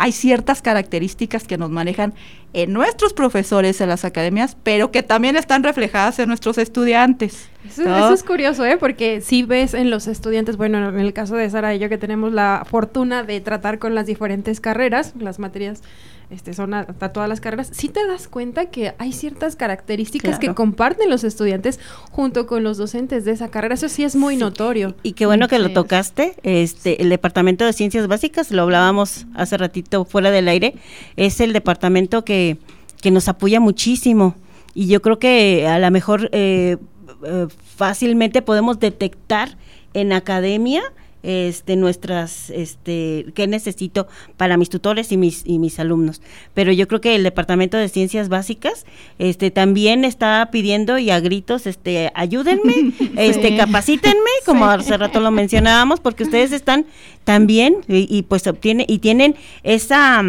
Hay 0.01 0.13
ciertas 0.13 0.63
características 0.63 1.47
que 1.47 1.59
nos 1.59 1.69
manejan 1.69 2.15
en 2.55 2.73
nuestros 2.73 3.13
profesores 3.13 3.83
en 3.83 3.91
las 3.91 4.07
academias, 4.07 4.57
pero 4.63 4.91
que 4.91 5.03
también 5.03 5.37
están 5.37 5.63
reflejadas 5.63 6.19
en 6.19 6.29
nuestros 6.29 6.57
estudiantes. 6.57 7.51
Eso, 7.69 8.11
es 8.15 8.25
curioso, 8.25 8.65
¿eh? 8.65 8.79
Porque 8.79 9.21
si 9.21 9.43
ves 9.43 9.75
en 9.75 9.91
los 9.91 10.07
estudiantes, 10.07 10.57
bueno, 10.57 10.89
en 10.89 10.99
el 10.99 11.13
caso 11.13 11.37
de 11.37 11.51
Sara 11.51 11.75
y 11.75 11.79
yo 11.79 11.91
que 11.91 11.99
tenemos 11.99 12.33
la 12.33 12.67
fortuna 12.69 13.25
de 13.25 13.43
tratar 13.43 13.79
con 13.79 13.95
las 13.95 14.07
diferentes 14.07 14.59
carreras, 14.59 15.13
las 15.19 15.39
materias 15.39 15.83
este, 16.31 16.55
son 16.55 16.75
hasta 16.75 17.13
todas 17.13 17.29
las 17.29 17.41
carreras, 17.41 17.71
sí 17.73 17.89
te 17.89 18.07
das 18.07 18.29
cuenta 18.29 18.67
que 18.67 18.95
hay 18.99 19.13
ciertas 19.13 19.57
características 19.57 20.39
que 20.39 20.55
comparten 20.55 21.11
los 21.11 21.25
estudiantes 21.25 21.81
junto 22.11 22.47
con 22.47 22.63
los 22.63 22.79
docentes 22.79 23.25
de 23.25 23.33
esa 23.33 23.49
carrera. 23.49 23.75
Eso 23.75 23.89
sí 23.89 24.05
es 24.05 24.15
muy 24.15 24.37
notorio. 24.37 24.95
Y 25.03 25.13
qué 25.13 25.27
bueno 25.27 25.49
que 25.49 25.59
lo 25.59 25.73
tocaste. 25.73 26.35
Este, 26.43 27.03
el 27.03 27.09
Departamento 27.09 27.65
de 27.65 27.73
Ciencias 27.73 28.07
Básicas, 28.07 28.51
lo 28.51 28.63
hablábamos 28.63 29.27
hace 29.35 29.57
ratito 29.57 30.05
fuera 30.05 30.31
del 30.31 30.49
aire, 30.49 30.75
es 31.17 31.41
el 31.41 31.53
departamento 31.53 32.25
que, 32.25 32.59
que 33.03 33.11
nos 33.11 33.29
apoya 33.29 33.61
muchísimo. 33.61 34.37
Y 34.73 34.87
yo 34.87 35.03
creo 35.03 35.19
que 35.19 35.67
a 35.67 35.79
lo 35.79 35.91
mejor 35.91 36.29
eh, 36.33 36.77
eh, 37.25 37.47
fácilmente 37.77 38.41
podemos 38.41 38.79
detectar 38.79 39.57
en 39.95 40.13
academia 40.13 40.83
este 41.23 41.77
nuestras 41.77 42.51
este 42.51 43.27
qué 43.35 43.47
necesito 43.47 44.09
para 44.37 44.57
mis 44.57 44.71
tutores 44.71 45.13
y 45.13 45.17
mis 45.17 45.43
y 45.45 45.59
mis 45.59 45.79
alumnos. 45.79 46.23
Pero 46.55 46.73
yo 46.73 46.89
creo 46.89 47.01
que 47.01 47.15
el 47.15 47.23
departamento 47.23 47.77
de 47.77 47.89
ciencias 47.89 48.29
básicas 48.29 48.87
este 49.19 49.51
también 49.51 50.05
está 50.05 50.49
pidiendo 50.51 50.99
y 50.99 51.11
a 51.11 51.21
gritos 51.21 51.67
este 51.67 52.11
ayúdenme 52.15 52.93
este 53.17 53.57
capacítenme 53.57 54.31
como 54.47 54.67
hace 54.67 54.97
rato 54.97 55.21
lo 55.21 55.31
mencionábamos 55.31 56.01
porque 56.01 56.25
ustedes 56.25 56.53
están 56.53 56.87
también 57.25 57.77
y, 57.89 58.07
y 58.09 58.23
pues 58.23 58.47
obtienen 58.47 58.87
y 58.89 58.99
tienen 58.99 59.37
esa 59.63 60.23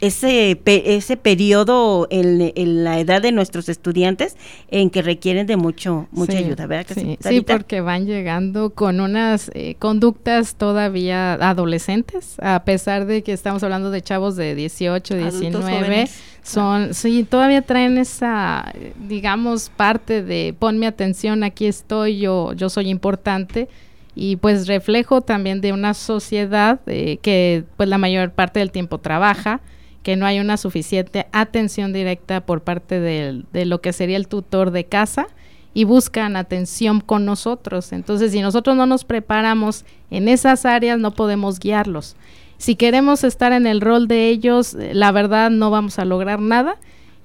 ese, 0.00 0.60
ese 0.64 1.16
periodo 1.16 2.06
en, 2.10 2.84
la 2.84 2.98
edad 2.98 3.22
de 3.22 3.32
nuestros 3.32 3.68
estudiantes 3.68 4.36
en 4.68 4.90
que 4.90 5.02
requieren 5.02 5.46
de 5.46 5.56
mucho 5.56 6.06
mucha 6.10 6.38
ayuda, 6.38 6.66
¿verdad? 6.66 6.94
sí, 6.94 7.18
sí, 7.20 7.40
porque 7.40 7.80
van 7.80 8.06
llegando 8.06 8.70
con 8.70 9.00
unas 9.00 9.50
eh, 9.54 9.76
conductas 9.78 10.56
todavía 10.56 11.34
adolescentes, 11.34 12.36
a 12.40 12.64
pesar 12.64 13.06
de 13.06 13.22
que 13.22 13.32
estamos 13.32 13.62
hablando 13.62 13.90
de 13.90 14.02
chavos 14.02 14.36
de 14.36 14.54
18, 14.54 15.14
19, 15.16 16.08
son, 16.42 16.94
sí, 16.94 17.24
todavía 17.28 17.62
traen 17.62 17.98
esa, 17.98 18.72
digamos, 19.08 19.70
parte 19.70 20.22
de 20.22 20.54
ponme 20.58 20.86
atención, 20.86 21.42
aquí 21.42 21.66
estoy, 21.66 22.18
yo, 22.18 22.52
yo 22.52 22.68
soy 22.68 22.88
importante 22.88 23.68
y 24.14 24.36
pues 24.36 24.66
reflejo 24.66 25.20
también 25.20 25.60
de 25.60 25.72
una 25.72 25.92
sociedad 25.94 26.80
eh, 26.86 27.18
que 27.20 27.64
pues 27.76 27.88
la 27.88 27.98
mayor 27.98 28.32
parte 28.32 28.60
del 28.60 28.72
tiempo 28.72 28.98
trabaja, 28.98 29.60
que 30.06 30.14
no 30.14 30.24
hay 30.24 30.38
una 30.38 30.56
suficiente 30.56 31.26
atención 31.32 31.92
directa 31.92 32.46
por 32.46 32.60
parte 32.60 33.00
de, 33.00 33.64
lo 33.64 33.80
que 33.80 33.92
sería 33.92 34.16
el 34.16 34.28
tutor 34.28 34.70
de 34.70 34.84
casa 34.84 35.26
y 35.74 35.82
buscan 35.82 36.36
atención 36.36 37.00
con 37.00 37.24
nosotros. 37.24 37.90
Entonces, 37.90 38.30
si 38.30 38.40
nosotros 38.40 38.76
no 38.76 38.86
nos 38.86 39.02
preparamos 39.02 39.84
en 40.12 40.28
esas 40.28 40.64
áreas, 40.64 41.00
no 41.00 41.10
podemos 41.10 41.58
guiarlos. 41.58 42.14
Si 42.56 42.76
queremos 42.76 43.24
estar 43.24 43.52
en 43.52 43.66
el 43.66 43.80
rol 43.80 44.06
de 44.06 44.28
ellos, 44.28 44.74
la 44.74 45.10
verdad 45.10 45.50
no 45.50 45.72
vamos 45.72 45.98
a 45.98 46.04
lograr 46.04 46.40
nada 46.40 46.76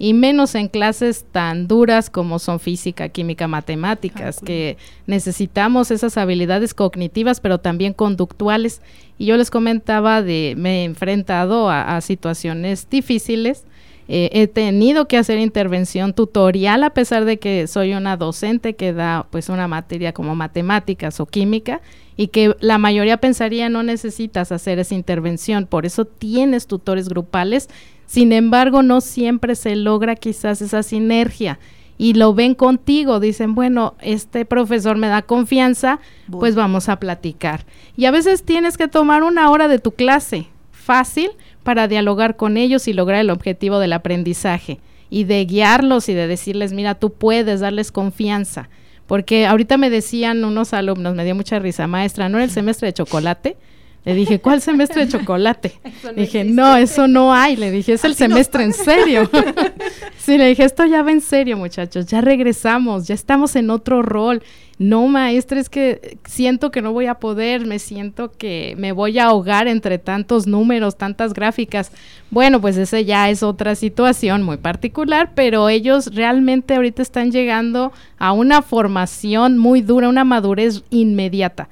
y 0.04 0.16
menos 0.16 0.56
en 0.56 0.68
clases 0.68 1.26
tan 1.32 1.68
duras 1.68 2.10
como 2.10 2.40
son 2.40 2.60
física, 2.60 3.10
química, 3.10 3.48
matemáticas, 3.48 4.40
que 4.40 4.76
necesitamos 5.06 5.92
esas 5.92 6.18
habilidades 6.18 6.74
cognitivas, 6.74 7.40
pero 7.40 7.60
también 7.60 7.94
conductuales. 7.94 8.82
Y 9.20 9.28
yo 9.28 9.38
les 9.38 9.52
comentaba 9.52 10.24
de, 10.24 10.56
me 10.58 10.82
he 10.82 10.84
enfrentado 10.86 11.70
a, 11.70 12.02
situaciones 12.02 12.90
difíciles, 12.90 13.66
eh, 14.08 14.32
he 14.34 14.48
tenido 14.48 15.08
que 15.08 15.18
hacer 15.18 15.38
intervención 15.38 16.14
tutorial 16.14 16.84
a 16.84 16.90
pesar 16.90 17.24
de 17.24 17.38
que 17.38 17.68
soy 17.68 17.94
una 17.94 18.18
docente 18.18 18.76
que 18.76 18.94
da 18.94 19.28
pues 19.30 19.50
una 19.50 19.68
materia 19.68 20.14
como 20.14 20.36
matemáticas 20.36 21.20
o 21.20 21.28
química 21.28 21.80
y 22.18 22.30
que 22.30 22.56
la 22.60 22.80
mayoría 22.80 23.18
pensaría 23.18 23.70
no 23.70 23.84
necesitas 23.84 24.52
hacer 24.52 24.80
esa 24.80 24.96
intervención, 24.96 25.68
por 25.68 25.86
eso 25.86 26.06
tienes 26.06 26.66
tutores 26.66 27.08
grupales 27.08 27.70
sin 28.12 28.34
embargo, 28.34 28.84
no 28.84 29.00
siempre 29.00 29.56
se 29.56 29.74
logra 29.78 30.18
quizás 30.18 30.62
esa 30.62 30.84
sinergia 30.84 31.60
y 31.98 32.14
lo 32.14 32.34
ven 32.34 32.56
contigo, 32.56 33.22
dicen, 33.22 33.56
bueno, 33.56 33.96
este 34.02 34.44
profesor 34.44 34.98
me 34.98 35.08
da 35.08 35.22
confianza, 35.22 36.02
pues 36.30 36.54
vamos 36.54 36.90
a 36.90 37.00
platicar. 37.00 37.66
Y 37.96 38.04
a 38.04 38.12
veces 38.12 38.44
tienes 38.44 38.76
que 38.76 38.90
tomar 38.90 39.24
una 39.24 39.50
hora 39.50 39.70
de 39.70 39.80
tu 39.80 39.92
clase 39.94 40.48
fácil 40.74 41.30
para 41.64 41.88
dialogar 41.88 42.36
con 42.36 42.58
ellos 42.58 42.90
y 42.90 42.92
lograr 42.92 43.22
el 43.22 43.30
objetivo 43.30 43.80
del 43.80 43.94
aprendizaje 43.94 44.82
y 45.10 45.24
de 45.24 45.46
guiarlos 45.46 46.10
y 46.10 46.14
de 46.14 46.28
decirles, 46.28 46.74
mira, 46.74 46.96
tú 46.96 47.14
puedes 47.14 47.62
darles 47.62 47.94
confianza. 47.94 48.68
Porque 49.08 49.46
ahorita 49.46 49.78
me 49.78 49.90
decían 49.90 50.44
unos 50.44 50.74
alumnos, 50.74 51.16
me 51.16 51.24
dio 51.24 51.34
mucha 51.34 51.60
risa, 51.60 51.88
maestra, 51.88 52.28
¿no 52.28 52.40
era 52.40 52.44
el 52.44 52.52
semestre 52.52 52.88
de 52.88 52.94
chocolate? 52.94 53.56
Le 54.04 54.16
dije, 54.16 54.40
¿cuál 54.40 54.62
semestre 54.62 55.06
de 55.06 55.12
chocolate? 55.12 55.80
dije, 56.16 56.44
no, 56.44 56.76
eso 56.76 57.08
no 57.08 57.34
hay. 57.34 57.56
Le 57.56 57.70
dije, 57.70 57.94
es 57.94 58.04
el 58.04 58.16
semestre 58.16 58.64
en 58.64 58.74
serio. 58.74 59.30
sí, 60.18 60.38
le 60.38 60.48
dije, 60.48 60.64
esto 60.64 60.86
ya 60.86 61.04
va 61.04 61.12
en 61.12 61.22
serio, 61.22 61.56
muchachos. 61.56 62.08
Ya 62.08 62.22
regresamos, 62.22 63.08
ya 63.08 63.14
estamos 63.14 63.56
en 63.56 63.70
otro 63.70 64.02
rol. 64.02 64.42
No, 64.80 65.06
maestra, 65.06 65.60
es 65.60 65.70
que 65.70 66.18
siento 66.26 66.72
que 66.72 66.82
no 66.82 66.92
voy 66.92 67.06
a 67.06 67.20
poder, 67.20 67.68
me 67.68 67.78
siento 67.78 68.32
que 68.32 68.74
me 68.80 68.94
voy 68.94 69.20
a 69.20 69.26
ahogar 69.26 69.68
entre 69.68 70.00
tantos 70.00 70.48
números, 70.48 70.98
tantas 70.98 71.34
gráficas. 71.34 71.92
Bueno, 72.32 72.60
pues 72.60 72.78
ese 72.78 73.06
ya 73.06 73.30
es 73.30 73.44
otra 73.44 73.76
situación 73.76 74.42
muy 74.42 74.58
particular, 74.58 75.34
pero 75.36 75.70
ellos 75.70 76.16
realmente 76.16 76.74
ahorita 76.74 77.04
están 77.04 77.32
llegando 77.32 77.92
a 78.18 78.32
una 78.32 78.64
formación 78.64 79.60
muy 79.60 79.82
dura, 79.82 80.10
una 80.10 80.24
madurez 80.24 80.82
inmediata. 80.90 81.70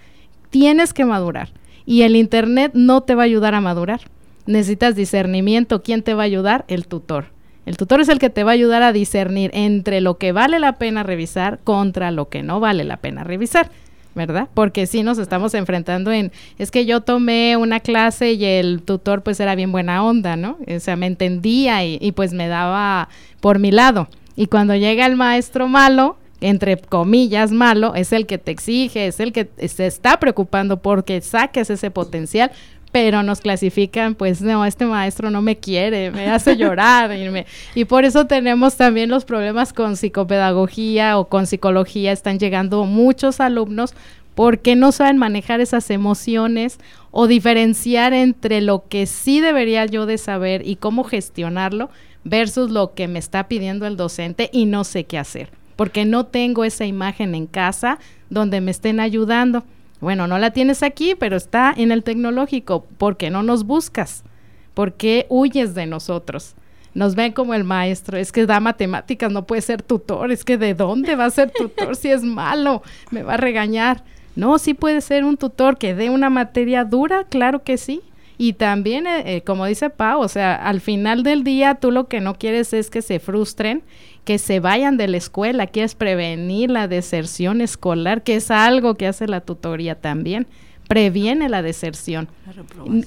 Tienes 0.51 0.93
que 0.93 1.05
madurar 1.05 1.49
y 1.89 2.03
el 2.03 2.15
Internet 2.15 2.73
no 2.75 3.01
te 3.01 3.15
va 3.15 3.23
a 3.23 3.25
ayudar 3.25 3.55
a 3.55 3.61
madurar. 3.61 4.01
Necesitas 4.45 4.95
discernimiento. 4.95 5.81
¿Quién 5.81 6.03
te 6.03 6.13
va 6.13 6.21
a 6.21 6.25
ayudar? 6.25 6.63
El 6.67 6.85
tutor. 6.85 7.25
El 7.65 7.77
tutor 7.77 7.99
es 7.99 8.09
el 8.09 8.19
que 8.19 8.29
te 8.29 8.43
va 8.43 8.51
a 8.51 8.53
ayudar 8.53 8.83
a 8.83 8.93
discernir 8.93 9.49
entre 9.55 9.99
lo 9.99 10.19
que 10.19 10.31
vale 10.31 10.59
la 10.59 10.73
pena 10.73 11.01
revisar 11.01 11.57
contra 11.63 12.11
lo 12.11 12.29
que 12.29 12.43
no 12.43 12.59
vale 12.59 12.83
la 12.83 12.97
pena 12.97 13.23
revisar. 13.23 13.71
¿verdad? 14.13 14.49
Porque 14.53 14.85
si 14.85 15.01
nos 15.01 15.17
estamos 15.17 15.55
enfrentando 15.55 16.11
en, 16.11 16.31
es 16.59 16.69
que 16.69 16.85
yo 16.85 17.01
tomé 17.01 17.57
una 17.57 17.79
clase 17.79 18.33
y 18.33 18.45
el 18.45 18.83
tutor 18.83 19.23
pues 19.23 19.39
era 19.39 19.55
bien 19.55 19.71
buena 19.71 20.03
onda, 20.03 20.35
¿no? 20.35 20.59
O 20.67 20.79
sea, 20.79 20.95
me 20.95 21.07
entendía 21.07 21.83
y, 21.85 21.97
y 21.99 22.11
pues 22.11 22.33
me 22.33 22.47
daba 22.47 23.09
por 23.39 23.57
mi 23.57 23.71
lado. 23.71 24.09
Y 24.35 24.45
cuando 24.45 24.75
llega 24.75 25.07
el 25.07 25.15
maestro 25.15 25.67
malo, 25.67 26.17
entre 26.41 26.77
comillas, 26.77 27.51
malo, 27.51 27.95
es 27.95 28.13
el 28.13 28.25
que 28.25 28.37
te 28.37 28.51
exige, 28.51 29.07
es 29.07 29.19
el 29.19 29.33
que 29.33 29.49
se 29.67 29.87
está 29.87 30.19
preocupando 30.19 30.81
porque 30.81 31.21
saques 31.21 31.69
ese 31.69 31.91
potencial, 31.91 32.51
pero 32.91 33.21
nos 33.21 33.41
clasifican, 33.41 34.15
pues 34.15 34.41
no, 34.41 34.65
este 34.65 34.85
maestro 34.85 35.29
no 35.29 35.41
me 35.41 35.57
quiere, 35.57 36.11
me 36.11 36.27
hace 36.27 36.57
llorar. 36.57 37.15
y, 37.15 37.45
y, 37.75 37.85
por 37.85 38.03
eso 38.03 38.25
tenemos 38.25 38.77
también 38.77 39.09
los 39.09 39.25
problemas 39.25 39.73
con 39.73 39.95
psicopedagogía 39.95 41.19
o 41.19 41.27
con 41.27 41.45
psicología. 41.45 42.11
Están 42.11 42.39
llegando 42.39 42.85
muchos 42.85 43.39
alumnos 43.39 43.93
porque 44.33 44.75
no 44.75 44.91
saben 44.91 45.17
manejar 45.17 45.59
esas 45.59 45.89
emociones 45.91 46.79
o 47.11 47.27
diferenciar 47.27 48.13
entre 48.13 48.61
lo 48.61 48.87
que 48.87 49.05
sí 49.05 49.41
debería 49.41 49.85
yo 49.85 50.05
de 50.05 50.17
saber 50.17 50.67
y 50.67 50.77
cómo 50.77 51.03
gestionarlo 51.03 51.89
versus 52.23 52.71
lo 52.71 52.93
que 52.93 53.07
me 53.07 53.19
está 53.19 53.47
pidiendo 53.47 53.85
el 53.85 53.97
docente 53.97 54.49
y 54.51 54.65
no 54.65 54.83
sé 54.83 55.03
qué 55.03 55.17
hacer 55.17 55.51
porque 55.79 56.03
no 56.03 56.25
tengo 56.25 56.65
esa 56.65 56.85
imagen 56.85 57.33
en 57.35 57.47
casa 57.47 57.99
donde 58.29 58.59
me 58.59 58.69
estén 58.69 58.99
ayudando. 58.99 59.63
Bueno, 60.01 60.27
no 60.27 60.37
la 60.37 60.51
tienes 60.51 60.83
aquí, 60.83 61.15
pero 61.17 61.37
está 61.37 61.73
en 61.73 61.93
el 61.93 62.03
tecnológico. 62.03 62.83
¿Por 62.97 63.15
qué 63.15 63.29
no 63.29 63.43
nos 63.43 63.63
buscas? 63.63 64.25
¿Por 64.73 64.95
qué 64.95 65.25
huyes 65.29 65.75
de 65.75 65.85
nosotros? 65.85 66.55
Nos 66.93 67.15
ven 67.15 67.31
como 67.31 67.53
el 67.53 67.63
maestro, 67.63 68.17
es 68.17 68.33
que 68.33 68.45
da 68.45 68.59
matemáticas, 68.59 69.31
no 69.31 69.47
puede 69.47 69.61
ser 69.61 69.81
tutor, 69.81 70.33
es 70.33 70.43
que 70.43 70.57
de 70.57 70.73
dónde 70.73 71.15
va 71.15 71.23
a 71.23 71.29
ser 71.29 71.49
tutor 71.49 71.95
si 71.95 72.09
es 72.09 72.23
malo, 72.23 72.83
me 73.09 73.23
va 73.23 73.35
a 73.35 73.37
regañar. 73.37 74.03
No, 74.35 74.59
sí 74.59 74.73
puede 74.73 74.99
ser 74.99 75.23
un 75.23 75.37
tutor 75.37 75.77
que 75.77 75.95
dé 75.95 76.09
una 76.09 76.29
materia 76.29 76.83
dura, 76.83 77.23
claro 77.23 77.63
que 77.63 77.77
sí. 77.77 78.01
Y 78.41 78.53
también, 78.53 79.05
eh, 79.05 79.35
eh, 79.35 79.41
como 79.41 79.65
dice 79.65 79.89
Pau, 79.89 80.21
o 80.21 80.29
sea, 80.29 80.55
al 80.55 80.79
final 80.79 81.23
del 81.23 81.43
día 81.43 81.75
tú 81.75 81.91
lo 81.91 82.07
que 82.07 82.21
no 82.21 82.35
quieres 82.35 82.71
es 82.71 82.89
que 82.89 83.01
se 83.01 83.19
frustren 83.19 83.83
que 84.23 84.37
se 84.37 84.61
vayan 84.61 84.95
de 84.95 85.09
la 85.09 85.17
escuela, 85.17 85.67
quieres 85.67 85.93
prevenir 85.93 86.69
la 86.69 86.87
deserción 86.87 87.59
escolar, 87.61 88.23
que 88.23 88.35
es 88.35 88.49
algo 88.49 88.95
que 88.95 89.07
hace 89.07 89.27
la 89.27 89.41
tutoría 89.41 89.95
también 89.95 90.47
previene 90.87 91.49
la 91.49 91.61
deserción. 91.61 92.29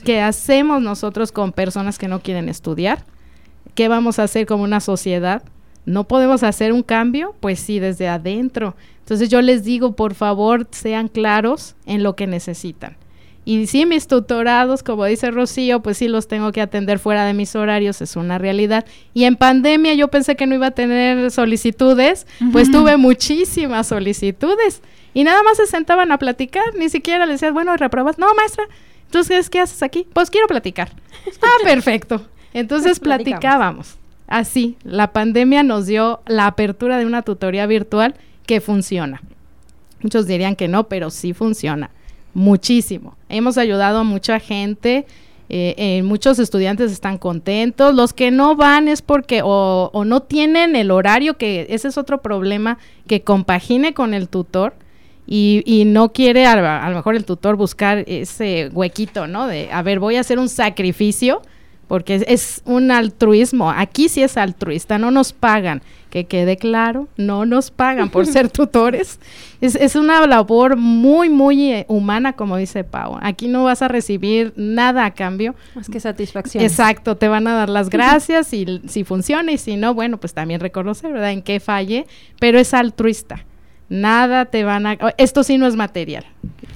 ¿Qué 0.04 0.20
hacemos 0.20 0.80
nosotros 0.80 1.32
con 1.32 1.50
personas 1.50 1.98
que 1.98 2.08
no 2.08 2.20
quieren 2.20 2.48
estudiar? 2.48 3.04
¿Qué 3.74 3.88
vamos 3.88 4.18
a 4.18 4.24
hacer 4.24 4.46
como 4.46 4.62
una 4.62 4.80
sociedad? 4.80 5.42
¿No 5.84 6.04
podemos 6.04 6.44
hacer 6.44 6.72
un 6.72 6.82
cambio? 6.82 7.34
Pues 7.40 7.58
sí, 7.58 7.80
desde 7.80 8.06
adentro. 8.06 8.76
Entonces 9.00 9.30
yo 9.30 9.42
les 9.42 9.64
digo, 9.64 9.96
por 9.96 10.14
favor, 10.14 10.68
sean 10.70 11.08
claros 11.08 11.74
en 11.84 12.02
lo 12.04 12.14
que 12.14 12.28
necesitan. 12.28 12.96
Y 13.44 13.66
sí, 13.66 13.86
mis 13.86 14.06
tutorados, 14.06 14.84
como 14.84 15.04
dice 15.04 15.32
Rocío, 15.32 15.80
pues 15.80 15.98
sí 15.98 16.06
los 16.06 16.28
tengo 16.28 16.52
que 16.52 16.60
atender 16.60 17.00
fuera 17.00 17.24
de 17.24 17.34
mis 17.34 17.56
horarios, 17.56 18.00
es 18.00 18.14
una 18.14 18.38
realidad. 18.38 18.84
Y 19.14 19.24
en 19.24 19.34
pandemia 19.34 19.94
yo 19.94 20.08
pensé 20.08 20.36
que 20.36 20.46
no 20.46 20.54
iba 20.54 20.68
a 20.68 20.70
tener 20.72 21.30
solicitudes, 21.32 22.26
pues 22.52 22.70
tuve 22.70 22.96
muchísimas 22.96 23.88
solicitudes. 23.88 24.80
Y 25.12 25.24
nada 25.24 25.42
más 25.42 25.56
se 25.56 25.66
sentaban 25.66 26.12
a 26.12 26.18
platicar, 26.18 26.62
ni 26.76 26.88
siquiera 26.88 27.26
le 27.26 27.32
decías, 27.32 27.52
bueno, 27.52 27.76
reprobas. 27.76 28.16
No, 28.16 28.32
maestra, 28.34 28.64
entonces, 29.06 29.50
¿qué 29.50 29.58
haces 29.58 29.82
aquí? 29.82 30.06
Pues 30.12 30.30
quiero 30.30 30.46
platicar. 30.46 30.92
ah, 31.42 31.64
perfecto. 31.64 32.24
Entonces 32.54 33.00
platicábamos. 33.00 33.96
Así, 34.28 34.76
la 34.84 35.12
pandemia 35.12 35.64
nos 35.64 35.86
dio 35.86 36.22
la 36.26 36.46
apertura 36.46 36.96
de 36.96 37.06
una 37.06 37.22
tutoría 37.22 37.66
virtual 37.66 38.14
que 38.46 38.60
funciona. 38.60 39.20
Muchos 40.00 40.26
dirían 40.26 40.54
que 40.54 40.68
no, 40.68 40.88
pero 40.88 41.10
sí 41.10 41.32
funciona 41.32 41.90
muchísimo. 42.34 43.16
Hemos 43.28 43.58
ayudado 43.58 43.98
a 43.98 44.04
mucha 44.04 44.40
gente. 44.40 45.06
Eh, 45.48 45.74
eh, 45.76 46.02
muchos 46.02 46.38
estudiantes 46.38 46.92
están 46.92 47.18
contentos. 47.18 47.94
Los 47.94 48.12
que 48.12 48.30
no 48.30 48.56
van 48.56 48.88
es 48.88 49.02
porque 49.02 49.42
o, 49.44 49.90
no 50.06 50.20
tienen 50.20 50.76
el 50.76 50.90
horario, 50.90 51.36
que 51.36 51.66
ese 51.68 51.88
es 51.88 51.98
otro 51.98 52.22
problema, 52.22 52.78
que 53.06 53.22
compagine 53.22 53.94
con 53.94 54.14
el 54.14 54.28
tutor. 54.28 54.74
Y, 55.26 55.62
y 55.64 55.84
no 55.84 56.12
quiere 56.12 56.46
a, 56.46 56.84
a, 56.84 56.90
lo 56.90 56.96
mejor 56.96 57.14
el 57.14 57.24
tutor 57.24 57.56
buscar 57.56 58.04
ese 58.06 58.70
huequito, 58.72 59.28
¿no? 59.28 59.46
De, 59.46 59.70
a 59.72 59.80
ver, 59.82 60.00
voy 60.00 60.16
a 60.16 60.20
hacer 60.20 60.38
un 60.38 60.48
sacrificio 60.48 61.42
porque 61.92 62.24
es, 62.26 62.62
un 62.64 62.90
altruismo. 62.90 63.70
Aquí 63.70 64.08
sí 64.08 64.22
es 64.22 64.38
altruista, 64.38 64.96
no 64.96 65.10
nos 65.10 65.34
pagan. 65.34 65.82
Que 66.12 66.26
quede 66.26 66.58
claro, 66.58 67.08
no 67.16 67.46
nos 67.46 67.70
pagan 67.70 68.10
por 68.10 68.26
ser 68.26 68.50
tutores. 68.50 69.18
Es, 69.62 69.76
es 69.76 69.96
una 69.96 70.26
labor 70.26 70.76
muy, 70.76 71.30
muy 71.30 71.72
eh, 71.72 71.86
humana, 71.88 72.34
como 72.34 72.58
dice 72.58 72.84
Pau. 72.84 73.18
Aquí 73.22 73.48
no 73.48 73.64
vas 73.64 73.80
a 73.80 73.88
recibir 73.88 74.52
nada 74.56 75.06
a 75.06 75.14
cambio. 75.14 75.54
Más 75.74 75.88
que 75.88 76.00
satisfacción. 76.00 76.62
Exacto, 76.62 77.16
te 77.16 77.28
van 77.28 77.46
a 77.46 77.54
dar 77.54 77.70
las 77.70 77.88
gracias 77.88 78.52
y 78.52 78.82
si 78.88 79.04
funciona 79.04 79.52
y 79.52 79.56
si 79.56 79.78
no, 79.78 79.94
bueno, 79.94 80.18
pues 80.18 80.34
también 80.34 80.60
reconocer, 80.60 81.14
¿verdad? 81.14 81.32
En 81.32 81.40
qué 81.40 81.60
falle, 81.60 82.06
pero 82.38 82.58
es 82.58 82.74
altruista 82.74 83.46
nada 83.92 84.46
te 84.46 84.64
van 84.64 84.86
a... 84.86 84.96
Esto 85.18 85.44
sí 85.44 85.58
no 85.58 85.66
es 85.66 85.76
material. 85.76 86.24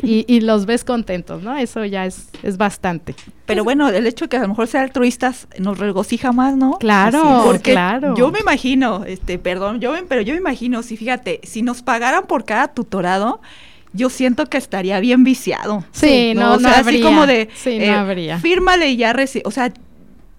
Y, 0.03 0.41
los 0.41 0.67
ves 0.67 0.85
contentos, 0.85 1.43
¿no? 1.43 1.57
Eso 1.57 1.85
ya 1.85 2.05
es, 2.05 2.29
es 2.43 2.59
bastante. 2.59 3.17
Pero 3.47 3.65
bueno, 3.65 3.89
el 3.89 4.07
hecho 4.07 4.27
de 4.27 4.29
que 4.29 4.37
a 4.37 4.43
lo 4.43 4.49
mejor 4.49 4.69
sean 4.69 4.85
altruistas 4.85 5.49
nos 5.59 5.79
regocija 5.79 6.33
más, 6.33 6.55
¿no? 6.55 6.79
Claro, 6.79 7.43
porque 7.45 7.73
claro. 7.73 8.15
Yo 8.15 8.31
me 8.31 8.39
imagino, 8.41 9.05
este, 9.05 9.39
perdón, 9.39 9.81
yo 9.81 9.95
pero 10.07 10.21
yo 10.21 10.35
me 10.35 10.39
imagino, 10.39 10.83
si 10.83 10.97
fíjate, 10.97 11.41
si 11.43 11.63
nos 11.63 11.83
pagaran 11.83 12.27
por 12.27 12.45
cada 12.45 12.69
tutorado, 12.69 13.41
yo 13.95 14.11
siento 14.11 14.47
que 14.47 14.59
estaría 14.59 15.01
bien 15.01 15.25
viciado. 15.25 15.85
Sí, 15.93 16.35
no, 16.37 16.55
o 16.55 16.61
sea, 16.61 16.81
así 16.81 17.01
como 17.01 17.27
de, 17.27 17.49
sí, 17.55 17.79
no 17.79 17.85
eh, 17.85 17.91
habría. 17.91 18.39
fírmale 18.39 18.91
y 18.91 18.97
ya 18.99 19.13
recibe, 19.13 19.43
o 19.47 19.51
sea, 19.51 19.73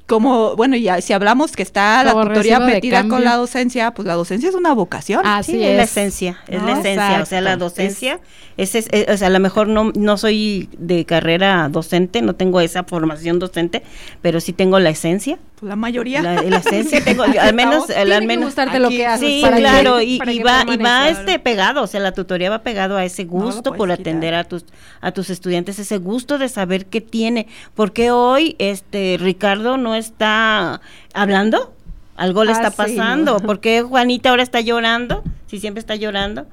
como, 0.07 0.55
bueno, 0.55 0.77
ya 0.77 1.01
si 1.01 1.11
hablamos 1.11 1.51
que 1.51 1.61
está 1.61 2.01
la 2.03 2.13
tutoría 2.13 2.59
metida 2.61 3.07
con 3.09 3.25
la 3.25 3.35
docencia, 3.35 3.91
pues 3.91 4.07
la 4.07 4.13
docencia 4.13 4.47
es 4.47 4.55
una 4.55 4.73
vocación. 4.73 5.21
Así 5.25 5.61
es. 5.63 5.75
la 5.75 5.83
esencia, 5.83 6.39
es 6.47 6.63
la 6.63 6.79
esencia, 6.79 7.21
o 7.21 7.25
sea, 7.25 7.41
la 7.41 7.57
docencia, 7.57 8.21
es, 8.55 8.73
es, 8.73 8.87
o 9.09 9.17
sea, 9.17 9.27
a 9.27 9.29
lo 9.29 9.41
mejor 9.41 9.67
no, 9.67 9.91
no 9.95 10.17
soy 10.17 10.69
de 10.77 11.03
carrera 11.05 11.67
docente, 11.69 12.21
no 12.21 12.35
tengo 12.35 12.61
esa 12.61 12.85
formación 12.85 13.37
docente, 13.37 13.83
pero 14.21 14.39
sí 14.39 14.53
tengo 14.53 14.79
la 14.79 14.89
esencia. 14.89 15.39
Pues 15.59 15.69
la 15.69 15.75
mayoría. 15.75 16.21
La, 16.21 16.61
tengo, 17.05 17.23
al 17.23 17.53
menos, 17.55 17.89
al 17.89 18.25
menos. 18.27 18.45
gustarte 18.45 18.79
lo 18.79 18.89
que 18.89 19.07
haces. 19.07 19.27
Sí, 19.27 19.43
claro, 19.43 19.99
y, 20.01 20.19
va, 20.19 20.63
y 20.71 20.77
va 20.77 21.09
este 21.09 21.39
pegado, 21.39 21.81
o 21.81 21.87
sea, 21.87 21.99
la 21.99 22.11
tutoría 22.11 22.51
va 22.51 22.59
pegado 22.59 22.95
a 22.95 23.03
ese 23.03 23.23
gusto 23.23 23.73
por 23.73 23.91
atender 23.91 24.35
a 24.35 24.43
tus, 24.43 24.65
a 25.01 25.11
tus 25.11 25.31
estudiantes, 25.31 25.79
ese 25.79 25.97
gusto 25.97 26.37
de 26.37 26.47
saber 26.47 26.85
qué 26.85 27.01
tiene, 27.01 27.47
porque 27.73 28.11
hoy, 28.11 28.55
este, 28.59 29.17
Ricardo 29.19 29.77
no 29.77 29.95
está 29.95 30.79
hablando, 31.15 31.73
algo 32.15 32.43
le 32.43 32.51
ah, 32.51 32.55
está 32.55 32.69
pasando, 32.69 33.39
porque 33.45 33.81
Juanita 33.81 34.29
ahora 34.29 34.43
está 34.43 34.61
llorando, 34.61 35.23
si 35.47 35.59
siempre 35.59 35.79
está 35.79 35.95
llorando 35.95 36.45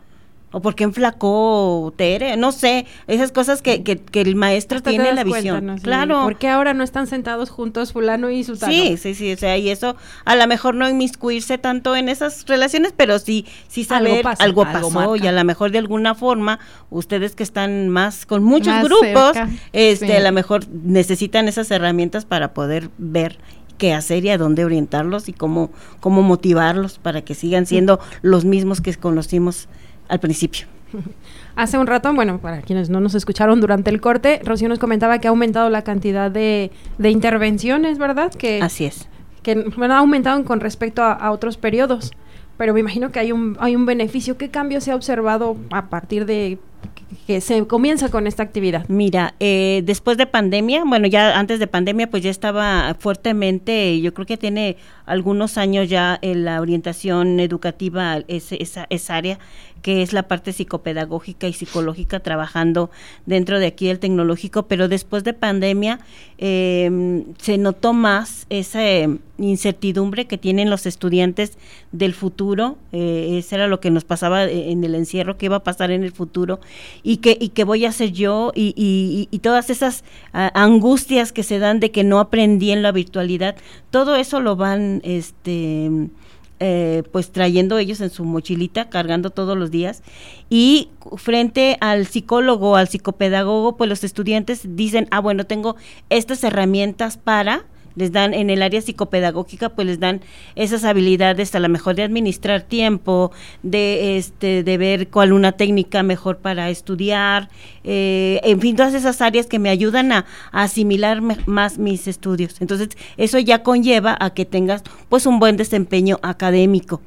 o 0.55 0.61
por 0.61 0.77
qué 0.77 0.85
enflacó 0.85 1.93
Tere, 1.97 2.37
no 2.37 2.53
sé, 2.53 2.87
esas 3.09 3.33
cosas 3.33 3.61
que, 3.61 3.83
que, 3.83 4.21
el 4.21 4.37
maestro 4.37 4.81
tiene 4.81 5.13
la 5.13 5.25
visión. 5.25 5.79
Claro. 5.83 6.23
¿Por 6.23 6.39
qué 6.39 6.49
ahora 6.49 6.75
no 6.75 6.85
están 6.85 7.09
sentados 7.09 7.51
juntos 7.51 7.93
fulano 7.93 8.31
y 8.31 8.45
sultano? 8.45 8.73
Sí, 8.73 8.97
sí, 8.97 9.17
sí, 9.17 9.33
o 9.33 9.37
sea, 9.37 9.59
y 9.59 9.69
eso 9.69 9.97
a 10.25 10.37
lo 10.37 10.47
mejor 10.47 10.77
no 10.77 10.89
inmiscuirse 10.89 11.59
tanto 11.59 11.97
en 11.97 12.09
esas 12.09 12.47
relaciones, 12.47 12.95
pero 12.97 13.19
sí, 13.19 13.47
sí 13.67 13.83
saber 13.83 14.25
algo, 14.39 14.63
pasó 14.63 15.17
y 15.17 15.27
a 15.27 15.33
lo 15.33 15.43
mejor 15.43 15.73
de 15.73 15.79
alguna 15.79 16.15
forma 16.15 16.61
ustedes 16.89 17.35
que 17.35 17.43
están 17.43 17.89
más 17.89 18.25
con 18.25 18.45
muchos 18.45 18.81
grupos, 18.85 19.37
este, 19.73 20.17
a 20.17 20.21
lo 20.21 20.31
mejor 20.31 20.69
necesitan 20.69 21.49
esas 21.49 21.69
herramientas 21.73 22.27
para 22.27 22.55
poder 22.55 22.91
ver 22.97 23.41
qué 23.77 23.93
hacer 23.93 24.25
y 24.25 24.31
a 24.31 24.39
dónde 24.39 24.65
orientarlos 24.65 25.29
y 25.29 25.33
cómo, 25.33 25.73
cómo 25.99 26.23
motivarlos 26.23 27.01
para 27.01 27.23
que 27.23 27.35
sigan 27.35 27.67
siendo 27.67 27.99
los 28.23 28.45
mismos 28.45 28.81
que 28.81 28.95
conocimos 28.95 29.69
al 30.09 30.21
principio. 30.21 30.67
Hace 31.57 31.79
un 31.79 31.87
rato, 31.87 32.13
bueno, 32.13 32.39
para 32.39 32.63
quienes 32.63 32.91
no 32.91 33.01
nos 33.01 33.15
escucharon 33.15 33.61
durante 33.61 33.91
el 33.91 34.01
corte, 34.01 34.41
Rocío 34.45 34.69
nos 34.69 34.79
comentaba 34.79 35.19
que 35.19 35.29
ha 35.29 35.31
aumentado 35.31 35.71
la 35.71 35.83
cantidad 35.83 36.31
de, 36.31 36.73
de 36.99 37.11
intervenciones, 37.11 37.99
¿verdad? 37.99 38.33
Que, 38.33 38.61
Así 38.61 38.85
es. 38.85 39.09
Que 39.43 39.55
bueno, 39.77 39.95
ha 39.95 39.99
aumentado 39.99 40.43
con 40.45 40.61
respecto 40.61 41.03
a, 41.03 41.31
otros 41.31 41.57
periodos, 41.57 42.13
pero 42.57 42.75
me 42.75 42.81
imagino 42.81 43.13
que 43.13 43.21
hay 43.21 43.31
un, 43.31 43.57
hay 43.61 43.77
un 43.77 43.87
beneficio. 43.87 44.37
¿Qué 44.37 44.51
cambio 44.51 44.81
se 44.81 44.91
ha 44.91 44.97
observado 44.97 45.57
a 45.71 45.87
partir 45.87 46.27
de 46.27 46.59
que 47.27 47.41
se 47.41 47.67
comienza 47.67 48.11
con 48.11 48.27
esta 48.27 48.43
actividad? 48.43 48.87
Mira, 48.89 49.35
eh, 49.41 49.83
después 49.85 50.19
de 50.19 50.27
pandemia, 50.27 50.85
bueno, 50.85 51.07
ya 51.07 51.39
antes 51.39 51.59
de 51.59 51.67
pandemia, 51.67 52.11
pues 52.11 52.23
ya 52.23 52.31
estaba 52.31 52.97
fuertemente, 52.99 54.01
yo 54.01 54.13
creo 54.15 54.27
que 54.27 54.37
tiene 54.37 54.77
algunos 55.07 55.59
años 55.59 55.89
ya 55.89 56.19
en 56.23 56.45
la 56.45 56.61
orientación 56.61 57.41
educativa, 57.41 58.19
esa, 58.29 58.87
esa 58.89 59.17
área 59.17 59.39
que 59.85 60.01
es 60.01 60.15
la 60.15 60.23
parte 60.23 60.55
psicopedagógica 60.55 61.47
y 61.47 61.53
psicológica 61.53 62.19
trabajando 62.21 62.91
dentro 63.27 63.59
de 63.59 63.67
aquí 63.67 63.91
el 63.91 63.99
tecnológico, 63.99 64.63
pero 64.63 64.89
después 64.89 65.25
de 65.25 65.35
pandemia 65.35 66.01
em, 66.39 67.25
se 67.37 67.59
notó 67.59 67.93
más 67.93 68.47
esa 68.49 68.81
incertidumbre 69.37 70.25
que 70.25 70.39
tienen 70.39 70.71
los 70.71 70.87
estudiantes 70.87 71.59
del 71.93 72.15
futuro, 72.15 72.79
eh, 72.93 73.37
eso 73.39 73.57
era 73.57 73.69
lo 73.69 73.81
que 73.81 73.91
nos 73.91 74.05
pasaba 74.05 74.45
en 74.45 74.85
el 74.85 74.95
encierro, 74.95 75.37
qué 75.37 75.47
iba 75.47 75.57
a 75.57 75.65
pasar 75.65 75.91
en 75.91 76.03
el 76.03 76.13
futuro 76.13 76.61
y 77.03 77.19
qué, 77.19 77.37
y 77.41 77.51
qué 77.51 77.65
voy 77.65 77.85
a 77.85 77.91
hacer 77.91 78.13
yo 78.13 78.53
y, 78.55 78.75
y, 79.31 79.39
todas 79.39 79.69
esas 79.69 80.05
angustias 80.33 81.33
que 81.33 81.43
se 81.43 81.59
dan 81.59 81.79
de 81.79 81.91
que 81.91 82.03
no 82.03 82.19
aprendí 82.19 82.71
en 82.71 82.83
la 82.83 82.93
virtualidad, 82.93 83.57
todo 83.91 84.17
eso 84.17 84.41
lo 84.41 84.57
van 84.57 85.03
este 85.05 85.91
eh, 86.61 87.03
pues 87.11 87.33
trayendo 87.33 87.79
ellos 87.79 88.01
en 88.01 88.11
su 88.11 88.25
mochilita, 88.25 88.89
cargando 88.89 89.31
todos 89.31 89.59
los 89.59 89.71
días. 89.71 90.03
Y 90.49 90.89
frente 91.17 91.77
al 91.81 92.07
psicólogo, 92.07 92.77
al 92.77 92.89
psicopedagogo, 92.89 93.77
pues 93.77 93.91
los 93.91 94.05
estudiantes 94.05 94.77
dicen, 94.77 95.09
ah, 95.11 95.21
bueno, 95.21 95.45
tengo 95.45 95.77
estas 96.11 96.45
herramientas 96.45 97.19
para 97.19 97.67
les 97.97 98.13
dan 98.13 98.35
en 98.35 98.51
el 98.51 98.63
área 98.63 98.81
psicopedagógica 98.81 99.71
pues 99.71 99.87
les 99.87 100.01
dan 100.01 100.21
esas 100.55 100.85
habilidades 100.85 101.55
a 101.55 101.61
lo 101.61 101.69
mejor 101.69 101.95
de 101.95 102.03
administrar 102.03 102.63
tiempo 102.63 103.33
de 103.63 104.17
este 104.17 104.63
de 104.63 104.79
ver 104.79 105.09
cuál 105.09 105.33
una 105.33 105.53
técnica 105.53 106.03
mejor 106.03 106.39
para 106.39 106.71
estudiar 106.71 107.49
eh, 107.85 108.41
en 108.45 108.61
fin 108.61 108.77
todas 108.77 108.95
esas 108.95 109.21
áreas 109.21 109.47
que 109.47 109.59
me 109.59 109.69
ayudan 109.69 110.13
a, 110.13 110.27
asimilar 110.53 111.21
más 111.47 111.79
mis 111.79 112.07
estudios. 112.09 112.61
Entonces 112.61 112.91
eso 113.17 113.39
ya 113.39 113.63
conlleva 113.63 114.17
a 114.19 114.31
que 114.31 114.45
tengas 114.45 114.83
pues 115.09 115.27
un 115.27 115.39
buen 115.39 115.57
desempeño 115.57 116.19
académico. 116.23 117.01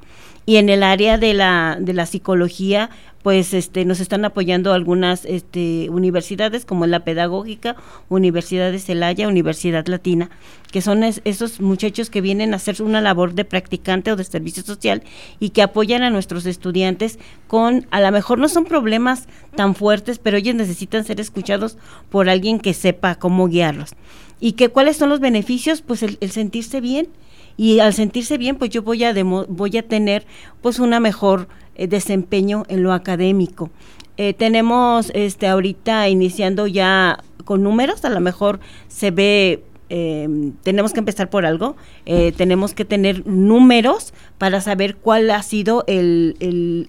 Y 0.46 0.56
en 0.56 0.70
el 0.70 0.82
área 0.82 1.18
de 1.18 1.34
la, 1.34 1.78
de 1.78 1.94
la 1.94 2.06
psicología, 2.06 2.90
pues 3.28 3.54
este, 3.54 3.84
nos 3.84 4.00
están 4.00 4.24
apoyando 4.24 4.72
algunas 4.72 5.26
este, 5.26 5.90
universidades 5.90 6.64
como 6.64 6.88
la 6.88 7.04
Pedagógica, 7.04 7.76
Universidad 8.08 8.72
de 8.72 8.80
Celaya, 8.80 9.28
Universidad 9.28 9.86
Latina, 9.88 10.30
que 10.72 10.82
son 10.82 11.04
esos 11.04 11.60
muchachos 11.60 12.10
que 12.10 12.22
vienen 12.22 12.54
a 12.54 12.56
hacer 12.56 12.82
una 12.82 13.02
labor 13.02 13.34
de 13.34 13.44
practicante 13.44 14.14
o 14.14 14.16
de 14.16 14.24
servicio 14.24 14.64
social 14.64 15.04
y 15.42 15.50
que 15.50 15.62
apoyan 15.62 16.04
a 16.04 16.10
nuestros 16.10 16.46
estudiantes 16.46 17.20
con, 17.48 17.86
a 17.92 18.00
lo 18.00 18.10
mejor 18.14 18.40
no 18.40 18.48
son 18.48 18.64
problemas 18.64 19.28
tan 19.58 19.76
fuertes, 19.76 20.20
pero 20.20 20.38
ellos 20.38 20.56
necesitan 20.56 21.04
ser 21.04 21.20
escuchados 21.20 21.78
por 22.10 22.30
alguien 22.30 22.62
que 22.62 22.74
sepa 22.74 23.16
cómo 23.16 23.50
guiarlos. 23.50 23.90
¿Y 24.40 24.54
que 24.54 24.70
cuáles 24.70 24.96
son 24.96 25.10
los 25.10 25.20
beneficios? 25.20 25.82
Pues 25.82 26.02
el 26.02 26.32
sentirse 26.32 26.80
bien, 26.80 27.10
y 27.58 27.80
al 27.80 27.94
sentirse 27.94 28.38
bien 28.38 28.56
pues 28.56 28.70
yo 28.70 28.84
voy 28.84 29.04
a 29.04 29.14
voy 29.24 29.78
a 29.78 29.88
tener 29.88 30.26
pues 30.62 30.80
una 30.80 31.00
mejor 31.00 31.48
eh, 31.76 31.88
desempeño 31.88 32.64
en 32.70 32.84
lo 32.84 32.94
académico 32.94 33.70
eh, 34.18 34.34
tenemos 34.34 35.12
este 35.14 35.48
ahorita 35.48 36.08
iniciando 36.08 36.68
ya 36.68 37.20
con 37.44 37.64
números 37.64 38.06
a 38.06 38.10
lo 38.10 38.20
mejor 38.20 38.60
se 38.88 39.12
ve 39.12 39.64
Em, 39.90 40.52
tenemos 40.64 40.92
que 40.92 41.00
empezar 41.00 41.30
por 41.30 41.46
algo, 41.46 41.78
eh, 42.06 42.34
tenemos 42.36 42.74
que 42.74 42.84
tener 42.84 43.26
números 43.26 44.14
para 44.38 44.60
saber 44.60 44.98
cuál 44.98 45.30
ha 45.30 45.42
sido 45.44 45.86
el, 45.88 46.36
el, 46.40 46.86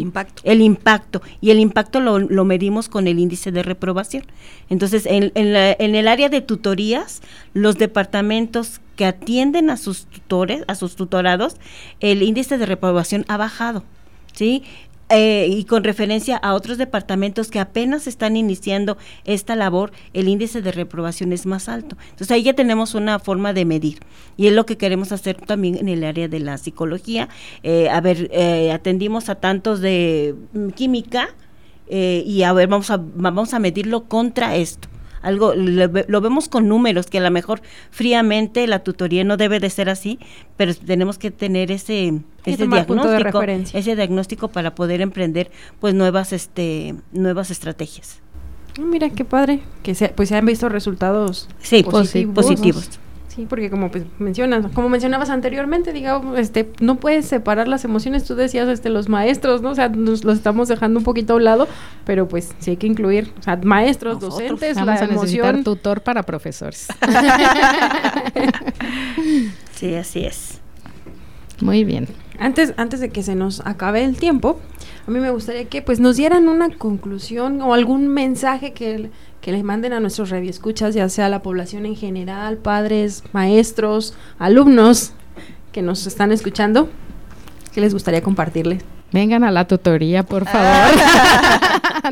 impacto. 0.00 0.42
el 0.44 0.60
impacto. 0.60 1.22
Y 1.40 1.50
el 1.50 1.60
impacto 1.60 2.00
lo, 2.00 2.44
medimos 2.44 2.90
con 2.90 3.06
el 3.06 3.18
índice 3.18 3.52
de 3.52 3.62
reprobación. 3.62 4.24
Entonces, 4.68 5.06
en, 5.06 5.32
en 5.34 5.94
el 5.94 6.08
área 6.08 6.28
de 6.28 6.42
tutorías, 6.42 7.22
los 7.54 7.78
departamentos 7.78 8.80
que 8.98 9.06
atienden 9.06 9.70
a 9.70 9.76
sus 9.76 10.06
tutores, 10.06 10.64
a 10.66 10.74
sus 10.74 10.96
tutorados, 10.96 11.54
el 12.00 12.20
índice 12.20 12.58
de 12.58 12.66
reprobación 12.66 13.24
ha 13.28 13.36
bajado. 13.36 13.84
¿sí? 14.32 14.64
Eh, 15.08 15.46
y 15.48 15.64
con 15.64 15.84
referencia 15.84 16.36
a 16.36 16.52
otros 16.54 16.78
departamentos 16.78 17.48
que 17.48 17.60
apenas 17.60 18.08
están 18.08 18.36
iniciando 18.36 18.98
esta 19.24 19.54
labor, 19.54 19.92
el 20.14 20.26
índice 20.26 20.62
de 20.62 20.72
reprobación 20.72 21.32
es 21.32 21.46
más 21.46 21.68
alto. 21.68 21.96
Entonces 22.10 22.32
ahí 22.32 22.42
ya 22.42 22.54
tenemos 22.54 22.96
una 22.96 23.20
forma 23.20 23.52
de 23.52 23.64
medir 23.64 24.00
y 24.36 24.48
es 24.48 24.52
lo 24.52 24.66
que 24.66 24.76
queremos 24.76 25.12
hacer 25.12 25.36
también 25.36 25.76
en 25.76 25.88
el 25.88 26.02
área 26.02 26.26
de 26.26 26.40
la 26.40 26.58
psicología. 26.58 27.28
Eh, 27.62 27.88
a 27.88 28.00
ver, 28.00 28.28
eh, 28.32 28.72
atendimos 28.72 29.28
a 29.28 29.36
tantos 29.36 29.80
de 29.80 30.34
mm, 30.52 30.70
química 30.70 31.28
y 31.90 32.42
a 32.42 32.52
ver, 32.52 32.68
vamos 32.68 32.92
vamos 33.14 33.54
a 33.54 33.58
medirlo 33.58 34.08
contra 34.08 34.56
esto 34.56 34.88
algo 35.22 35.54
lo, 35.54 36.20
vemos 36.20 36.48
con 36.48 36.68
números 36.68 37.06
que 37.06 37.18
a 37.18 37.20
lo 37.20 37.30
mejor 37.30 37.60
fríamente 37.90 38.66
la 38.66 38.80
tutoría 38.80 39.24
no 39.24 39.36
debe 39.36 39.60
de 39.60 39.70
ser 39.70 39.88
así 39.88 40.18
pero 40.56 40.74
tenemos 40.74 41.18
que 41.18 41.30
tener 41.30 41.70
ese 41.70 42.20
ese 42.44 42.66
diagnóstico 42.66 43.42
ese 43.42 43.96
diagnóstico 43.96 44.48
para 44.48 44.74
poder 44.74 45.00
emprender 45.00 45.50
pues 45.80 45.94
nuevas 45.94 46.32
este 46.32 46.94
nuevas 47.12 47.50
estrategias. 47.50 48.20
Ah, 48.78 48.82
mira 48.82 49.10
qué 49.10 49.24
padre 49.24 49.60
que 49.82 49.94
se, 49.94 50.08
pues 50.10 50.28
se 50.28 50.36
han 50.36 50.46
visto 50.46 50.68
resultados 50.68 51.48
sí, 51.60 51.82
positivos 51.82 53.00
Sí, 53.38 53.46
porque 53.48 53.70
como 53.70 53.88
pues 53.88 54.02
mencionas, 54.18 54.66
como 54.74 54.88
mencionabas 54.88 55.30
anteriormente, 55.30 55.92
digamos, 55.92 56.36
este, 56.40 56.72
no 56.80 56.96
puedes 56.96 57.24
separar 57.24 57.68
las 57.68 57.84
emociones, 57.84 58.24
tú 58.24 58.34
decías, 58.34 58.68
este, 58.68 58.88
los 58.88 59.08
maestros, 59.08 59.62
¿no? 59.62 59.70
O 59.70 59.74
sea, 59.76 59.88
nos 59.88 60.24
los 60.24 60.38
estamos 60.38 60.66
dejando 60.66 60.98
un 60.98 61.04
poquito 61.04 61.34
a 61.34 61.36
un 61.36 61.44
lado, 61.44 61.68
pero 62.04 62.26
pues 62.26 62.52
sí 62.58 62.70
hay 62.70 62.76
que 62.78 62.88
incluir, 62.88 63.32
o 63.38 63.42
sea, 63.44 63.56
maestros, 63.62 64.18
docentes, 64.18 64.74
Vamos 64.74 65.00
a 65.00 65.06
necesitar 65.06 65.62
tutor 65.62 66.00
para 66.00 66.24
profesores. 66.24 66.88
sí, 69.76 69.94
así 69.94 70.24
es. 70.24 70.58
Muy 71.60 71.84
bien. 71.84 72.08
Antes, 72.40 72.74
antes 72.76 72.98
de 72.98 73.10
que 73.10 73.22
se 73.22 73.36
nos 73.36 73.60
acabe 73.60 74.02
el 74.02 74.16
tiempo, 74.16 74.58
a 75.08 75.10
mí 75.10 75.20
me 75.20 75.30
gustaría 75.30 75.64
que 75.64 75.80
pues 75.80 76.00
nos 76.00 76.16
dieran 76.16 76.48
una 76.48 76.68
conclusión 76.68 77.62
o 77.62 77.72
algún 77.72 78.08
mensaje 78.08 78.74
que 78.74 79.10
que 79.40 79.52
les 79.52 79.64
manden 79.64 79.94
a 79.94 80.00
nuestros 80.00 80.28
radioescuchas, 80.28 80.94
ya 80.94 81.08
sea 81.08 81.30
la 81.30 81.40
población 81.40 81.86
en 81.86 81.96
general, 81.96 82.58
padres, 82.58 83.22
maestros, 83.32 84.14
alumnos 84.38 85.12
que 85.72 85.80
nos 85.80 86.06
están 86.06 86.32
escuchando, 86.32 86.90
¿qué 87.72 87.80
les 87.80 87.94
gustaría 87.94 88.20
compartirles? 88.20 88.82
Vengan 89.10 89.44
a 89.44 89.50
la 89.50 89.66
tutoría, 89.66 90.24
por 90.24 90.46
favor. 90.46 90.94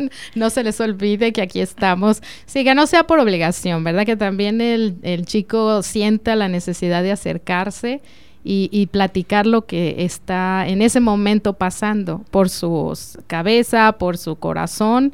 no 0.35 0.49
se 0.49 0.63
les 0.63 0.81
olvide 0.81 1.35
que 1.35 1.43
aquí 1.43 1.61
estamos. 1.61 2.23
Sí, 2.47 2.65
que 2.65 2.75
no 2.75 2.87
sea 2.87 3.07
por 3.07 3.19
obligación, 3.19 3.85
¿verdad? 3.85 4.07
Que 4.07 4.17
también 4.17 4.63
el, 4.63 4.97
el 5.03 5.27
chico 5.27 5.83
sienta 5.83 6.37
la 6.37 6.49
necesidad 6.49 7.03
de 7.03 7.13
acercarse 7.13 8.01
y, 8.49 8.87
platicar 8.87 9.47
lo 9.47 9.67
que 9.67 9.97
está 9.99 10.67
en 10.69 10.81
ese 10.81 11.01
momento 11.01 11.55
pasando 11.55 12.23
por 12.31 12.49
su 12.49 12.97
cabeza, 13.27 13.93
por 13.99 14.17
su 14.19 14.37
corazón 14.37 15.13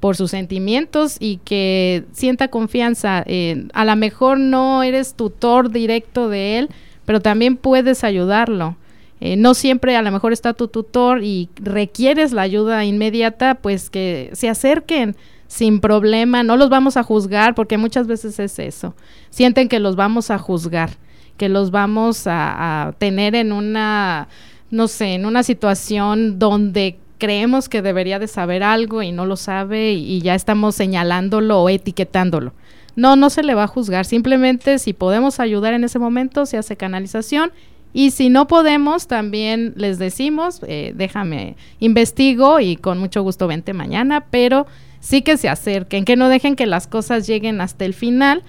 por 0.00 0.16
sus 0.16 0.32
sentimientos 0.32 1.16
y 1.20 1.36
que 1.44 2.02
sienta 2.10 2.48
confianza. 2.48 3.24
a 3.72 3.84
lo 3.84 3.96
mejor 3.96 4.40
no 4.40 4.82
eres 4.82 5.14
tutor 5.14 5.70
directo 5.70 6.28
de 6.28 6.58
él, 6.58 6.70
pero 7.04 7.20
también 7.20 7.56
puedes 7.56 8.02
ayudarlo. 8.02 8.76
Eh, 9.24 9.36
no 9.36 9.54
siempre 9.54 9.94
a 9.94 10.02
lo 10.02 10.10
mejor 10.10 10.32
está 10.32 10.52
tu 10.52 10.66
tutor 10.66 11.22
y 11.22 11.48
requieres 11.54 12.32
la 12.32 12.42
ayuda 12.42 12.84
inmediata, 12.84 13.54
pues 13.54 13.88
que 13.88 14.30
se 14.32 14.48
acerquen 14.48 15.14
sin 15.46 15.78
problema, 15.78 16.42
no 16.42 16.56
los 16.56 16.70
vamos 16.70 16.96
a 16.96 17.04
juzgar 17.04 17.54
porque 17.54 17.78
muchas 17.78 18.08
veces 18.08 18.40
es 18.40 18.58
eso, 18.58 18.96
sienten 19.30 19.68
que 19.68 19.78
los 19.78 19.94
vamos 19.94 20.32
a 20.32 20.38
juzgar, 20.38 20.90
que 21.36 21.48
los 21.48 21.70
vamos 21.70 22.24
a, 22.26 22.94
tener 22.98 23.34
en 23.34 23.52
una, 23.52 24.28
no 24.70 24.88
sé, 24.88 25.14
en 25.14 25.26
una 25.26 25.42
situación 25.42 26.38
donde 26.38 26.98
creemos 27.18 27.68
que 27.68 27.82
debería 27.82 28.18
de 28.18 28.28
saber 28.28 28.62
algo 28.62 29.02
y 29.02 29.12
no 29.12 29.26
lo 29.26 29.36
sabe 29.36 29.92
y, 29.92 30.16
y 30.16 30.20
ya 30.20 30.34
estamos 30.34 30.74
señalándolo 30.74 31.62
o 31.62 31.68
etiquetándolo. 31.68 32.52
No, 32.94 33.16
no 33.16 33.30
se 33.30 33.42
le 33.42 33.54
va 33.54 33.64
a 33.64 33.68
juzgar, 33.68 34.04
simplemente 34.04 34.78
si 34.78 34.92
podemos 34.92 35.40
ayudar 35.40 35.72
en 35.72 35.84
ese 35.84 35.98
momento 35.98 36.44
se 36.44 36.58
hace 36.58 36.76
canalización 36.76 37.52
y 37.94 38.10
si 38.12 38.30
no 38.30 38.46
podemos, 38.46 39.06
también 39.06 39.74
les 39.76 39.98
decimos, 39.98 40.60
eh, 40.66 40.92
déjame, 40.96 41.56
investigo 41.78 42.58
y 42.58 42.76
con 42.76 42.98
mucho 42.98 43.22
gusto 43.22 43.46
vente 43.46 43.74
mañana, 43.74 44.26
pero 44.30 44.66
sí 45.02 45.22
que 45.22 45.36
se 45.36 45.48
acerquen, 45.48 46.04
que 46.06 46.16
no 46.16 46.28
dejen 46.28 46.56
que 46.56 46.64
las 46.64 46.86
cosas 46.86 47.26
lleguen 47.26 47.60
hasta 47.60 47.84
el 47.84 47.92
final 47.92 48.42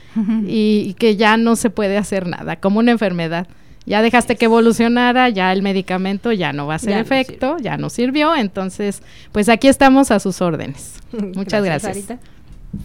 y, 0.48 0.96
que 1.00 1.18
ya 1.18 1.36
no 1.36 1.58
se 1.58 1.70
puede 1.70 1.98
hacer 1.98 2.28
nada, 2.28 2.56
como 2.58 2.80
una 2.80 2.92
enfermedad. 2.92 3.48
Ya 3.86 4.02
dejaste 4.02 4.38
que 4.38 4.46
evolucionara, 4.46 5.28
ya 5.28 5.52
el 5.52 5.62
medicamento 5.62 6.32
ya 6.32 6.54
no 6.54 6.68
va 6.68 6.74
a 6.74 6.76
hacer 6.78 6.98
efecto, 6.98 7.58
ya 7.60 7.76
no 7.76 7.90
sirvió, 7.90 8.34
entonces, 8.36 9.02
pues 9.34 9.50
aquí 9.50 9.68
estamos 9.68 10.12
a 10.12 10.20
sus 10.20 10.42
órdenes. 10.42 11.02
Muchas 11.36 11.66
gracias. 11.66 12.14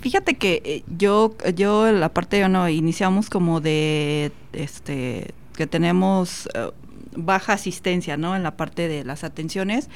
Fíjate 0.01 0.35
que 0.35 0.63
eh, 0.65 0.83
yo, 0.99 1.37
yo 1.55 1.93
la 1.93 2.09
parte 2.09 2.41
yo 2.41 2.49
no 2.49 2.69
iniciamos 2.69 3.31
como 3.31 3.61
de 3.61 4.33
este 4.53 5.33
que 5.57 5.67
tenemos 5.67 6.49
eh, 6.55 6.71
baja 7.17 7.55
asistencia, 7.55 8.17
¿no? 8.17 8.35
En 8.37 8.43
la 8.43 8.57
parte 8.57 8.89
de 8.89 9.05
las 9.05 9.25
atenciones. 9.25 9.89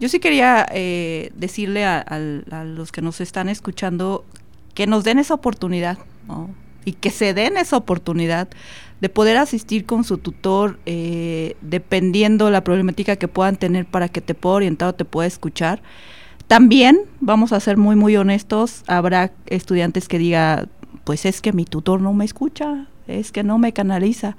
Yo 0.00 0.08
sí 0.08 0.18
quería 0.18 0.66
eh, 0.72 1.30
decirle 1.34 1.84
a, 1.84 2.18
los 2.64 2.92
que 2.92 3.02
nos 3.02 3.20
están 3.20 3.48
escuchando 3.48 4.24
que 4.74 4.86
nos 4.86 5.04
den 5.04 5.18
esa 5.18 5.34
oportunidad, 5.34 5.98
¿no? 6.26 6.50
Y 6.84 6.92
que 6.92 7.10
se 7.10 7.34
den 7.34 7.56
esa 7.56 7.76
oportunidad 7.76 8.48
de 9.00 9.08
poder 9.08 9.36
asistir 9.36 9.84
con 9.84 10.04
su 10.04 10.18
tutor 10.18 10.78
eh, 10.86 11.56
dependiendo 11.60 12.50
la 12.50 12.64
problemática 12.64 13.16
que 13.16 13.28
puedan 13.28 13.56
tener 13.56 13.86
para 13.86 14.08
que 14.08 14.20
te 14.20 14.34
pueda 14.34 14.56
orientar 14.56 14.88
o 14.88 14.94
te 14.94 15.04
pueda 15.04 15.26
escuchar. 15.26 15.82
También, 16.46 17.00
vamos 17.20 17.52
a 17.52 17.60
ser 17.60 17.76
muy, 17.76 17.96
muy 17.96 18.16
honestos, 18.16 18.82
habrá 18.86 19.32
estudiantes 19.46 20.08
que 20.08 20.18
digan, 20.18 20.68
pues 21.04 21.24
es 21.24 21.40
que 21.40 21.52
mi 21.52 21.64
tutor 21.64 22.00
no 22.00 22.12
me 22.12 22.24
escucha, 22.24 22.86
es 23.06 23.32
que 23.32 23.42
no 23.42 23.58
me 23.58 23.72
canaliza 23.72 24.36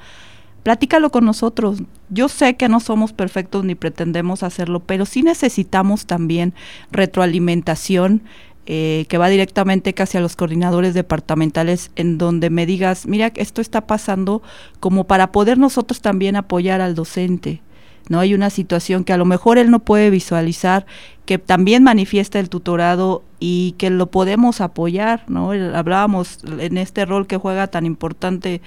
platícalo 0.64 1.12
con 1.12 1.26
nosotros. 1.26 1.84
Yo 2.10 2.30
sé 2.30 2.56
que 2.56 2.70
no 2.70 2.80
somos 2.80 3.14
perfectos 3.14 3.64
ni 3.66 3.76
pretendemos 3.76 4.44
hacerlo, 4.44 4.80
pero 4.80 5.06
sí 5.06 5.22
necesitamos 5.22 6.06
también 6.06 6.54
retroalimentación 6.92 8.24
eh, 8.66 9.06
que 9.10 9.18
va 9.18 9.28
directamente 9.28 9.94
casi 9.94 10.18
a 10.18 10.22
los 10.22 10.38
coordinadores 10.38 10.94
departamentales 10.94 11.92
en 11.98 12.18
donde 12.18 12.50
me 12.50 12.66
digas, 12.66 13.06
mira, 13.06 13.34
esto 13.36 13.60
está 13.60 13.86
pasando 13.88 14.42
como 14.80 15.04
para 15.04 15.34
poder 15.34 15.58
nosotros 15.58 16.00
también 16.00 16.38
apoyar 16.38 16.80
al 16.80 16.96
docente. 16.96 17.62
¿No? 18.10 18.20
Hay 18.20 18.34
una 18.34 18.50
situación 18.50 19.04
que 19.04 19.14
a 19.14 19.18
lo 19.18 19.26
mejor 19.26 19.58
él 19.58 19.72
no 19.72 19.80
puede 19.80 20.10
visualizar, 20.10 20.86
que 21.26 21.38
también 21.38 21.84
manifiesta 21.84 22.40
el 22.40 22.50
tutorado 22.50 23.24
y 23.40 23.76
que 23.78 23.90
lo 23.90 24.08
podemos 24.08 24.62
apoyar, 24.62 25.24
¿no? 25.28 25.52
Hablábamos 25.52 26.40
en 26.60 26.78
este 26.78 27.06
rol 27.06 27.28
que 27.28 27.38
juega 27.38 27.68
tan 27.68 27.86
importante 27.86 28.62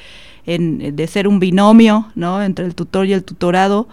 en, 0.46 0.96
de 0.96 1.06
ser 1.06 1.28
un 1.28 1.38
binomio, 1.38 2.08
¿no? 2.14 2.42
Entre 2.42 2.64
el 2.64 2.74
tutor 2.74 3.06
y 3.06 3.12
el 3.12 3.24
tutorado, 3.24 3.88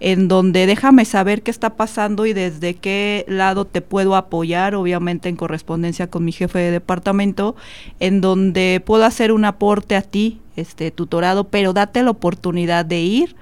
en 0.00 0.28
donde 0.28 0.66
déjame 0.66 1.04
saber 1.04 1.42
qué 1.42 1.50
está 1.50 1.76
pasando 1.76 2.26
y 2.26 2.32
desde 2.32 2.74
qué 2.74 3.24
lado 3.28 3.64
te 3.64 3.82
puedo 3.82 4.16
apoyar, 4.16 4.74
obviamente 4.74 5.28
en 5.28 5.36
correspondencia 5.36 6.08
con 6.08 6.24
mi 6.24 6.32
jefe 6.32 6.58
de 6.58 6.70
departamento, 6.70 7.56
en 8.00 8.20
donde 8.20 8.82
puedo 8.84 9.04
hacer 9.04 9.32
un 9.32 9.44
aporte 9.44 9.96
a 9.96 10.02
ti, 10.02 10.40
este 10.56 10.90
tutorado, 10.90 11.44
pero 11.44 11.72
date 11.72 12.02
la 12.02 12.10
oportunidad 12.10 12.84
de 12.84 13.00
ir, 13.00 13.36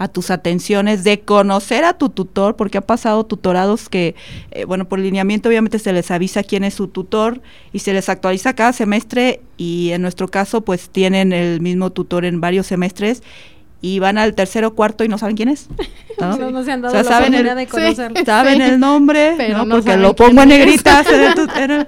a 0.00 0.08
tus 0.08 0.30
atenciones, 0.30 1.04
de 1.04 1.20
conocer 1.20 1.84
a 1.84 1.92
tu 1.92 2.08
tutor, 2.08 2.56
porque 2.56 2.78
ha 2.78 2.80
pasado 2.80 3.24
tutorados 3.24 3.90
que, 3.90 4.14
eh, 4.50 4.64
bueno, 4.64 4.88
por 4.88 4.98
lineamiento 4.98 5.50
obviamente 5.50 5.78
se 5.78 5.92
les 5.92 6.10
avisa 6.10 6.42
quién 6.42 6.64
es 6.64 6.72
su 6.72 6.88
tutor 6.88 7.42
y 7.74 7.80
se 7.80 7.92
les 7.92 8.08
actualiza 8.08 8.54
cada 8.54 8.72
semestre 8.72 9.42
y 9.58 9.90
en 9.90 10.00
nuestro 10.00 10.28
caso 10.28 10.62
pues 10.62 10.88
tienen 10.88 11.34
el 11.34 11.60
mismo 11.60 11.90
tutor 11.90 12.24
en 12.24 12.40
varios 12.40 12.66
semestres 12.66 13.22
y 13.82 13.98
van 13.98 14.16
al 14.16 14.34
tercero 14.34 14.68
o 14.68 14.74
cuarto 14.74 15.04
y 15.04 15.08
no 15.08 15.18
saben 15.18 15.36
quién 15.36 15.50
es. 15.50 15.68
No, 16.18 16.34
no, 16.50 16.64
se 16.64 16.72
han 16.72 16.80
dado 16.80 16.94
la 16.94 17.04
saben 17.04 17.34
el, 17.34 17.54
de 17.54 17.66
conocerlo. 17.66 18.24
saben 18.24 18.62
el 18.62 18.80
nombre, 18.80 19.34
Pero 19.36 19.66
¿no? 19.66 19.76
porque 19.76 19.98
lo 19.98 20.16
pongo 20.16 20.42
en 20.42 20.48
negrita. 20.48 21.04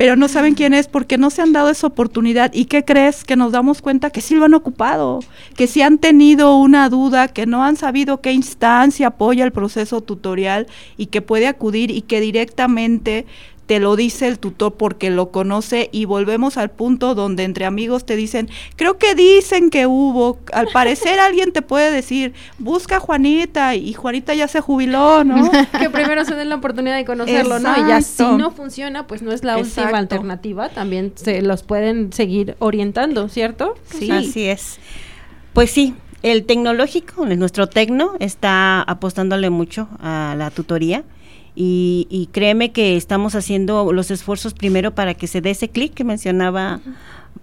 pero 0.00 0.16
no 0.16 0.28
saben 0.28 0.54
quién 0.54 0.72
es 0.72 0.88
porque 0.88 1.18
no 1.18 1.28
se 1.28 1.42
han 1.42 1.52
dado 1.52 1.68
esa 1.68 1.86
oportunidad. 1.86 2.54
¿Y 2.54 2.64
qué 2.64 2.86
crees? 2.86 3.22
Que 3.22 3.36
nos 3.36 3.52
damos 3.52 3.82
cuenta 3.82 4.08
que 4.08 4.22
sí 4.22 4.34
lo 4.34 4.46
han 4.46 4.54
ocupado, 4.54 5.20
que 5.56 5.66
si 5.66 5.82
han 5.82 5.98
tenido 5.98 6.56
una 6.56 6.88
duda, 6.88 7.28
que 7.28 7.44
no 7.44 7.62
han 7.62 7.76
sabido 7.76 8.22
qué 8.22 8.32
instancia 8.32 9.08
apoya 9.08 9.44
el 9.44 9.52
proceso 9.52 10.00
tutorial 10.00 10.68
y 10.96 11.08
que 11.08 11.20
puede 11.20 11.48
acudir 11.48 11.90
y 11.90 12.00
que 12.00 12.22
directamente 12.22 13.26
te 13.70 13.78
lo 13.78 13.94
dice 13.94 14.26
el 14.26 14.40
tutor 14.40 14.74
porque 14.74 15.10
lo 15.10 15.30
conoce 15.30 15.90
y 15.92 16.04
volvemos 16.04 16.56
al 16.56 16.72
punto 16.72 17.14
donde 17.14 17.44
entre 17.44 17.66
amigos 17.66 18.04
te 18.04 18.16
dicen, 18.16 18.50
creo 18.74 18.98
que 18.98 19.14
dicen 19.14 19.70
que 19.70 19.86
hubo, 19.86 20.40
al 20.52 20.66
parecer 20.72 21.20
alguien 21.20 21.52
te 21.52 21.62
puede 21.62 21.92
decir, 21.92 22.34
busca 22.58 22.96
a 22.96 22.98
Juanita 22.98 23.76
y 23.76 23.92
Juanita 23.92 24.34
ya 24.34 24.48
se 24.48 24.60
jubiló, 24.60 25.22
¿no? 25.22 25.48
que 25.78 25.88
primero 25.88 26.24
se 26.24 26.34
den 26.34 26.48
la 26.48 26.56
oportunidad 26.56 26.96
de 26.96 27.04
conocerlo, 27.04 27.60
¿no? 27.60 27.72
Y 27.76 27.88
ya 27.88 28.02
si 28.02 28.24
no 28.24 28.50
funciona, 28.50 29.06
pues 29.06 29.22
no 29.22 29.30
es 29.30 29.44
la 29.44 29.56
última 29.56 29.98
alternativa, 29.98 30.68
también 30.70 31.12
se 31.14 31.40
los 31.40 31.62
pueden 31.62 32.12
seguir 32.12 32.56
orientando, 32.58 33.28
¿cierto? 33.28 33.76
Sí, 33.84 34.10
así 34.10 34.48
es. 34.48 34.80
Pues 35.52 35.70
sí, 35.70 35.94
el 36.24 36.44
tecnológico, 36.44 37.24
nuestro 37.24 37.68
tecno, 37.68 38.14
está 38.18 38.82
apostándole 38.82 39.48
mucho 39.48 39.86
a 40.00 40.34
la 40.36 40.50
tutoría 40.50 41.04
y, 41.54 42.28
créeme 42.32 42.72
que 42.72 42.96
estamos 42.96 43.34
haciendo 43.34 43.92
los 43.92 44.10
esfuerzos 44.10 44.54
primero 44.54 44.94
para 44.94 45.14
que 45.14 45.26
se 45.26 45.40
dé 45.40 45.50
ese 45.50 45.68
clic 45.68 45.94
que 45.94 46.04
mencionaba 46.04 46.80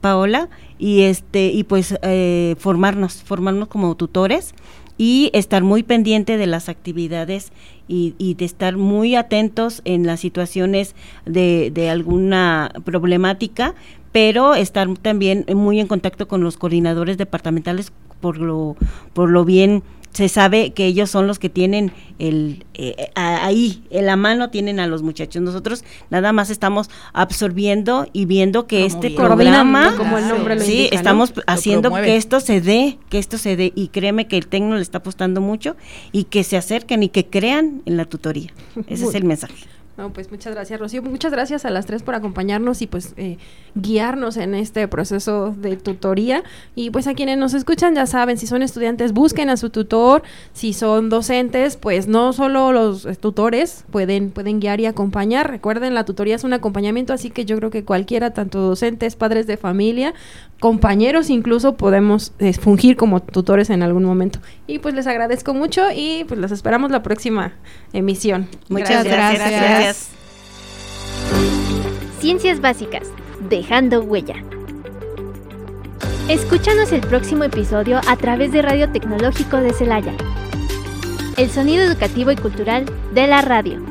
Paola 0.02 0.50
y 0.80 1.02
este 1.02 1.48
y 1.48 1.64
pues 1.64 1.98
eh, 2.02 2.56
formarnos 2.60 3.24
formarnos 3.24 3.68
como 3.68 3.96
tutores 3.96 4.54
y 4.98 5.30
estar 5.34 5.64
muy 5.64 5.84
pendiente 5.84 6.38
de 6.38 6.48
las 6.48 6.70
actividades 6.70 7.52
y, 7.88 8.16
y, 8.18 8.34
de 8.34 8.46
estar 8.46 8.78
muy 8.78 9.16
atentos 9.16 9.82
en 9.86 10.06
las 10.06 10.20
situaciones 10.20 10.96
de, 11.26 11.72
de 11.72 11.90
alguna 11.90 12.72
problemática, 12.84 13.76
pero 14.12 14.56
estar 14.56 14.92
también 14.98 15.46
muy 15.54 15.80
en 15.80 15.88
contacto 15.88 16.28
con 16.28 16.44
los 16.44 16.58
coordinadores 16.58 17.18
departamentales 17.18 17.92
por 18.20 18.38
lo, 18.38 18.76
por 19.14 19.30
lo 19.30 19.46
bien 19.46 19.84
se 20.18 20.30
sabe 20.30 20.74
que 20.74 20.88
ellos 20.88 21.12
son 21.12 21.28
los 21.28 21.38
que 21.38 21.48
tienen 21.48 21.92
el 22.18 22.66
eh, 22.74 23.12
ahí 23.14 23.84
en 23.92 24.08
la 24.08 24.16
mano 24.16 24.50
tienen 24.50 24.80
a 24.80 24.88
los 24.88 25.04
muchachos. 25.04 25.44
Nosotros 25.44 25.84
nada 26.10 26.34
más 26.34 26.50
estamos 26.50 26.90
absorbiendo 27.14 28.08
y 28.14 28.26
viendo 28.26 28.66
que 28.66 28.88
este 28.88 29.12
programa 29.12 29.94
como 29.96 30.18
el 30.18 30.28
nombre 30.28 30.60
sí 30.60 30.90
estamos 30.92 31.36
haciendo 31.46 31.94
que 31.94 32.16
esto 32.16 32.40
se 32.40 32.62
dé 32.62 32.98
que 33.10 33.20
esto 33.20 33.38
se 33.38 33.56
dé. 33.56 33.72
Y 33.76 33.90
créeme 33.90 34.28
que 34.28 34.38
el 34.38 34.48
tecno 34.48 34.76
le 34.76 34.82
está 34.82 34.98
apostando 34.98 35.40
mucho 35.40 35.76
y 36.12 36.24
que 36.24 36.44
se 36.44 36.58
acerquen 36.58 37.04
y 37.04 37.10
que 37.10 37.28
crean 37.28 37.84
en 37.86 37.96
la 37.96 38.06
tutoría. 38.06 38.52
Ese 38.88 39.06
es 39.06 39.14
el 39.14 39.24
mensaje 39.24 39.77
no, 39.98 40.14
pues 40.14 40.30
muchas 40.30 40.54
gracias, 40.54 40.80
Rocío. 40.80 41.02
Muchas 41.02 41.32
gracias 41.32 41.66
a 41.66 41.72
las 41.72 41.88
tres 41.88 42.04
por 42.04 42.14
acompañarnos 42.14 42.84
y 42.84 42.88
pues 42.88 43.14
eh, 43.18 43.40
guiarnos 43.74 44.38
en 44.38 44.54
este 44.54 44.88
proceso 44.88 45.56
de 45.58 45.76
tutoría. 45.76 46.44
Y 46.76 46.92
pues 46.92 47.08
a 47.08 47.16
quienes 47.16 47.40
nos 47.40 47.56
escuchan 47.56 47.96
ya 47.96 48.06
saben, 48.06 48.38
si 48.38 48.46
son 48.46 48.62
estudiantes, 48.62 49.12
busquen 49.12 49.50
a 49.50 49.58
su 49.58 49.72
tutor. 49.72 50.22
Si 50.54 50.74
son 50.74 51.10
docentes, 51.10 51.78
pues 51.78 52.08
no 52.08 52.32
solo 52.32 52.72
los 52.72 53.08
tutores 53.18 53.86
pueden, 53.90 54.30
pueden 54.30 54.60
guiar 54.60 54.80
y 54.80 54.86
acompañar. 54.86 55.50
Recuerden, 55.50 55.96
la 55.96 56.06
tutoría 56.06 56.36
es 56.36 56.44
un 56.44 56.54
acompañamiento, 56.54 57.12
así 57.12 57.32
que 57.32 57.46
yo 57.46 57.58
creo 57.58 57.72
que 57.72 57.84
cualquiera, 57.84 58.34
tanto 58.36 58.60
docentes, 58.60 59.16
padres 59.16 59.48
de 59.48 59.58
familia, 59.58 60.14
compañeros 60.60 61.32
incluso, 61.32 61.76
podemos 61.76 62.34
eh, 62.38 62.54
fungir 62.54 62.98
como 62.98 63.22
tutores 63.22 63.72
en 63.72 63.82
algún 63.82 64.04
momento. 64.04 64.40
Y 64.68 64.78
pues 64.78 64.94
les 64.94 65.08
agradezco 65.08 65.56
mucho 65.56 65.84
y 65.96 66.24
pues 66.28 66.40
los 66.40 66.52
esperamos 66.52 66.92
la 66.92 67.02
próxima 67.02 67.54
emisión. 67.94 68.48
Muchas 68.70 69.06
Ciencias 72.20 72.60
Básicas, 72.60 73.08
dejando 73.50 74.02
huella. 74.02 74.36
Escúchanos 76.28 76.92
el 76.92 77.02
próximo 77.02 77.46
episodio 77.46 78.02
a 78.06 78.18
través 78.18 78.52
de 78.52 78.62
Radio 78.62 78.92
Tecnológico 78.92 79.58
de 79.58 79.72
Celaya. 79.72 80.14
El 81.38 81.50
sonido 81.50 81.84
educativo 81.84 82.32
y 82.32 82.36
cultural 82.36 82.86
de 83.14 83.28
la 83.28 83.42
radio. 83.42 83.82